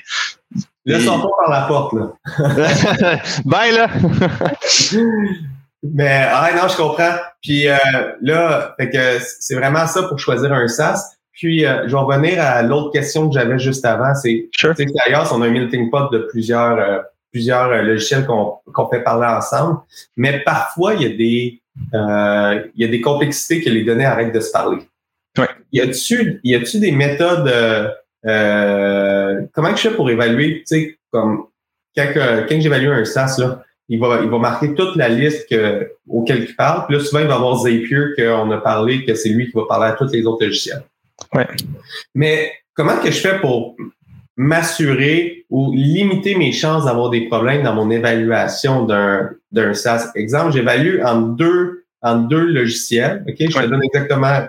Laisse 0.85 1.05
pas 1.05 1.19
par 1.19 1.49
la 1.49 1.61
porte, 1.67 1.93
là. 1.93 2.13
Bye, 3.45 3.73
là! 3.73 3.87
Mais, 5.83 6.25
ah 6.31 6.49
non, 6.55 6.69
je 6.69 6.77
comprends. 6.77 7.15
Puis 7.41 7.67
euh, 7.67 7.75
là, 8.21 8.73
fait 8.79 8.89
que 8.89 9.19
c'est 9.39 9.55
vraiment 9.55 9.85
ça 9.85 10.03
pour 10.03 10.17
choisir 10.17 10.53
un 10.53 10.67
SaaS. 10.69 11.17
Puis, 11.33 11.65
euh, 11.65 11.83
je 11.87 11.91
vais 11.91 11.97
revenir 11.97 12.41
à 12.41 12.61
l'autre 12.61 12.91
question 12.91 13.27
que 13.27 13.33
j'avais 13.33 13.57
juste 13.59 13.83
avant. 13.85 14.13
C'est, 14.15 14.49
sure. 14.55 14.73
ailleurs, 15.05 15.31
on 15.33 15.41
a 15.41 15.47
un 15.47 15.51
melting 15.51 15.89
pot 15.89 16.11
de 16.11 16.19
plusieurs, 16.19 16.77
euh, 16.77 16.99
plusieurs 17.31 17.69
euh, 17.69 17.81
logiciels 17.81 18.25
qu'on, 18.25 18.53
qu'on 18.71 18.87
fait 18.87 19.03
parler 19.03 19.27
ensemble. 19.27 19.79
Mais 20.15 20.39
parfois, 20.39 20.93
il 20.93 21.01
y 21.01 21.05
a 21.05 21.09
des, 21.09 21.61
il 22.75 22.81
y 22.81 22.85
a 22.85 22.87
des 22.87 23.01
complexités 23.01 23.61
que 23.61 23.69
les 23.69 23.83
données 23.83 24.05
arrêtent 24.05 24.33
de 24.33 24.39
se 24.39 24.51
parler. 24.51 24.77
Ouais. 25.37 25.49
Y 25.71 25.81
a-tu, 25.81 26.39
y 26.43 26.53
a-tu 26.53 26.79
des 26.79 26.91
méthodes, 26.91 27.51
comment 28.23 29.75
je 29.75 29.81
fais 29.81 29.95
pour 29.95 30.07
évaluer, 30.11 30.59
tu 30.59 30.63
sais, 30.65 30.97
comme, 31.11 31.47
quand, 31.95 32.11
quand 32.13 32.61
j'évalue 32.61 32.89
un 32.89 33.05
SaaS, 33.05 33.37
là, 33.39 33.63
il 33.89 33.99
va, 33.99 34.21
il 34.21 34.29
va 34.29 34.37
marquer 34.37 34.75
toute 34.75 34.95
la 34.95 35.09
liste 35.09 35.49
que, 35.49 35.91
auquel 36.07 36.43
il 36.43 36.55
parle. 36.55 36.85
Puis 36.85 36.95
là, 36.95 37.03
souvent, 37.03 37.21
il 37.21 37.27
va 37.27 37.35
avoir 37.35 37.57
Zapier 37.57 38.13
qu'on 38.15 38.51
a 38.51 38.57
parlé, 38.59 39.03
que 39.03 39.15
c'est 39.15 39.29
lui 39.29 39.47
qui 39.47 39.53
va 39.53 39.63
parler 39.67 39.87
à 39.87 39.93
tous 39.93 40.11
les 40.11 40.25
autres 40.25 40.45
logiciels. 40.45 40.83
Ouais. 41.33 41.47
Mais 42.15 42.51
comment 42.73 42.97
que 42.97 43.11
je 43.11 43.19
fais 43.19 43.39
pour 43.39 43.75
m'assurer 44.35 45.45
ou 45.49 45.71
limiter 45.73 46.35
mes 46.35 46.51
chances 46.51 46.85
d'avoir 46.85 47.09
des 47.09 47.27
problèmes 47.27 47.63
dans 47.63 47.75
mon 47.75 47.89
évaluation 47.91 48.85
d'un, 48.85 49.31
d'un 49.51 49.73
SaaS? 49.73 50.11
Exemple, 50.15 50.53
j'évalue 50.53 51.01
en 51.03 51.21
deux, 51.21 51.85
en 52.01 52.17
deux 52.17 52.45
logiciels. 52.45 53.23
OK? 53.27 53.35
Je 53.39 53.45
te 53.45 53.65
donne 53.65 53.83
exactement 53.83 54.47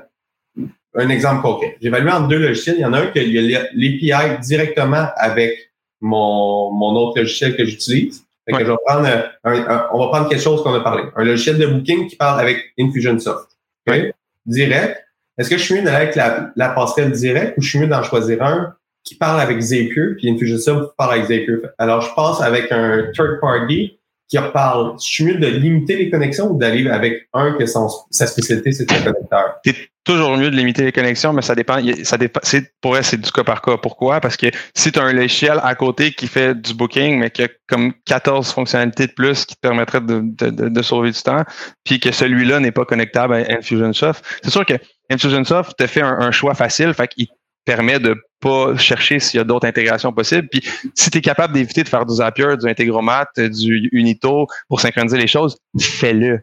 un 0.96 1.08
exemple 1.08 1.42
concret. 1.42 1.76
J'évalue 1.80 2.08
en 2.08 2.26
deux 2.26 2.38
logiciels. 2.38 2.76
Il 2.78 2.82
y 2.82 2.84
en 2.84 2.92
a 2.92 3.00
un 3.00 3.06
qui 3.08 3.18
a 3.18 3.62
l'API 3.74 4.40
directement 4.40 5.08
avec 5.16 5.72
mon, 6.00 6.70
mon 6.72 6.94
autre 6.96 7.20
logiciel 7.20 7.56
que 7.56 7.64
j'utilise. 7.64 8.24
je 8.46 8.56
vais 8.56 8.76
prendre 8.86 9.08
un, 9.44 9.88
on 9.92 9.98
va 9.98 10.08
prendre 10.08 10.28
quelque 10.28 10.42
chose 10.42 10.62
qu'on 10.62 10.74
a 10.74 10.80
parlé. 10.80 11.04
Un 11.16 11.24
logiciel 11.24 11.58
de 11.58 11.66
booking 11.66 12.08
qui 12.08 12.16
parle 12.16 12.40
avec 12.40 12.72
Infusionsoft. 12.78 13.48
OK? 13.88 14.14
Direct. 14.46 15.04
Est-ce 15.38 15.50
que 15.50 15.56
je 15.56 15.62
suis 15.62 15.74
mieux 15.74 15.82
d'aller 15.82 16.04
avec 16.04 16.14
la, 16.14 16.68
passerelle 16.70 17.12
directe 17.12 17.54
ou 17.58 17.62
je 17.62 17.68
suis 17.68 17.78
mieux 17.78 17.86
d'en 17.86 18.02
choisir 18.02 18.42
un 18.42 18.74
qui 19.02 19.16
parle 19.16 19.40
avec 19.40 19.60
Zapier, 19.60 20.14
puis 20.16 20.30
Infusionsoft 20.30 20.94
parle 20.96 21.14
avec 21.14 21.24
Zapier? 21.24 21.56
Alors, 21.78 22.00
je 22.00 22.14
passe 22.14 22.40
avec 22.40 22.70
un 22.72 23.10
third 23.12 23.40
party 23.40 23.98
qui 24.28 24.38
reparle. 24.38 24.94
Je 24.98 25.06
suis 25.06 25.24
mieux 25.24 25.36
de 25.36 25.46
limiter 25.46 25.96
les 25.96 26.10
connexions 26.10 26.50
ou 26.50 26.58
d'aller 26.58 26.88
avec 26.88 27.28
un 27.32 27.52
que 27.52 27.66
sa 27.66 28.26
spécialité, 28.26 28.72
c'est 28.72 28.90
le 28.90 29.04
connecteur? 29.04 29.60
Toujours 30.04 30.36
mieux 30.36 30.50
de 30.50 30.56
limiter 30.56 30.84
les 30.84 30.92
connexions, 30.92 31.32
mais 31.32 31.40
ça 31.40 31.54
dépend. 31.54 31.78
Ça 32.02 32.18
dépend 32.18 32.40
pour 32.80 32.96
elle, 32.96 33.04
c'est 33.04 33.20
du 33.20 33.30
cas 33.30 33.44
par 33.44 33.62
cas. 33.62 33.76
Pourquoi? 33.78 34.20
Parce 34.20 34.36
que 34.36 34.46
si 34.74 34.92
tu 34.92 34.98
as 34.98 35.02
un 35.02 35.12
logiciel 35.12 35.60
à 35.62 35.74
côté 35.74 36.12
qui 36.12 36.26
fait 36.26 36.54
du 36.54 36.74
booking, 36.74 37.18
mais 37.18 37.30
qui 37.30 37.42
a 37.42 37.48
comme 37.68 37.92
14 38.04 38.50
fonctionnalités 38.52 39.06
de 39.06 39.12
plus 39.12 39.46
qui 39.46 39.54
te 39.54 39.60
permettraient 39.60 40.02
de, 40.02 40.20
de, 40.22 40.68
de, 40.68 40.82
sauver 40.82 41.10
du 41.10 41.22
temps, 41.22 41.44
puis 41.84 42.00
que 42.00 42.12
celui-là 42.12 42.60
n'est 42.60 42.72
pas 42.72 42.84
connectable 42.84 43.34
à 43.34 43.56
Infusionsoft, 43.56 44.22
c'est 44.42 44.50
sûr 44.50 44.66
que 44.66 44.74
Infusionsoft 45.10 45.76
te 45.76 45.86
fait 45.86 46.02
un, 46.02 46.30
choix 46.30 46.54
facile, 46.54 46.94
fait 46.94 47.08
qu'il 47.08 47.26
permet 47.64 47.98
de 47.98 48.16
pas 48.40 48.76
chercher 48.76 49.20
s'il 49.20 49.38
y 49.38 49.40
a 49.40 49.44
d'autres 49.44 49.66
intégrations 49.66 50.12
possibles. 50.12 50.48
Puis 50.50 50.62
si 50.94 51.10
tu 51.10 51.18
es 51.18 51.20
capable 51.22 51.54
d'éviter 51.54 51.82
de 51.82 51.88
faire 51.88 52.04
du 52.04 52.16
Zapier, 52.16 52.58
du 52.58 52.68
Integromat, 52.68 53.26
du 53.38 53.88
Unito 53.92 54.46
pour 54.68 54.82
synchroniser 54.82 55.16
les 55.16 55.26
choses, 55.26 55.56
fais-le. 55.80 56.40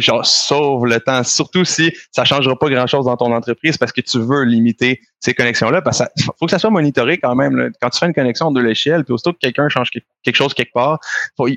Genre, 0.00 0.26
sauve 0.26 0.86
le 0.86 0.98
temps. 0.98 1.22
Surtout 1.22 1.64
si 1.64 1.92
ça 2.10 2.24
changera 2.24 2.58
pas 2.58 2.68
grand-chose 2.68 3.04
dans 3.04 3.16
ton 3.16 3.32
entreprise 3.32 3.78
parce 3.78 3.92
que 3.92 4.00
tu 4.00 4.18
veux 4.18 4.42
limiter 4.42 5.00
ces 5.20 5.32
connexions-là. 5.32 5.80
Parce 5.80 5.98
qu'il 5.98 6.24
faut 6.24 6.46
que 6.46 6.50
ça 6.50 6.58
soit 6.58 6.70
monitoré 6.70 7.18
quand 7.18 7.36
même. 7.36 7.70
Quand 7.80 7.90
tu 7.90 8.00
fais 8.00 8.06
une 8.06 8.14
connexion 8.14 8.50
de 8.50 8.60
l'échelle, 8.60 9.04
puis 9.04 9.14
aussitôt 9.14 9.32
que 9.32 9.38
quelqu'un 9.38 9.68
change 9.68 9.90
quelque 9.90 10.36
chose 10.36 10.54
quelque 10.54 10.72
part, 10.72 10.98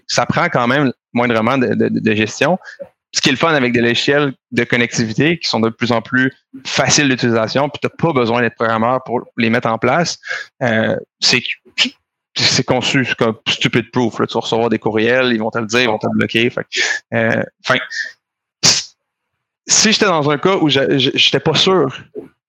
ça 0.05 0.27
prend 0.27 0.47
quand 0.49 0.67
même 0.67 0.93
moindrement 1.11 1.57
de 1.57 2.13
gestion. 2.13 2.59
Ce 3.13 3.21
qui 3.21 3.29
est 3.29 3.31
le 3.31 3.37
fun 3.37 3.53
avec 3.53 3.73
des 3.73 3.81
logiciels 3.81 4.33
de 4.51 4.63
connectivité 4.63 5.39
qui 5.39 5.47
sont 5.47 5.59
de 5.59 5.69
plus 5.69 5.91
en 5.91 6.01
plus 6.01 6.33
faciles 6.65 7.09
d'utilisation, 7.09 7.69
puis 7.69 7.79
tu 7.81 7.87
n'as 7.87 7.95
pas 7.97 8.13
besoin 8.13 8.41
d'être 8.41 8.55
programmeur 8.55 9.03
pour 9.03 9.21
les 9.37 9.49
mettre 9.49 9.67
en 9.67 9.77
place, 9.77 10.19
euh, 10.61 10.95
c'est 11.19 11.41
c'est 12.39 12.63
conçu 12.63 13.07
comme 13.17 13.35
stupid 13.47 13.89
proof. 13.91 14.19
Là. 14.19 14.27
Tu 14.27 14.35
vas 14.35 14.41
recevoir 14.41 14.69
des 14.69 14.77
courriels, 14.77 15.31
ils 15.31 15.39
vont 15.39 15.49
te 15.49 15.57
le 15.57 15.65
dire, 15.65 15.81
ils 15.81 15.87
vont 15.87 15.97
te 15.97 16.07
bloquer. 16.07 16.51
Euh, 17.13 17.43
si 19.67 19.91
j'étais 19.91 20.05
dans 20.05 20.29
un 20.29 20.37
cas 20.37 20.57
où 20.57 20.69
j'étais 20.69 21.39
pas 21.39 21.55
sûr 21.55 21.97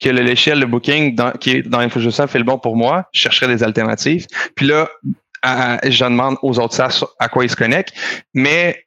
que 0.01 0.11
le 0.11 0.23
logiciel 0.23 0.61
de 0.61 0.67
booking 0.67 1.15
dans, 1.15 1.33
qui 1.33 1.53
est 1.53 1.63
dans 1.63 1.89
fait 1.89 2.39
le 2.39 2.45
bon 2.45 2.59
pour 2.59 2.77
moi, 2.77 3.09
je 3.13 3.21
chercherais 3.21 3.49
des 3.49 3.63
alternatives. 3.63 4.27
Puis 4.55 4.67
là, 4.67 4.89
je 5.43 6.05
demande 6.05 6.37
aux 6.43 6.59
autres 6.59 6.75
SaaS 6.75 7.05
à 7.19 7.29
quoi 7.29 7.45
ils 7.45 7.51
se 7.51 7.57
connectent. 7.57 7.95
Mais 8.35 8.85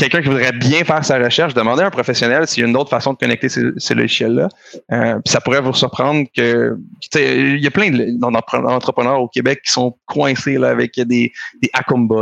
quelqu'un 0.00 0.22
qui 0.22 0.28
voudrait 0.28 0.52
bien 0.52 0.82
faire 0.84 1.04
sa 1.04 1.18
recherche, 1.18 1.52
demandez 1.52 1.82
à 1.82 1.86
un 1.86 1.90
professionnel 1.90 2.46
s'il 2.46 2.62
y 2.62 2.66
a 2.66 2.68
une 2.68 2.76
autre 2.76 2.88
façon 2.90 3.12
de 3.12 3.18
connecter 3.18 3.48
ces, 3.48 3.94
logiciels-là. 3.94 4.48
Euh, 4.92 5.20
ça 5.26 5.40
pourrait 5.40 5.60
vous 5.60 5.74
surprendre 5.74 6.26
que 6.34 6.76
il 7.14 7.62
y 7.62 7.66
a 7.66 7.70
plein 7.70 7.90
d'entrepreneurs 7.90 9.20
au 9.20 9.28
Québec 9.28 9.60
qui 9.64 9.72
sont 9.72 9.96
coincés 10.06 10.56
là, 10.56 10.70
avec 10.70 10.96
des, 10.96 11.04
des 11.04 11.70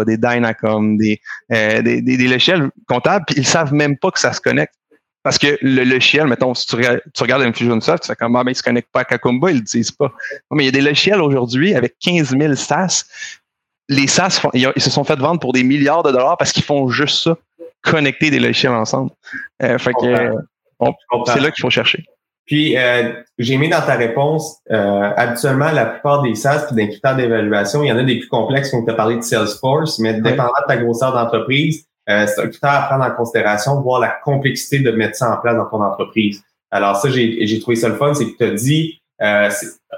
des 0.06 0.16
Dynacom, 0.16 0.96
des, 0.96 1.20
euh, 1.52 1.82
des, 1.82 2.02
des, 2.02 2.28
logiciels 2.28 2.70
comptables, 2.88 3.24
puis 3.26 3.36
ils 3.38 3.46
savent 3.46 3.72
même 3.72 3.96
pas 3.96 4.10
que 4.10 4.18
ça 4.18 4.32
se 4.32 4.40
connecte. 4.40 4.74
Parce 5.22 5.38
que 5.38 5.58
le 5.60 5.84
logiciel, 5.84 6.26
mettons, 6.26 6.54
si 6.54 6.66
tu, 6.66 6.76
regardes, 6.76 7.00
tu 7.14 7.22
regardes 7.22 7.42
Infusionsoft, 7.42 8.02
tu 8.02 8.06
fais 8.08 8.16
comme, 8.16 8.34
ah, 8.36 8.44
ben, 8.44 8.52
ils 8.52 8.54
se 8.54 8.62
connectent 8.62 8.90
pas 8.92 9.00
à 9.00 9.14
Acomba, 9.14 9.50
ils 9.50 9.58
le 9.58 9.62
disent 9.62 9.90
pas. 9.90 10.10
mais 10.50 10.64
il 10.64 10.66
y 10.66 10.68
a 10.68 10.72
des 10.72 10.80
logiciels 10.80 11.20
aujourd'hui 11.20 11.74
avec 11.74 11.96
15 12.00 12.36
000 12.38 12.54
SaaS. 12.54 13.04
Les 13.88 14.06
SaaS, 14.06 14.40
ils 14.54 14.72
se 14.76 14.90
sont 14.90 15.04
fait 15.04 15.18
vendre 15.18 15.40
pour 15.40 15.52
des 15.52 15.64
milliards 15.64 16.02
de 16.02 16.12
dollars 16.12 16.36
parce 16.36 16.52
qu'ils 16.52 16.64
font 16.64 16.88
juste 16.88 17.22
ça 17.24 17.36
connecter 17.82 18.30
des 18.30 18.40
logiciels 18.40 18.72
ensemble. 18.72 19.10
Euh, 19.62 19.78
fait 19.78 19.92
que 19.92 20.32
c'est 21.26 21.40
là 21.40 21.50
qu'il 21.50 21.62
faut 21.62 21.70
chercher. 21.70 22.04
Puis, 22.48 22.78
euh, 22.78 23.12
j'ai 23.36 23.58
mis 23.58 23.68
dans 23.68 23.82
ta 23.82 23.94
réponse, 23.94 24.56
euh, 24.70 25.10
habituellement, 25.16 25.70
la 25.70 25.84
plupart 25.84 26.22
des 26.22 26.34
SaaS 26.34 26.68
et 26.70 26.74
des 26.74 26.88
critères 26.88 27.14
d'évaluation, 27.14 27.82
il 27.82 27.88
y 27.88 27.92
en 27.92 27.98
a 27.98 28.02
des 28.02 28.18
plus 28.20 28.28
complexes, 28.28 28.70
comme 28.70 28.86
tu 28.86 28.90
as 28.90 28.94
parlé 28.94 29.16
de 29.16 29.20
Salesforce, 29.20 29.98
mais 29.98 30.14
dépendant 30.14 30.48
de 30.62 30.66
ta 30.66 30.78
grosseur 30.78 31.12
d'entreprise, 31.12 31.86
euh, 32.08 32.26
c'est 32.26 32.40
un 32.40 32.48
critère 32.48 32.70
à 32.70 32.82
prendre 32.88 33.04
en 33.04 33.10
considération, 33.10 33.82
voir 33.82 34.00
la 34.00 34.08
complexité 34.24 34.78
de 34.78 34.90
mettre 34.90 35.16
ça 35.16 35.30
en 35.30 35.36
place 35.42 35.56
dans 35.56 35.66
ton 35.66 35.82
entreprise. 35.82 36.42
Alors 36.70 36.96
ça, 36.96 37.10
j'ai 37.10 37.60
trouvé 37.60 37.76
ça 37.76 37.90
le 37.90 37.96
fun, 37.96 38.14
c'est 38.14 38.32
que 38.32 38.36
tu 38.38 38.44
as 38.44 38.50
dit, 38.50 39.02
euh, 39.20 39.50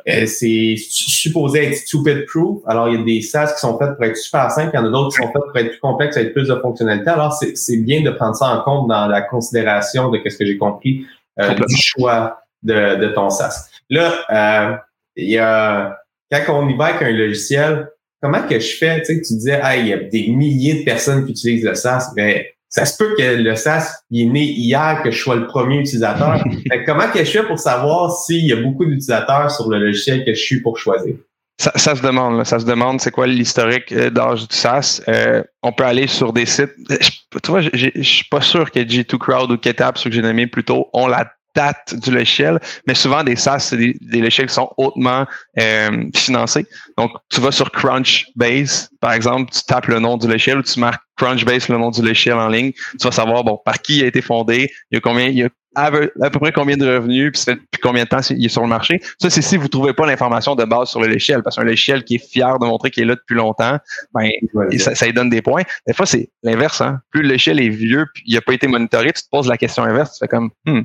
euh, 0.09 0.27
c'est 0.27 0.77
supposé 0.79 1.67
être 1.67 1.77
stupid 1.77 2.25
proof. 2.27 2.63
Alors, 2.67 2.89
il 2.89 2.99
y 2.99 3.03
a 3.03 3.05
des 3.05 3.21
SaaS 3.21 3.53
qui 3.53 3.61
sont 3.61 3.79
faits 3.79 3.95
pour 3.97 4.05
être 4.05 4.17
super 4.17 4.51
simples, 4.51 4.71
il 4.73 4.77
y 4.77 4.81
en 4.81 4.87
a 4.87 4.91
d'autres 4.91 5.11
qui 5.11 5.23
sont 5.23 5.33
faits 5.33 5.43
pour 5.43 5.57
être 5.57 5.71
plus 5.71 5.81
complexes, 5.81 6.17
avec 6.17 6.33
plus 6.33 6.49
de 6.49 6.55
fonctionnalités. 6.57 7.11
Alors, 7.11 7.33
c'est 7.33 7.77
bien 7.77 8.03
de 8.03 8.11
prendre 8.11 8.35
ça 8.35 8.47
en 8.47 8.63
compte 8.63 8.89
dans 8.89 9.07
la 9.07 9.23
considération 9.23 10.11
de 10.11 10.21
ce 10.27 10.37
que 10.37 10.47
j'ai 10.47 10.57
compris 10.57 11.07
euh, 11.39 11.55
du 11.55 11.77
choix 11.77 12.41
de, 12.63 12.97
de, 12.97 13.09
ton 13.09 13.31
SaaS. 13.31 13.69
Là, 13.91 14.85
il 15.17 15.29
y 15.29 15.39
a 15.39 15.97
quand 16.31 16.65
on 16.65 16.69
y 16.69 16.77
va 16.77 16.87
avec 16.87 17.03
un 17.03 17.11
logiciel, 17.11 17.89
comment 18.23 18.43
que 18.43 18.59
je 18.59 18.77
fais? 18.77 19.01
Tu 19.01 19.07
sais, 19.07 19.21
tu 19.21 19.35
disais, 19.35 19.61
ah, 19.63 19.77
il 19.77 19.89
y 19.89 19.93
a 19.93 19.99
des 19.99 20.29
milliers 20.29 20.81
de 20.81 20.85
personnes 20.85 21.25
qui 21.25 21.33
utilisent 21.33 21.65
le 21.65 21.75
SaaS, 21.75 22.13
mais 22.17 22.55
ça 22.71 22.85
se 22.85 22.97
peut 22.97 23.15
que 23.17 23.43
le 23.43 23.57
SaaS 23.57 24.05
il 24.11 24.29
est 24.29 24.31
né 24.31 24.45
hier 24.45 25.03
que 25.03 25.11
je 25.11 25.21
sois 25.21 25.35
le 25.35 25.47
premier 25.47 25.79
utilisateur. 25.79 26.43
comment 26.87 27.11
que 27.13 27.19
je 27.19 27.31
fais 27.31 27.43
pour 27.43 27.59
savoir 27.59 28.13
s'il 28.13 28.47
y 28.47 28.53
a 28.53 28.57
beaucoup 28.57 28.85
d'utilisateurs 28.85 29.51
sur 29.51 29.69
le 29.69 29.79
logiciel 29.79 30.25
que 30.25 30.33
je 30.33 30.41
suis 30.41 30.63
pour 30.63 30.79
choisir? 30.79 31.17
Ça, 31.61 31.73
ça 31.75 31.95
se 31.95 32.01
demande, 32.01 32.43
ça 32.47 32.59
se 32.59 32.65
demande 32.65 33.03
c'est 33.03 33.11
quoi 33.11 33.27
l'historique 33.27 33.93
euh, 33.93 34.09
d'âge 34.09 34.49
du 34.49 34.57
SaaS. 34.57 35.03
Euh, 35.09 35.43
on 35.63 35.73
peut 35.73 35.85
aller 35.85 36.07
sur 36.07 36.33
des 36.33 36.47
sites. 36.47 36.71
Je, 36.89 37.11
tu 37.39 37.51
vois, 37.51 37.61
je 37.61 37.91
suis 38.01 38.25
pas 38.31 38.41
sûr 38.41 38.71
que 38.71 38.81
G2 38.81 39.19
Crowd 39.19 39.51
ou 39.51 39.59
GitHub, 39.61 39.97
ceux 39.97 40.09
que 40.09 40.17
j'ai 40.17 40.23
nommés 40.23 40.47
plus 40.47 40.65
tôt, 40.65 40.89
ont 40.95 41.07
la 41.07 41.31
date 41.55 41.95
du 41.95 42.11
logiciel, 42.11 42.61
mais 42.87 42.95
souvent 42.95 43.25
des 43.25 43.37
SaaS, 43.37 43.61
c'est 43.61 43.77
des, 43.77 43.97
des, 44.01 44.21
logiciels 44.21 44.49
qui 44.49 44.55
sont 44.55 44.73
hautement 44.77 45.27
euh, 45.59 46.05
financés. 46.15 46.67
Donc, 46.97 47.13
tu 47.29 47.41
vas 47.41 47.53
sur 47.53 47.71
Crunchbase, 47.71 48.91
par 49.01 49.13
exemple, 49.13 49.51
tu 49.53 49.63
tapes 49.65 49.87
le 49.87 49.99
nom 49.99 50.17
du 50.17 50.27
logiciel 50.27 50.59
ou 50.59 50.63
tu 50.63 50.79
marques 50.79 51.03
Crunchbase, 51.17 51.69
le 51.69 51.79
nom 51.79 51.91
du 51.91 52.03
logiciel 52.03 52.35
en 52.35 52.49
ligne, 52.49 52.73
tu 52.73 53.05
vas 53.05 53.13
savoir 53.13 53.45
bon 53.45 53.61
par 53.65 53.81
qui 53.81 53.99
il 53.99 54.05
a 54.05 54.07
été 54.07 54.23
fondé, 54.23 54.71
il 54.91 54.95
y 54.95 54.99
a 54.99 55.01
combien, 55.01 55.27
il 55.27 55.39
y 55.39 55.43
a 55.43 55.49
à 55.77 55.91
peu 55.91 56.39
près 56.41 56.53
combien 56.53 56.77
de 56.77 56.87
revenus, 56.87 57.33
puis, 57.33 57.55
puis 57.71 57.81
combien 57.81 58.05
de 58.05 58.09
temps 58.09 58.21
il 58.31 58.45
est 58.45 58.49
sur 58.49 58.63
le 58.63 58.69
marché. 58.69 59.01
Ça, 59.21 59.31
c'est 59.31 59.43
si 59.43 59.57
vous 59.57 59.69
trouvez 59.69 59.93
pas 59.93 60.07
l'information 60.07 60.57
de 60.57 60.65
base 60.65 60.89
sur 60.89 61.01
le 61.01 61.09
logiciel, 61.09 61.43
parce 61.43 61.57
qu'un 61.57 61.65
logiciel 61.65 62.05
qui 62.05 62.17
est 62.17 62.31
fier 62.31 62.59
de 62.59 62.67
montrer 62.67 62.91
qu'il 62.91 63.05
est 63.05 63.07
là 63.07 63.15
depuis 63.15 63.37
longtemps, 63.37 63.79
ben, 64.13 64.31
ça, 64.79 64.95
ça 64.95 65.07
lui 65.07 65.13
donne 65.13 65.31
des 65.31 65.43
points. 65.43 65.63
Des 65.87 65.95
fois, 65.95 66.07
c'est 66.07 66.31
l'inverse. 66.43 66.81
Hein? 66.81 67.01
Plus 67.11 67.23
le 67.23 67.29
logiciel 67.29 67.61
est 67.61 67.69
vieux, 67.69 68.07
puis 68.13 68.25
il 68.27 68.35
n'a 68.35 68.41
pas 68.41 68.55
été 68.55 68.67
monitoré, 68.67 69.13
tu 69.13 69.23
te 69.23 69.29
poses 69.31 69.49
la 69.49 69.57
question 69.57 69.85
inverse, 69.85 70.15
tu 70.15 70.19
fais 70.25 70.29
comme, 70.29 70.51
hmm, 70.67 70.83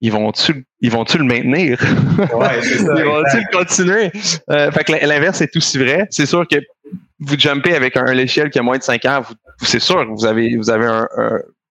ils 0.00 0.12
vont-tu 0.12 0.66
ils 0.80 0.90
vont-tu 0.90 1.18
le 1.18 1.24
maintenir? 1.24 1.78
Ouais, 2.18 2.62
ça, 2.62 2.94
ils 2.96 3.04
vont-tu 3.04 3.36
le 3.36 3.56
continuer? 3.56 4.10
Euh, 4.50 4.70
fait 4.72 4.84
que 4.84 5.06
l'inverse 5.06 5.40
est 5.40 5.54
aussi 5.56 5.78
vrai. 5.78 6.06
C'est 6.10 6.26
sûr 6.26 6.46
que 6.48 6.56
vous 7.18 7.38
jumpez 7.38 7.74
avec 7.74 7.96
un, 7.96 8.04
logiciel 8.04 8.50
qui 8.50 8.58
a 8.58 8.62
moins 8.62 8.78
de 8.78 8.82
5 8.82 9.04
ans, 9.04 9.22
c'est 9.62 9.80
sûr 9.80 10.06
que 10.06 10.10
vous 10.10 10.24
avez, 10.24 10.56
vous 10.56 10.70
avez 10.70 10.86
un, 10.86 11.06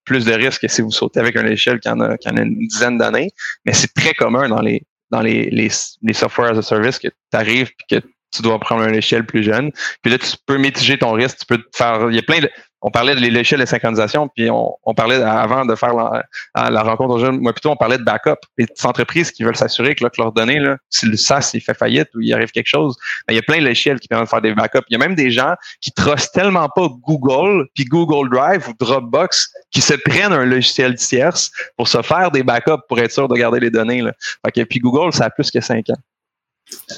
plus 0.04 0.24
de 0.24 0.32
risque 0.32 0.62
que 0.62 0.68
si 0.68 0.80
vous 0.80 0.92
sautez 0.92 1.20
avec 1.20 1.36
un 1.36 1.42
logiciel 1.42 1.80
qui 1.80 1.88
en 1.88 2.00
a, 2.00 2.16
qui 2.16 2.28
en 2.28 2.36
a 2.36 2.42
une 2.42 2.66
dizaine 2.66 2.98
d'années. 2.98 3.30
Mais 3.64 3.72
c'est 3.72 3.92
très 3.92 4.14
commun 4.14 4.48
dans 4.48 4.60
les 4.60 4.82
dans 5.10 5.22
les, 5.22 5.50
les, 5.50 5.68
les 6.02 6.12
software 6.12 6.52
as 6.52 6.58
a 6.58 6.62
service 6.62 6.98
que 7.00 7.08
tu 7.08 7.36
arrives 7.36 7.68
et 7.68 8.00
que 8.00 8.06
tu 8.32 8.42
dois 8.42 8.60
prendre 8.60 8.82
un 8.82 8.92
échelle 8.92 9.26
plus 9.26 9.42
jeune. 9.42 9.72
Puis 10.02 10.12
là, 10.12 10.18
tu 10.18 10.36
peux 10.46 10.56
mitiger 10.56 10.98
ton 10.98 11.12
risque, 11.12 11.38
tu 11.38 11.46
peux 11.46 11.62
faire. 11.74 12.06
Il 12.10 12.14
y 12.14 12.18
a 12.18 12.22
plein 12.22 12.40
de 12.40 12.48
on 12.82 12.90
parlait 12.90 13.14
de 13.14 13.20
l'échelle 13.20 13.60
de 13.60 13.64
synchronisation, 13.66 14.28
puis 14.28 14.48
on, 14.50 14.94
parlait 14.94 15.16
avant 15.16 15.64
de 15.64 15.74
faire 15.74 15.94
la, 15.94 16.82
rencontre 16.82 17.14
aux 17.14 17.18
jeunes, 17.18 17.38
moi 17.38 17.52
plutôt 17.52 17.70
on 17.70 17.76
parlait 17.76 17.98
de 17.98 18.04
backup. 18.04 18.36
Les 18.56 18.66
entreprises 18.84 19.30
qui 19.30 19.42
veulent 19.42 19.56
s'assurer 19.56 19.94
que, 19.94 20.04
là, 20.04 20.10
que 20.10 20.20
leurs 20.20 20.32
données, 20.32 20.58
là, 20.58 20.76
si 20.88 21.06
le 21.06 21.16
SaaS 21.16 21.50
il 21.54 21.60
fait 21.60 21.74
faillite 21.74 22.08
ou 22.14 22.20
il 22.20 22.32
arrive 22.32 22.50
quelque 22.50 22.68
chose, 22.68 22.96
ben, 23.26 23.34
il 23.34 23.36
y 23.36 23.38
a 23.38 23.42
plein 23.42 23.60
logiciels 23.60 24.00
qui 24.00 24.08
permettent 24.08 24.26
de 24.26 24.30
faire 24.30 24.40
des 24.40 24.54
backups. 24.54 24.84
Il 24.88 24.94
y 24.94 24.96
a 24.96 24.98
même 24.98 25.14
des 25.14 25.30
gens 25.30 25.54
qui 25.80 25.92
trustent 25.92 26.32
tellement 26.32 26.68
pas 26.68 26.88
Google, 27.06 27.66
puis 27.74 27.84
Google 27.84 28.30
Drive 28.30 28.68
ou 28.68 28.72
Dropbox, 28.78 29.52
qui 29.70 29.80
se 29.80 29.94
prennent 29.94 30.32
un 30.32 30.46
logiciel 30.46 30.94
tierce 30.94 31.50
pour 31.76 31.88
se 31.88 32.00
faire 32.02 32.30
des 32.30 32.42
backups 32.42 32.82
pour 32.88 32.98
être 32.98 33.12
sûr 33.12 33.28
de 33.28 33.34
garder 33.36 33.60
les 33.60 33.70
données. 33.70 34.02
Là. 34.02 34.12
Fait 34.44 34.64
puis 34.64 34.78
Google, 34.78 35.12
ça 35.12 35.26
a 35.26 35.30
plus 35.30 35.50
que 35.50 35.60
cinq 35.60 35.90
ans. 35.90 36.00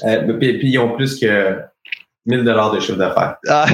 Euh, 0.05 0.37
puis, 0.37 0.59
puis, 0.59 0.69
ils 0.69 0.77
ont 0.77 0.95
plus 0.95 1.19
que 1.19 1.57
1000 2.25 2.43
dollars 2.43 2.71
de 2.71 2.79
chiffre 2.79 2.97
d'affaires. 2.97 3.35
Ah. 3.47 3.65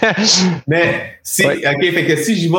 Mais 0.66 1.18
si, 1.22 1.44
ok, 1.44 1.92
fait 1.92 2.06
que 2.06 2.16
si 2.16 2.36
j'y 2.36 2.48
vais, 2.48 2.56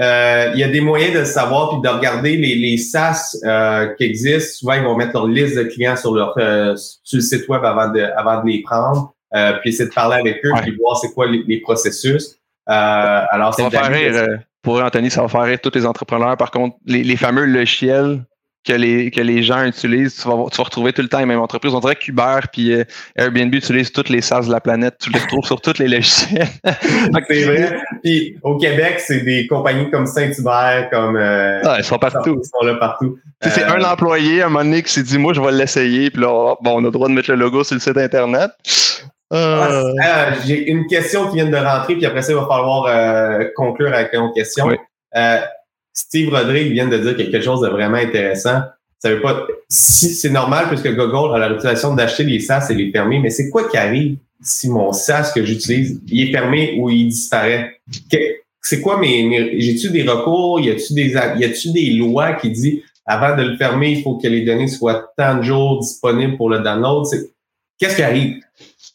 euh, 0.00 0.50
il 0.54 0.60
y 0.60 0.64
a 0.64 0.68
des 0.68 0.80
moyens 0.80 1.14
de 1.14 1.24
savoir 1.24 1.70
puis 1.70 1.80
de 1.80 1.88
regarder 1.88 2.36
les, 2.36 2.54
les 2.54 2.76
SaaS 2.76 3.36
euh, 3.44 3.94
qui 3.94 4.04
existent. 4.04 4.58
Souvent, 4.58 4.74
ils 4.74 4.82
vont 4.82 4.96
mettre 4.96 5.14
leur 5.14 5.26
liste 5.26 5.56
de 5.56 5.64
clients 5.64 5.96
sur 5.96 6.14
leur 6.14 6.34
euh, 6.38 6.74
sur 6.76 7.16
le 7.16 7.22
site 7.22 7.48
web 7.48 7.64
avant 7.64 7.88
de 7.88 8.00
avant 8.16 8.42
de 8.42 8.50
les 8.50 8.62
prendre, 8.62 9.14
euh, 9.34 9.52
puis 9.60 9.70
essayer 9.70 9.88
de 9.88 9.94
parler 9.94 10.16
avec 10.18 10.44
eux 10.44 10.52
puis 10.62 10.76
voir 10.76 10.98
c'est 10.98 11.12
quoi 11.12 11.26
les, 11.26 11.60
processus. 11.60 12.36
alors, 12.66 13.54
ça 13.54 13.64
va 13.64 13.70
faire 13.70 13.90
rire. 13.90 14.26
Pour 14.62 14.82
Anthony, 14.82 15.10
ça 15.10 15.20
va 15.20 15.28
faire 15.28 15.42
rire 15.42 15.60
tous 15.62 15.74
les 15.74 15.84
entrepreneurs. 15.84 16.38
Par 16.38 16.50
contre, 16.50 16.76
les, 16.86 17.04
les 17.04 17.16
fameux 17.16 17.44
logiciels 17.44 18.24
que 18.64 18.72
les, 18.72 19.10
que 19.10 19.20
les 19.20 19.42
gens 19.42 19.64
utilisent, 19.64 20.16
tu 20.16 20.28
vas, 20.28 20.36
tu 20.50 20.56
vas 20.56 20.64
retrouver 20.64 20.92
tout 20.92 21.02
le 21.02 21.08
temps 21.08 21.18
les 21.18 21.26
mêmes 21.26 21.40
entreprises. 21.40 21.74
On 21.74 21.80
dirait 21.80 21.96
qu'Uber 21.96 22.40
puis 22.50 22.72
euh, 22.72 22.84
Airbnb 23.14 23.54
utilisent 23.54 23.92
toutes 23.92 24.08
les 24.08 24.22
SaaS 24.22 24.46
de 24.46 24.52
la 24.52 24.60
planète. 24.60 24.96
Tu 25.00 25.10
les 25.10 25.18
retrouves 25.18 25.44
sur 25.44 25.60
toutes 25.60 25.78
les 25.78 25.88
logiciels. 25.88 26.48
c'est 27.28 27.44
vrai. 27.44 27.78
Puis 28.02 28.38
au 28.42 28.56
Québec, 28.56 29.00
c'est 29.00 29.20
des 29.20 29.46
compagnies 29.46 29.90
comme 29.90 30.06
Saint-Hubert, 30.06 30.88
comme... 30.90 31.16
Euh, 31.16 31.60
ah, 31.64 31.76
ils 31.78 31.84
sont 31.84 31.98
partout. 31.98 32.40
Ils 32.42 32.48
sont 32.48 32.66
là 32.66 32.74
partout. 32.76 33.18
C'est 33.42 33.64
un 33.64 33.82
euh, 33.82 33.84
employé, 33.84 34.40
à 34.40 34.46
un 34.46 34.48
moment 34.48 34.64
donné, 34.64 34.82
qui 34.82 34.92
s'est 34.92 35.02
dit, 35.02 35.18
moi, 35.18 35.34
je 35.34 35.42
vais 35.42 35.52
l'essayer. 35.52 36.10
Puis 36.10 36.22
là, 36.22 36.54
bon, 36.62 36.76
on 36.76 36.78
a 36.78 36.82
le 36.82 36.90
droit 36.90 37.08
de 37.08 37.12
mettre 37.12 37.30
le 37.30 37.36
logo 37.36 37.64
sur 37.64 37.74
le 37.74 37.80
site 37.80 37.98
Internet. 37.98 38.50
Ah, 39.30 40.28
J'ai 40.46 40.70
une 40.70 40.86
question 40.86 41.28
qui 41.28 41.36
vient 41.36 41.50
de 41.50 41.56
rentrer, 41.56 41.96
puis 41.96 42.06
après 42.06 42.22
ça, 42.22 42.32
il 42.32 42.36
va 42.36 42.46
falloir 42.46 42.88
conclure 43.56 43.92
avec 43.92 44.14
une 44.14 44.32
question. 44.32 44.66
Oui. 44.66 44.76
Steve 45.94 46.28
Rodrigue 46.30 46.72
vient 46.72 46.88
de 46.88 46.98
dire 46.98 47.16
quelque 47.16 47.40
chose 47.40 47.60
de 47.60 47.68
vraiment 47.68 47.96
intéressant. 47.96 48.62
Ça 48.98 49.10
veut 49.10 49.20
pas, 49.20 49.46
si 49.68 50.14
c'est 50.14 50.30
normal 50.30 50.66
puisque 50.68 50.92
Google 50.94 51.34
a 51.34 51.38
la 51.38 51.48
réputation 51.48 51.94
d'acheter 51.94 52.24
les 52.24 52.40
SaaS 52.40 52.68
et 52.70 52.74
les 52.74 52.90
fermer, 52.90 53.20
mais 53.20 53.30
c'est 53.30 53.48
quoi 53.50 53.68
qui 53.68 53.76
arrive 53.76 54.16
si 54.42 54.68
mon 54.68 54.92
SaaS 54.92 55.32
que 55.34 55.44
j'utilise, 55.44 56.00
il 56.08 56.28
est 56.28 56.32
fermé 56.32 56.76
ou 56.78 56.90
il 56.90 57.08
disparaît? 57.08 57.80
C'est 58.60 58.80
quoi 58.80 58.98
mes, 58.98 59.60
j'ai-tu 59.60 59.90
des 59.90 60.02
recours? 60.02 60.58
Y 60.60 60.70
a-tu 60.70 60.94
des, 60.94 61.10
y 61.12 61.44
a-tu 61.44 61.70
des 61.70 61.90
lois 61.90 62.32
qui 62.34 62.50
disent 62.50 62.80
avant 63.06 63.36
de 63.36 63.42
le 63.42 63.56
fermer, 63.56 63.92
il 63.92 64.02
faut 64.02 64.16
que 64.16 64.26
les 64.26 64.44
données 64.44 64.68
soient 64.68 65.12
tant 65.16 65.36
de 65.36 65.42
jours 65.42 65.80
disponibles 65.80 66.36
pour 66.36 66.48
le 66.48 66.60
download? 66.60 67.06
Qu'est-ce 67.78 67.96
qui 67.96 68.02
arrive? 68.02 68.40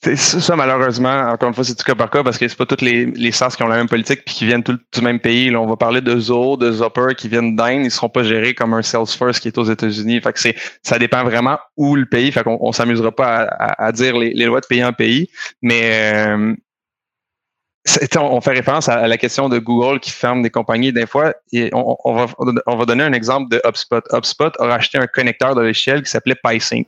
Ça, 0.01 0.55
malheureusement, 0.55 1.29
encore 1.29 1.49
une 1.49 1.55
fois, 1.55 1.65
c'est 1.65 1.77
du 1.77 1.83
cas 1.83 1.93
par 1.93 2.09
cas 2.09 2.23
parce 2.23 2.37
que 2.37 2.47
c'est 2.47 2.57
pas 2.57 2.65
toutes 2.65 2.81
les, 2.81 3.07
les 3.07 3.31
SaaS 3.33 3.55
qui 3.57 3.63
ont 3.63 3.67
la 3.67 3.75
même 3.75 3.89
politique 3.89 4.23
puis 4.25 4.33
qui 4.33 4.45
viennent 4.45 4.63
tout, 4.63 4.77
du 4.93 5.01
même 5.01 5.19
pays. 5.19 5.49
Là, 5.49 5.59
on 5.59 5.67
va 5.67 5.75
parler 5.75 5.99
de 5.99 6.17
Zoho, 6.17 6.55
de 6.55 6.71
Zopper 6.71 7.15
qui 7.17 7.27
viennent 7.27 7.57
d'Inde. 7.57 7.83
Ils 7.83 7.91
seront 7.91 8.07
pas 8.07 8.23
gérés 8.23 8.53
comme 8.53 8.73
un 8.73 8.81
Salesforce 8.81 9.41
qui 9.41 9.49
est 9.49 9.57
aux 9.57 9.65
États-Unis. 9.65 10.21
Fait 10.21 10.31
que 10.31 10.39
c'est, 10.39 10.55
ça 10.83 10.97
dépend 10.99 11.25
vraiment 11.25 11.57
où 11.75 11.97
le 11.97 12.05
pays. 12.05 12.31
Fait 12.31 12.43
qu'on 12.43 12.57
on 12.61 12.71
s'amusera 12.71 13.11
pas 13.11 13.43
à, 13.43 13.87
à, 13.87 13.91
dire 13.91 14.17
les, 14.17 14.31
les, 14.33 14.45
lois 14.45 14.61
de 14.61 14.67
pays 14.67 14.85
en 14.85 14.93
pays. 14.93 15.29
Mais 15.61 15.81
euh, 16.27 16.55
on 18.17 18.41
fait 18.41 18.51
référence 18.51 18.89
à, 18.89 19.07
la 19.07 19.17
question 19.17 19.49
de 19.49 19.59
Google 19.59 19.99
qui 19.99 20.11
ferme 20.11 20.41
des 20.41 20.49
compagnies 20.49 20.93
des 20.93 21.05
fois. 21.05 21.33
On, 21.73 22.13
va, 22.13 22.27
on 22.67 22.75
va 22.75 22.85
donner 22.85 23.03
un 23.03 23.13
exemple 23.13 23.49
de 23.49 23.61
HubSpot. 23.65 24.01
HubSpot 24.11 24.51
a 24.59 24.65
racheté 24.65 24.97
un 24.97 25.07
connecteur 25.07 25.55
de 25.55 25.61
logiciel 25.61 26.03
qui 26.03 26.09
s'appelait 26.09 26.35
PySync. 26.43 26.87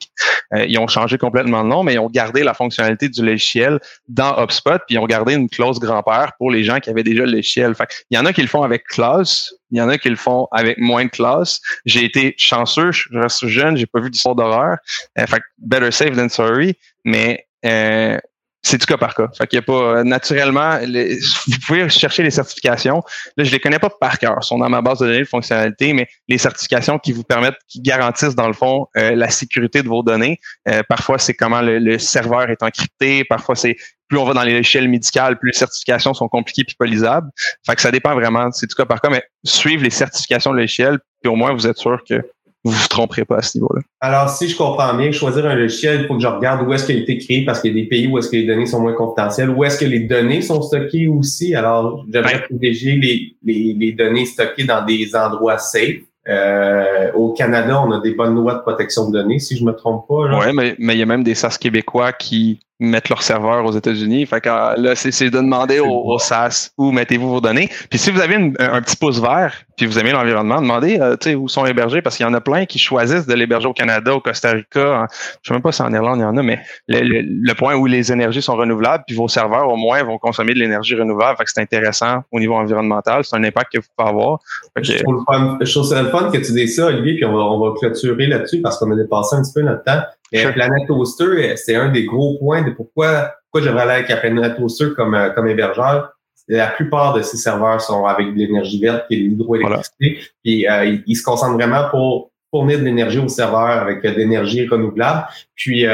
Euh, 0.53 0.65
ils 0.67 0.77
ont 0.77 0.87
changé 0.87 1.17
complètement 1.17 1.63
de 1.63 1.69
nom, 1.69 1.83
mais 1.83 1.93
ils 1.93 1.99
ont 1.99 2.09
gardé 2.09 2.43
la 2.43 2.53
fonctionnalité 2.53 3.09
du 3.09 3.23
logiciel 3.23 3.79
dans 4.07 4.41
HubSpot, 4.41 4.79
puis 4.87 4.95
ils 4.95 4.99
ont 4.99 5.05
gardé 5.05 5.33
une 5.33 5.49
clause 5.49 5.79
grand-père 5.79 6.33
pour 6.37 6.51
les 6.51 6.63
gens 6.63 6.79
qui 6.79 6.89
avaient 6.89 7.03
déjà 7.03 7.25
le 7.25 7.31
logiciel. 7.31 7.75
Fait, 7.75 8.05
il 8.09 8.17
y 8.17 8.19
en 8.19 8.25
a 8.25 8.33
qui 8.33 8.41
le 8.41 8.47
font 8.47 8.63
avec 8.63 8.85
classe, 8.85 9.53
il 9.71 9.77
y 9.77 9.81
en 9.81 9.89
a 9.89 9.97
qui 9.97 10.09
le 10.09 10.15
font 10.15 10.47
avec 10.51 10.77
moins 10.77 11.05
de 11.05 11.09
classe. 11.09 11.61
J'ai 11.85 12.03
été 12.03 12.35
chanceux, 12.37 12.91
je 12.91 13.17
reste 13.17 13.47
jeune, 13.47 13.77
j'ai 13.77 13.85
pas 13.85 14.01
vu 14.01 14.09
d'histoire 14.09 14.35
d'horreur. 14.35 14.77
Euh, 15.17 15.25
better 15.57 15.91
safe 15.91 16.15
than 16.15 16.29
sorry, 16.29 16.75
mais 17.05 17.47
euh, 17.65 18.17
c'est 18.63 18.77
du 18.77 18.85
cas 18.85 18.97
par 18.97 19.15
cas. 19.15 19.27
Fait 19.35 19.51
y 19.53 19.57
a 19.57 19.61
pas 19.61 19.73
euh, 19.73 20.03
naturellement, 20.03 20.77
vous 20.79 21.57
pouvez 21.65 21.89
chercher 21.89 22.23
les 22.23 22.31
certifications. 22.31 23.01
Là, 23.37 23.43
je 23.43 23.51
les 23.51 23.59
connais 23.59 23.79
pas 23.79 23.89
par 23.89 24.19
cœur. 24.19 24.37
Ils 24.41 24.45
sont 24.45 24.59
dans 24.59 24.69
ma 24.69 24.81
base 24.81 24.99
de 24.99 25.07
données 25.07 25.19
de 25.19 25.25
fonctionnalité, 25.25 25.93
mais 25.93 26.07
les 26.27 26.37
certifications 26.37 26.99
qui 26.99 27.11
vous 27.11 27.23
permettent, 27.23 27.57
qui 27.67 27.81
garantissent 27.81 28.35
dans 28.35 28.47
le 28.47 28.53
fond 28.53 28.87
euh, 28.97 29.15
la 29.15 29.29
sécurité 29.29 29.81
de 29.81 29.87
vos 29.87 30.03
données. 30.03 30.39
Euh, 30.67 30.83
parfois, 30.87 31.17
c'est 31.17 31.33
comment 31.33 31.61
le, 31.61 31.97
serveur 31.97 32.49
est 32.49 32.61
encrypté. 32.61 33.23
Parfois, 33.23 33.55
c'est 33.55 33.75
plus 34.07 34.17
on 34.17 34.25
va 34.25 34.33
dans 34.33 34.43
l'échelle 34.43 34.89
médicale, 34.89 35.39
plus 35.39 35.51
les 35.51 35.57
certifications 35.57 36.13
sont 36.13 36.27
compliquées 36.27 36.65
puis 36.65 36.75
pas 36.77 36.85
lisables. 36.85 37.29
Fait 37.65 37.75
que 37.75 37.81
ça 37.81 37.91
dépend 37.91 38.13
vraiment. 38.13 38.51
C'est 38.51 38.67
du 38.67 38.75
cas 38.75 38.85
par 38.85 38.99
cas, 39.01 39.09
mais 39.09 39.23
suivre 39.43 39.83
les 39.83 39.89
certifications 39.89 40.51
de 40.51 40.57
l'échelle, 40.57 40.99
puis 41.21 41.31
au 41.31 41.35
moins 41.35 41.53
vous 41.53 41.65
êtes 41.65 41.77
sûr 41.77 42.01
que 42.07 42.21
vous 42.63 42.71
vous 42.71 42.87
tromperez 42.87 43.25
pas 43.25 43.37
à 43.37 43.41
ce 43.41 43.57
niveau-là. 43.57 43.81
Alors, 43.99 44.29
si 44.29 44.47
je 44.47 44.55
comprends 44.55 44.93
bien, 44.93 45.11
choisir 45.11 45.45
un 45.47 45.55
logiciel, 45.55 46.01
il 46.01 46.07
faut 46.07 46.15
que 46.15 46.21
je 46.21 46.27
regarde 46.27 46.67
où 46.67 46.73
est-ce 46.73 46.85
qu'il 46.85 46.97
a 46.97 46.99
été 46.99 47.17
créé 47.17 47.43
parce 47.43 47.61
qu'il 47.61 47.75
y 47.75 47.79
a 47.79 47.83
des 47.83 47.89
pays 47.89 48.07
où 48.07 48.17
est-ce 48.17 48.29
que 48.29 48.35
les 48.35 48.45
données 48.45 48.67
sont 48.67 48.81
moins 48.81 48.93
confidentielles, 48.93 49.49
où 49.49 49.63
est-ce 49.63 49.79
que 49.79 49.85
les 49.85 50.01
données 50.01 50.41
sont 50.41 50.61
stockées 50.61 51.07
aussi? 51.07 51.55
Alors, 51.55 52.05
je 52.07 52.11
devrais 52.11 52.43
privilégier 52.43 52.95
les, 52.97 53.35
les, 53.43 53.73
les, 53.73 53.91
données 53.93 54.25
stockées 54.25 54.65
dans 54.65 54.85
des 54.85 55.15
endroits 55.15 55.57
safe. 55.57 56.01
Euh, 56.27 57.11
au 57.13 57.33
Canada, 57.33 57.81
on 57.83 57.91
a 57.91 57.99
des 57.99 58.13
bonnes 58.13 58.35
lois 58.35 58.53
de 58.53 58.59
protection 58.59 59.09
de 59.09 59.13
données, 59.17 59.39
si 59.39 59.57
je 59.57 59.65
me 59.65 59.71
trompe 59.71 60.07
pas. 60.07 60.39
Oui, 60.39 60.53
mais, 60.53 60.75
mais 60.77 60.93
il 60.93 60.99
y 60.99 61.03
a 61.03 61.07
même 61.07 61.23
des 61.23 61.33
SAS 61.33 61.57
québécois 61.57 62.13
qui 62.13 62.59
mettre 62.81 63.11
leur 63.11 63.21
serveur 63.21 63.63
aux 63.63 63.71
États-Unis. 63.71 64.25
Fait 64.25 64.41
que 64.41 64.49
euh, 64.49 64.73
là, 64.75 64.95
c'est 64.95 65.29
de 65.29 65.37
demander 65.37 65.79
au, 65.79 66.17
SaaS 66.17 66.71
où 66.77 66.91
mettez-vous 66.91 67.29
vos 67.29 67.39
données. 67.39 67.69
Puis 67.89 67.99
si 67.99 68.09
vous 68.11 68.19
avez 68.19 68.35
un 68.35 68.81
petit 68.81 68.97
pouce 68.97 69.21
vert, 69.21 69.53
puis 69.77 69.85
vous 69.85 69.99
aimez 69.99 70.11
l'environnement, 70.11 70.59
demandez 70.59 70.99
euh, 70.99 71.35
où 71.35 71.47
sont 71.47 71.65
hébergés, 71.65 72.01
parce 72.01 72.17
qu'il 72.17 72.25
y 72.25 72.29
en 72.29 72.33
a 72.33 72.41
plein 72.41 72.65
qui 72.65 72.79
choisissent 72.79 73.27
de 73.27 73.33
l'héberger 73.35 73.67
au 73.67 73.73
Canada, 73.73 74.15
au 74.15 74.19
Costa 74.19 74.51
Rica. 74.51 75.07
je 75.11 75.47
sais 75.47 75.53
même 75.53 75.61
pas 75.61 75.71
si 75.71 75.81
en 75.83 75.93
Irlande 75.93 76.17
il 76.17 76.21
y 76.21 76.25
en 76.25 76.35
a, 76.37 76.43
mais 76.43 76.59
le, 76.87 77.53
point 77.53 77.75
où 77.75 77.85
les 77.85 78.11
énergies 78.11 78.41
sont 78.41 78.55
renouvelables, 78.55 79.03
puis 79.05 79.15
vos 79.15 79.27
serveurs 79.27 79.69
au 79.69 79.75
moins 79.75 80.03
vont 80.03 80.17
consommer 80.17 80.53
de 80.53 80.59
l'énergie 80.59 80.95
renouvelable. 80.95 81.37
Fait 81.37 81.43
que 81.43 81.51
c'est 81.51 81.61
intéressant 81.61 82.23
au 82.31 82.39
niveau 82.39 82.55
environnemental. 82.55 83.23
C'est 83.23 83.35
un 83.35 83.43
impact 83.43 83.73
que 83.73 83.77
vous 83.77 83.85
pouvez 83.95 84.09
avoir. 84.09 84.39
je, 84.81 85.71
trouve 85.71 85.85
ça 85.85 86.01
le 86.01 86.09
fun 86.09 86.31
que 86.31 86.37
tu 86.37 86.51
dis 86.53 86.67
ça, 86.67 86.87
Olivier, 86.87 87.15
puis 87.15 87.25
on 87.25 87.33
va, 87.33 87.43
on 87.43 87.59
va 87.59 87.75
clôturer 87.77 88.25
là-dessus 88.25 88.61
parce 88.61 88.79
qu'on 88.79 88.91
a 88.91 88.95
dépassé 88.95 89.35
un 89.35 89.43
petit 89.43 89.53
peu 89.53 89.61
notre 89.61 89.83
temps. 89.83 90.01
Et 90.31 90.45
Planet 90.45 90.87
Toaster, 90.87 91.55
c'est 91.57 91.75
un 91.75 91.89
des 91.89 92.05
gros 92.05 92.37
points 92.39 92.61
de 92.61 92.71
pourquoi, 92.71 93.33
pourquoi 93.51 93.67
j'aimerais 93.67 93.83
aller 93.83 94.05
avec 94.05 94.21
Planet 94.21 94.55
Toaster 94.55 94.89
comme, 94.95 95.13
euh, 95.13 95.29
comme 95.31 95.47
hébergeur. 95.47 96.13
La 96.47 96.67
plupart 96.67 97.13
de 97.13 97.21
ces 97.21 97.37
serveurs 97.37 97.81
sont 97.81 98.05
avec 98.05 98.33
de 98.33 98.37
l'énergie 98.37 98.79
verte 98.79 99.05
et 99.09 99.17
de 99.17 99.21
l'hydroélectricité. 99.29 100.19
Puis 100.43 100.67
euh, 100.67 100.97
ils, 101.05 101.15
se 101.15 101.23
concentrent 101.23 101.55
vraiment 101.55 101.89
pour 101.89 102.31
fournir 102.49 102.79
de 102.79 102.83
l'énergie 102.83 103.19
aux 103.19 103.27
serveurs 103.27 103.81
avec 103.81 104.03
euh, 104.05 104.11
de 104.11 104.17
l'énergie 104.17 104.67
renouvelable. 104.67 105.27
Puis 105.55 105.85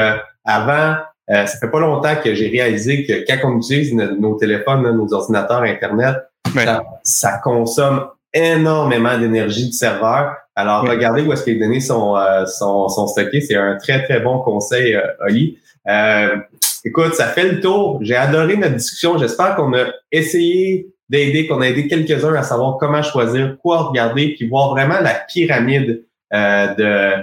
avant, 0.44 0.96
ça 1.28 1.46
fait 1.60 1.70
pas 1.70 1.80
longtemps 1.80 2.14
que 2.22 2.34
j'ai 2.34 2.48
réalisé 2.48 3.04
que 3.04 3.24
quand 3.26 3.48
on 3.48 3.58
utilise 3.58 3.92
nos, 3.94 4.36
téléphones, 4.36 4.82
nos 4.96 5.12
ordinateurs, 5.12 5.62
Internet, 5.62 6.16
ça, 6.54 6.82
ça, 7.02 7.40
consomme 7.44 8.06
énormément 8.32 9.18
d'énergie 9.18 9.66
du 9.66 9.72
serveur. 9.72 10.36
Alors, 10.54 10.82
regardez 10.82 11.22
où 11.22 11.32
est-ce 11.32 11.44
que 11.44 11.50
les 11.50 11.58
données 11.58 11.80
sont, 11.80 12.16
euh, 12.16 12.44
sont, 12.46 12.88
sont, 12.88 13.06
stockées. 13.06 13.40
C'est 13.40 13.56
un 13.56 13.76
très, 13.76 14.02
très 14.04 14.20
bon 14.20 14.40
conseil, 14.40 14.94
euh, 14.94 15.02
Oli. 15.20 15.58
Euh, 15.88 16.36
écoute, 16.84 17.14
ça 17.14 17.26
fait 17.26 17.48
le 17.50 17.60
tour. 17.60 17.98
J'ai 18.02 18.16
adoré 18.16 18.56
notre 18.56 18.74
discussion. 18.74 19.18
J'espère 19.18 19.56
qu'on 19.56 19.72
a 19.74 19.86
essayé 20.10 20.88
d'aider, 21.08 21.46
qu'on 21.46 21.60
a 21.60 21.68
aidé 21.68 21.86
quelques-uns 21.86 22.34
à 22.34 22.42
savoir 22.42 22.76
comment 22.78 23.02
choisir, 23.02 23.56
quoi 23.62 23.84
regarder, 23.84 24.34
puis 24.36 24.48
voir 24.48 24.70
vraiment 24.70 25.00
la 25.00 25.14
pyramide 25.14 26.04
de 26.32 27.14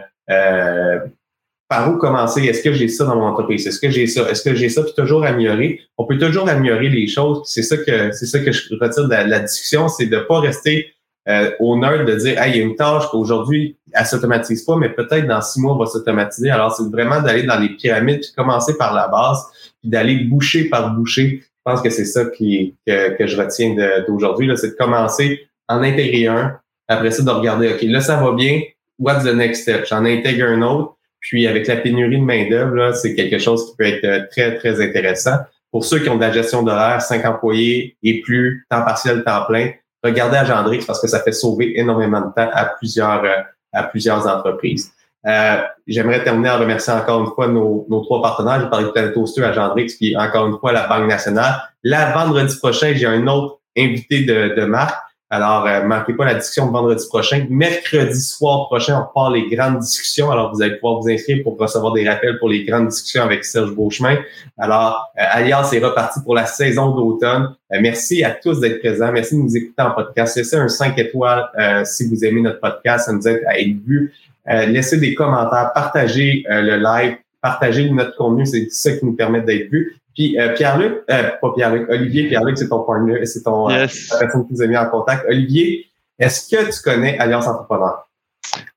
par 1.67 1.91
où 1.91 1.97
commencer. 1.97 2.43
Est-ce 2.43 2.61
que 2.61 2.73
j'ai 2.73 2.87
ça 2.87 3.05
dans 3.05 3.15
mon 3.15 3.25
entreprise? 3.25 3.65
Est-ce 3.67 3.79
que 3.79 3.89
j'ai 3.89 4.07
ça? 4.07 4.29
Est-ce 4.29 4.43
que 4.43 4.55
j'ai 4.55 4.69
ça? 4.69 4.83
Puis 4.83 4.93
toujours 4.95 5.25
améliorer. 5.25 5.81
On 5.97 6.05
peut 6.05 6.17
toujours 6.17 6.47
améliorer 6.47 6.89
les 6.89 7.07
choses. 7.07 7.41
C'est 7.45 7.63
ça 7.63 7.77
que 7.77 8.11
c'est 8.11 8.25
ça 8.27 8.39
que 8.39 8.51
je 8.51 8.75
retire 8.79 9.05
de 9.05 9.29
la, 9.29 9.39
discussion, 9.39 9.87
c'est 9.87 10.05
de 10.05 10.19
pas 10.19 10.39
rester 10.39 10.94
euh, 11.27 11.51
au 11.59 11.77
nerd 11.77 12.05
de 12.05 12.15
dire, 12.15 12.41
hey, 12.41 12.51
il 12.51 12.57
y 12.57 12.59
a 12.61 12.63
une 12.63 12.75
tâche 12.75 13.05
qu'aujourd'hui, 13.11 13.77
elle 13.93 14.05
s'automatise 14.05 14.63
pas, 14.63 14.75
mais 14.75 14.89
peut-être 14.89 15.27
dans 15.27 15.41
six 15.41 15.59
mois, 15.59 15.73
elle 15.73 15.85
va 15.85 15.91
s'automatiser. 15.91 16.51
Alors, 16.51 16.75
c'est 16.75 16.89
vraiment 16.91 17.21
d'aller 17.21 17.43
dans 17.43 17.59
les 17.59 17.69
pyramides, 17.69 18.19
puis 18.19 18.31
commencer 18.35 18.77
par 18.77 18.93
la 18.93 19.07
base, 19.07 19.43
puis 19.81 19.89
d'aller 19.89 20.15
boucher 20.25 20.65
par 20.65 20.93
boucher. 20.93 21.41
Je 21.41 21.71
pense 21.71 21.81
que 21.81 21.89
c'est 21.89 22.05
ça 22.05 22.25
qui, 22.25 22.75
que, 22.85 23.17
que 23.17 23.25
je 23.25 23.37
retiens 23.41 23.75
d'aujourd'hui, 24.07 24.51
c'est 24.55 24.69
de 24.69 24.75
commencer 24.75 25.47
en 25.67 25.81
intégrer 25.81 26.27
un, 26.27 26.59
après 26.87 27.09
ça, 27.09 27.23
de 27.23 27.29
regarder, 27.29 27.73
OK, 27.73 27.81
là, 27.83 28.01
ça 28.01 28.17
va 28.17 28.31
bien, 28.33 28.61
what's 28.99 29.23
the 29.23 29.33
next 29.33 29.63
step? 29.63 29.85
J'en 29.89 30.05
intègre 30.05 30.45
un 30.45 30.61
autre, 30.61 30.95
puis 31.19 31.47
avec 31.47 31.65
la 31.65 31.77
pénurie 31.77 32.19
de 32.19 32.23
main-d'œuvre, 32.23 32.93
c'est 32.93 33.15
quelque 33.15 33.39
chose 33.39 33.71
qui 33.71 33.77
peut 33.77 33.85
être 33.85 34.05
euh, 34.05 34.19
très, 34.29 34.55
très 34.57 34.79
intéressant. 34.79 35.37
Pour 35.71 35.83
ceux 35.83 35.99
qui 35.99 36.09
ont 36.09 36.15
de 36.15 36.21
la 36.21 36.31
gestion 36.31 36.61
d'horaire, 36.61 37.01
cinq 37.01 37.25
employés 37.25 37.97
et 38.03 38.21
plus, 38.21 38.65
temps 38.69 38.83
partiel, 38.83 39.23
temps 39.23 39.45
plein, 39.45 39.71
regardez 40.05 40.37
Agendrix 40.37 40.85
parce 40.85 41.01
que 41.01 41.07
ça 41.07 41.19
fait 41.21 41.31
sauver 41.31 41.79
énormément 41.79 42.21
de 42.21 42.33
temps 42.33 42.49
à 42.53 42.65
plusieurs, 42.65 43.23
euh, 43.23 43.41
à 43.73 43.83
plusieurs 43.83 44.25
entreprises. 44.27 44.91
Euh, 45.27 45.57
J'aimerais 45.87 46.23
terminer 46.23 46.51
en 46.51 46.59
remerciant 46.59 46.97
encore 46.97 47.21
une 47.21 47.31
fois 47.33 47.47
nos, 47.47 47.85
nos 47.89 48.01
trois 48.01 48.21
partenaires. 48.21 48.61
J'ai 48.61 48.69
parlé 48.69 48.85
de 48.85 48.91
Planet 48.91 49.13
Toaster, 49.13 49.43
Agendrix, 49.43 49.95
puis 49.99 50.15
encore 50.15 50.47
une 50.47 50.57
fois 50.59 50.71
la 50.71 50.87
Banque 50.87 51.09
nationale. 51.09 51.55
Là, 51.83 52.11
vendredi 52.13 52.55
prochain, 52.57 52.93
j'ai 52.95 53.07
un 53.07 53.25
autre 53.27 53.59
invité 53.77 54.23
de, 54.23 54.55
de 54.55 54.65
marque. 54.65 54.95
Alors, 55.35 55.67
euh, 55.67 55.83
manquez 55.83 56.13
pas 56.13 56.23
la 56.23 56.35
discussion 56.35 56.67
de 56.67 56.71
vendredi 56.71 57.05
prochain. 57.09 57.45
Mercredi 57.49 58.21
soir 58.21 58.67
prochain, 58.67 59.01
on 59.01 59.13
part 59.13 59.31
les 59.31 59.49
grandes 59.53 59.79
discussions. 59.79 60.31
Alors, 60.31 60.55
vous 60.55 60.61
allez 60.61 60.75
pouvoir 60.75 61.01
vous 61.01 61.09
inscrire 61.09 61.43
pour 61.43 61.57
recevoir 61.57 61.91
des 61.91 62.07
rappels 62.07 62.39
pour 62.39 62.47
les 62.47 62.63
grandes 62.63 62.87
discussions 62.87 63.21
avec 63.23 63.43
Serge 63.43 63.75
Beauchemin. 63.75 64.15
Alors, 64.57 65.11
euh, 65.19 65.23
Alias 65.29 65.71
est 65.73 65.83
reparti 65.83 66.21
pour 66.23 66.35
la 66.35 66.45
saison 66.45 66.95
d'automne. 66.95 67.53
Euh, 67.73 67.79
merci 67.81 68.23
à 68.23 68.31
tous 68.31 68.61
d'être 68.61 68.79
présents. 68.79 69.11
Merci 69.11 69.35
de 69.35 69.41
nous 69.41 69.57
écouter 69.57 69.81
en 69.81 69.91
podcast. 69.91 70.37
Laissez 70.37 70.55
un 70.55 70.69
5 70.69 70.97
étoiles 70.99 71.49
euh, 71.59 71.83
si 71.83 72.07
vous 72.07 72.23
aimez 72.23 72.39
notre 72.39 72.61
podcast. 72.61 73.07
Ça 73.07 73.11
nous 73.11 73.27
aide 73.27 73.43
à 73.45 73.59
être 73.59 73.75
vu. 73.85 74.13
laissez 74.47 74.99
des 74.99 75.15
commentaires, 75.15 75.71
partagez 75.73 76.45
le 76.47 76.77
live, 76.77 77.17
partagez 77.41 77.89
notre 77.89 78.15
contenu. 78.15 78.45
C'est 78.45 78.71
ça 78.71 78.93
qui 78.93 79.03
nous 79.03 79.17
permet 79.17 79.41
d'être 79.41 79.69
vu. 79.69 79.97
Puis 80.15 80.39
euh, 80.39 80.53
Pierre-Luc, 80.53 81.03
euh, 81.09 81.31
pas 81.41 81.53
Pierre-Luc, 81.53 81.89
Olivier, 81.89 82.29
Pierre-Luc, 82.29 82.57
c'est 82.57 82.69
ton 82.69 82.83
partner, 82.83 83.25
c'est 83.25 83.43
ton 83.43 83.69
euh, 83.69 83.85
la 84.11 84.17
personne 84.19 84.47
qui 84.47 84.53
nous 84.53 84.61
a 84.61 84.67
mis 84.67 84.77
en 84.77 84.89
contact. 84.89 85.25
Olivier, 85.27 85.87
est-ce 86.17 86.49
que 86.49 86.73
tu 86.73 86.81
connais 86.81 87.17
Alliance 87.19 87.45
Entrepreneur? 87.45 88.09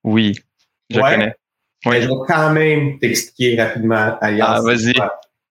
Oui, 0.03 0.35
je 0.91 1.01
connais. 1.01 1.35
Oui. 1.87 2.03
je 2.03 2.09
vais 2.09 2.15
quand 2.27 2.51
même 2.53 2.99
t'expliquer 2.99 3.63
rapidement 3.63 4.19
Alliance. 4.21 4.49
Ah, 4.51 4.61
vas-y. 4.63 4.91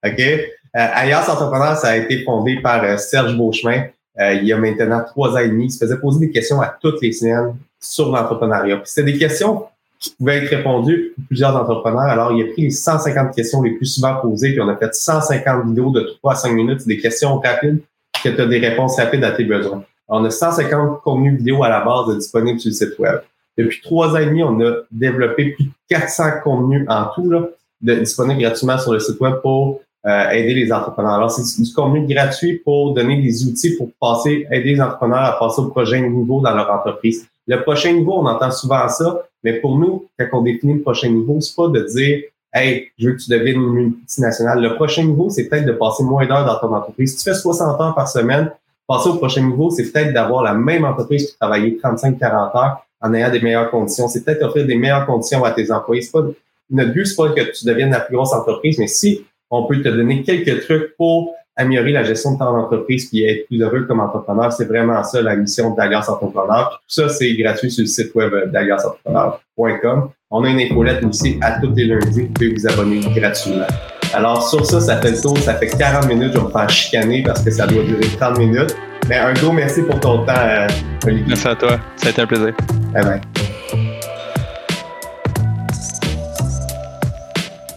OK? 0.06 0.20
Euh, 0.20 0.44
Alliance 0.74 1.30
Entrepreneur, 1.30 1.78
ça 1.78 1.90
a 1.90 1.96
été 1.96 2.24
fondé 2.26 2.60
par 2.62 3.00
Serge 3.00 3.36
Beauchemin 3.38 3.86
il 4.20 4.46
y 4.46 4.52
a 4.52 4.58
maintenant 4.58 5.04
trois 5.06 5.36
ans 5.36 5.38
et 5.38 5.48
demi. 5.48 5.66
Il 5.66 5.72
se 5.72 5.78
faisait 5.78 6.00
poser 6.00 6.26
des 6.26 6.32
questions 6.32 6.60
à 6.60 6.76
toutes 6.82 7.02
les 7.04 7.12
semaines 7.12 7.56
sur 7.80 8.12
l'entrepreneuriat. 8.12 8.78
Puis 8.78 8.90
c'était 8.90 9.12
des 9.12 9.20
questions 9.20 9.68
qui 10.00 10.16
pouvait 10.16 10.44
être 10.44 10.50
répondu 10.50 11.14
par 11.16 11.26
plusieurs 11.28 11.56
entrepreneurs. 11.56 12.02
Alors, 12.02 12.32
il 12.32 12.44
a 12.44 12.52
pris 12.52 12.64
les 12.64 12.70
150 12.70 13.36
questions 13.36 13.62
les 13.62 13.72
plus 13.72 13.86
souvent 13.86 14.16
posées, 14.16 14.52
puis 14.52 14.62
on 14.62 14.70
a 14.70 14.76
fait 14.76 14.94
150 14.94 15.68
vidéos 15.68 15.92
de 15.92 16.02
3 16.20 16.34
à 16.34 16.36
5 16.36 16.54
minutes, 16.54 16.88
des 16.88 16.98
questions 16.98 17.40
rapides, 17.40 17.82
que 18.24 18.30
tu 18.30 18.42
as 18.42 18.46
des 18.46 18.60
réponses 18.60 18.98
rapides 18.98 19.24
à 19.24 19.32
tes 19.32 19.44
besoins. 19.44 19.84
on 20.08 20.24
a 20.24 20.30
150 20.30 21.02
contenus 21.02 21.38
vidéo 21.38 21.64
à 21.64 21.70
la 21.70 21.82
base 21.82 22.16
disponibles 22.16 22.60
sur 22.60 22.70
le 22.70 22.76
site 22.76 23.00
web. 23.00 23.20
Depuis 23.58 23.82
trois 23.82 24.10
ans 24.10 24.18
et 24.18 24.26
demi, 24.26 24.44
on 24.44 24.60
a 24.62 24.84
développé 24.92 25.52
plus 25.52 25.66
de 25.66 25.72
400 25.90 26.42
contenus 26.44 26.86
en 26.88 27.06
tout, 27.16 27.30
là, 27.30 27.48
de, 27.82 27.96
disponibles 27.96 28.42
gratuitement 28.42 28.78
sur 28.78 28.94
le 28.94 29.00
site 29.00 29.20
web 29.20 29.36
pour 29.42 29.82
euh, 30.06 30.30
aider 30.30 30.54
les 30.54 30.72
entrepreneurs. 30.72 31.16
Alors, 31.16 31.32
c'est 31.32 31.62
du 31.62 31.74
contenu 31.74 32.06
gratuit 32.08 32.62
pour 32.64 32.94
donner 32.94 33.22
des 33.22 33.46
outils 33.46 33.76
pour 33.76 33.90
passer, 34.00 34.48
aider 34.52 34.76
les 34.76 34.82
entrepreneurs 34.82 35.24
à 35.24 35.40
passer 35.40 35.62
au 35.62 35.70
prochain 35.70 36.02
niveau 36.02 36.40
dans 36.40 36.54
leur 36.54 36.72
entreprise. 36.72 37.28
Le 37.48 37.62
prochain 37.62 37.94
niveau, 37.94 38.14
on 38.14 38.26
entend 38.26 38.52
souvent 38.52 38.88
ça, 38.90 39.24
mais 39.48 39.62
pour 39.62 39.80
nous, 39.80 40.06
quand 40.20 40.28
on 40.34 40.42
définit 40.42 40.74
le 40.74 40.82
prochain 40.82 41.08
niveau, 41.08 41.40
c'est 41.40 41.56
pas 41.56 41.70
de 41.70 41.80
dire 41.84 42.24
Hey, 42.54 42.92
je 42.98 43.08
veux 43.08 43.16
que 43.16 43.22
tu 43.22 43.30
deviennes 43.30 43.56
une 43.56 43.72
multinationale. 43.72 44.62
Le 44.62 44.76
prochain 44.76 45.06
niveau, 45.06 45.30
c'est 45.30 45.48
peut-être 45.48 45.66
de 45.66 45.72
passer 45.72 46.04
moins 46.04 46.26
d'heures 46.26 46.46
dans 46.46 46.60
ton 46.60 46.76
entreprise. 46.76 47.12
Si 47.12 47.24
tu 47.24 47.30
fais 47.30 47.34
60 47.34 47.80
heures 47.80 47.96
par 47.96 48.10
semaine, 48.10 48.52
passer 48.86 49.08
au 49.08 49.16
prochain 49.16 49.42
niveau, 49.42 49.70
c'est 49.70 49.90
peut-être 49.90 50.14
d'avoir 50.14 50.44
la 50.44 50.54
même 50.54 50.84
entreprise 50.84 51.32
qui 51.32 51.38
travailler 51.38 51.80
35-40 51.82 52.58
heures 52.58 52.86
en 53.00 53.14
ayant 53.14 53.32
des 53.32 53.40
meilleures 53.40 53.72
conditions. 53.72 54.10
C'est 54.10 54.26
peut-être 54.26 54.44
offrir 54.44 54.66
des 54.66 54.76
meilleures 54.76 55.06
conditions 55.06 55.46
à 55.46 55.52
tes 55.52 55.72
employés. 55.72 56.06
Pas, 56.12 56.24
notre 56.70 56.92
but, 56.92 57.06
c'est 57.06 57.16
pas 57.16 57.30
que 57.30 57.58
tu 57.58 57.66
deviennes 57.66 57.92
la 57.92 58.02
plus 58.02 58.18
grosse 58.18 58.34
entreprise, 58.34 58.78
mais 58.80 58.88
si 58.88 59.26
on 59.50 59.66
peut 59.66 59.82
te 59.82 59.88
donner 59.88 60.24
quelques 60.24 60.66
trucs 60.66 60.98
pour 60.98 61.36
améliorer 61.58 61.92
la 61.92 62.04
gestion 62.04 62.34
de 62.34 62.40
temps 62.40 62.54
d'entreprise 62.54 63.10
puis 63.10 63.24
être 63.24 63.48
plus 63.48 63.62
heureux 63.62 63.82
comme 63.82 64.00
entrepreneur. 64.00 64.54
C'est 64.54 64.66
vraiment 64.66 65.04
ça 65.04 65.22
la 65.22 65.36
mission 65.36 65.72
d'Alias 65.72 66.06
Entrepreneur. 66.08 66.82
tout 66.82 67.02
ça, 67.02 67.10
c'est 67.10 67.34
gratuit 67.36 67.72
sur 67.72 67.82
le 67.82 67.88
site 67.88 68.14
web 68.16 68.32
d'aliasentrepreneur.com. 68.52 70.10
On 70.30 70.44
a 70.44 70.50
une 70.50 70.60
infolette 70.60 71.04
aussi 71.04 71.40
à 71.42 71.60
tous 71.60 71.74
les 71.76 71.86
lundis. 71.86 72.24
Vous 72.24 72.34
pouvez 72.34 72.54
vous 72.54 72.68
abonner 72.68 73.00
gratuitement. 73.16 73.66
Alors, 74.14 74.48
sur 74.48 74.66
ça, 74.66 74.80
ça 74.80 74.98
fait 75.02 75.12
le 75.12 75.22
tour. 75.22 75.38
Ça 75.40 75.56
fait 75.56 75.68
40 75.68 76.08
minutes. 76.08 76.34
Je 76.34 76.38
vais 76.40 76.46
me 76.46 76.50
faire 76.50 76.70
chicaner 76.70 77.24
parce 77.24 77.42
que 77.42 77.52
ça 77.52 77.66
doit 77.66 77.84
durer 77.84 78.08
30 78.20 78.38
minutes. 78.38 78.76
Mais 79.10 79.18
un 79.18 79.34
gros 79.34 79.52
merci 79.52 79.82
pour 79.84 80.00
ton 80.00 80.26
temps, 80.26 80.34
euh, 80.38 80.68
Olivier. 81.06 81.26
Merci 81.28 81.48
à 81.48 81.56
toi. 81.56 81.80
Ça 81.96 82.08
a 82.08 82.10
été 82.12 82.22
un 82.22 82.28
plaisir. 82.28 82.54
Bye 82.94 83.04
bye. 83.04 83.47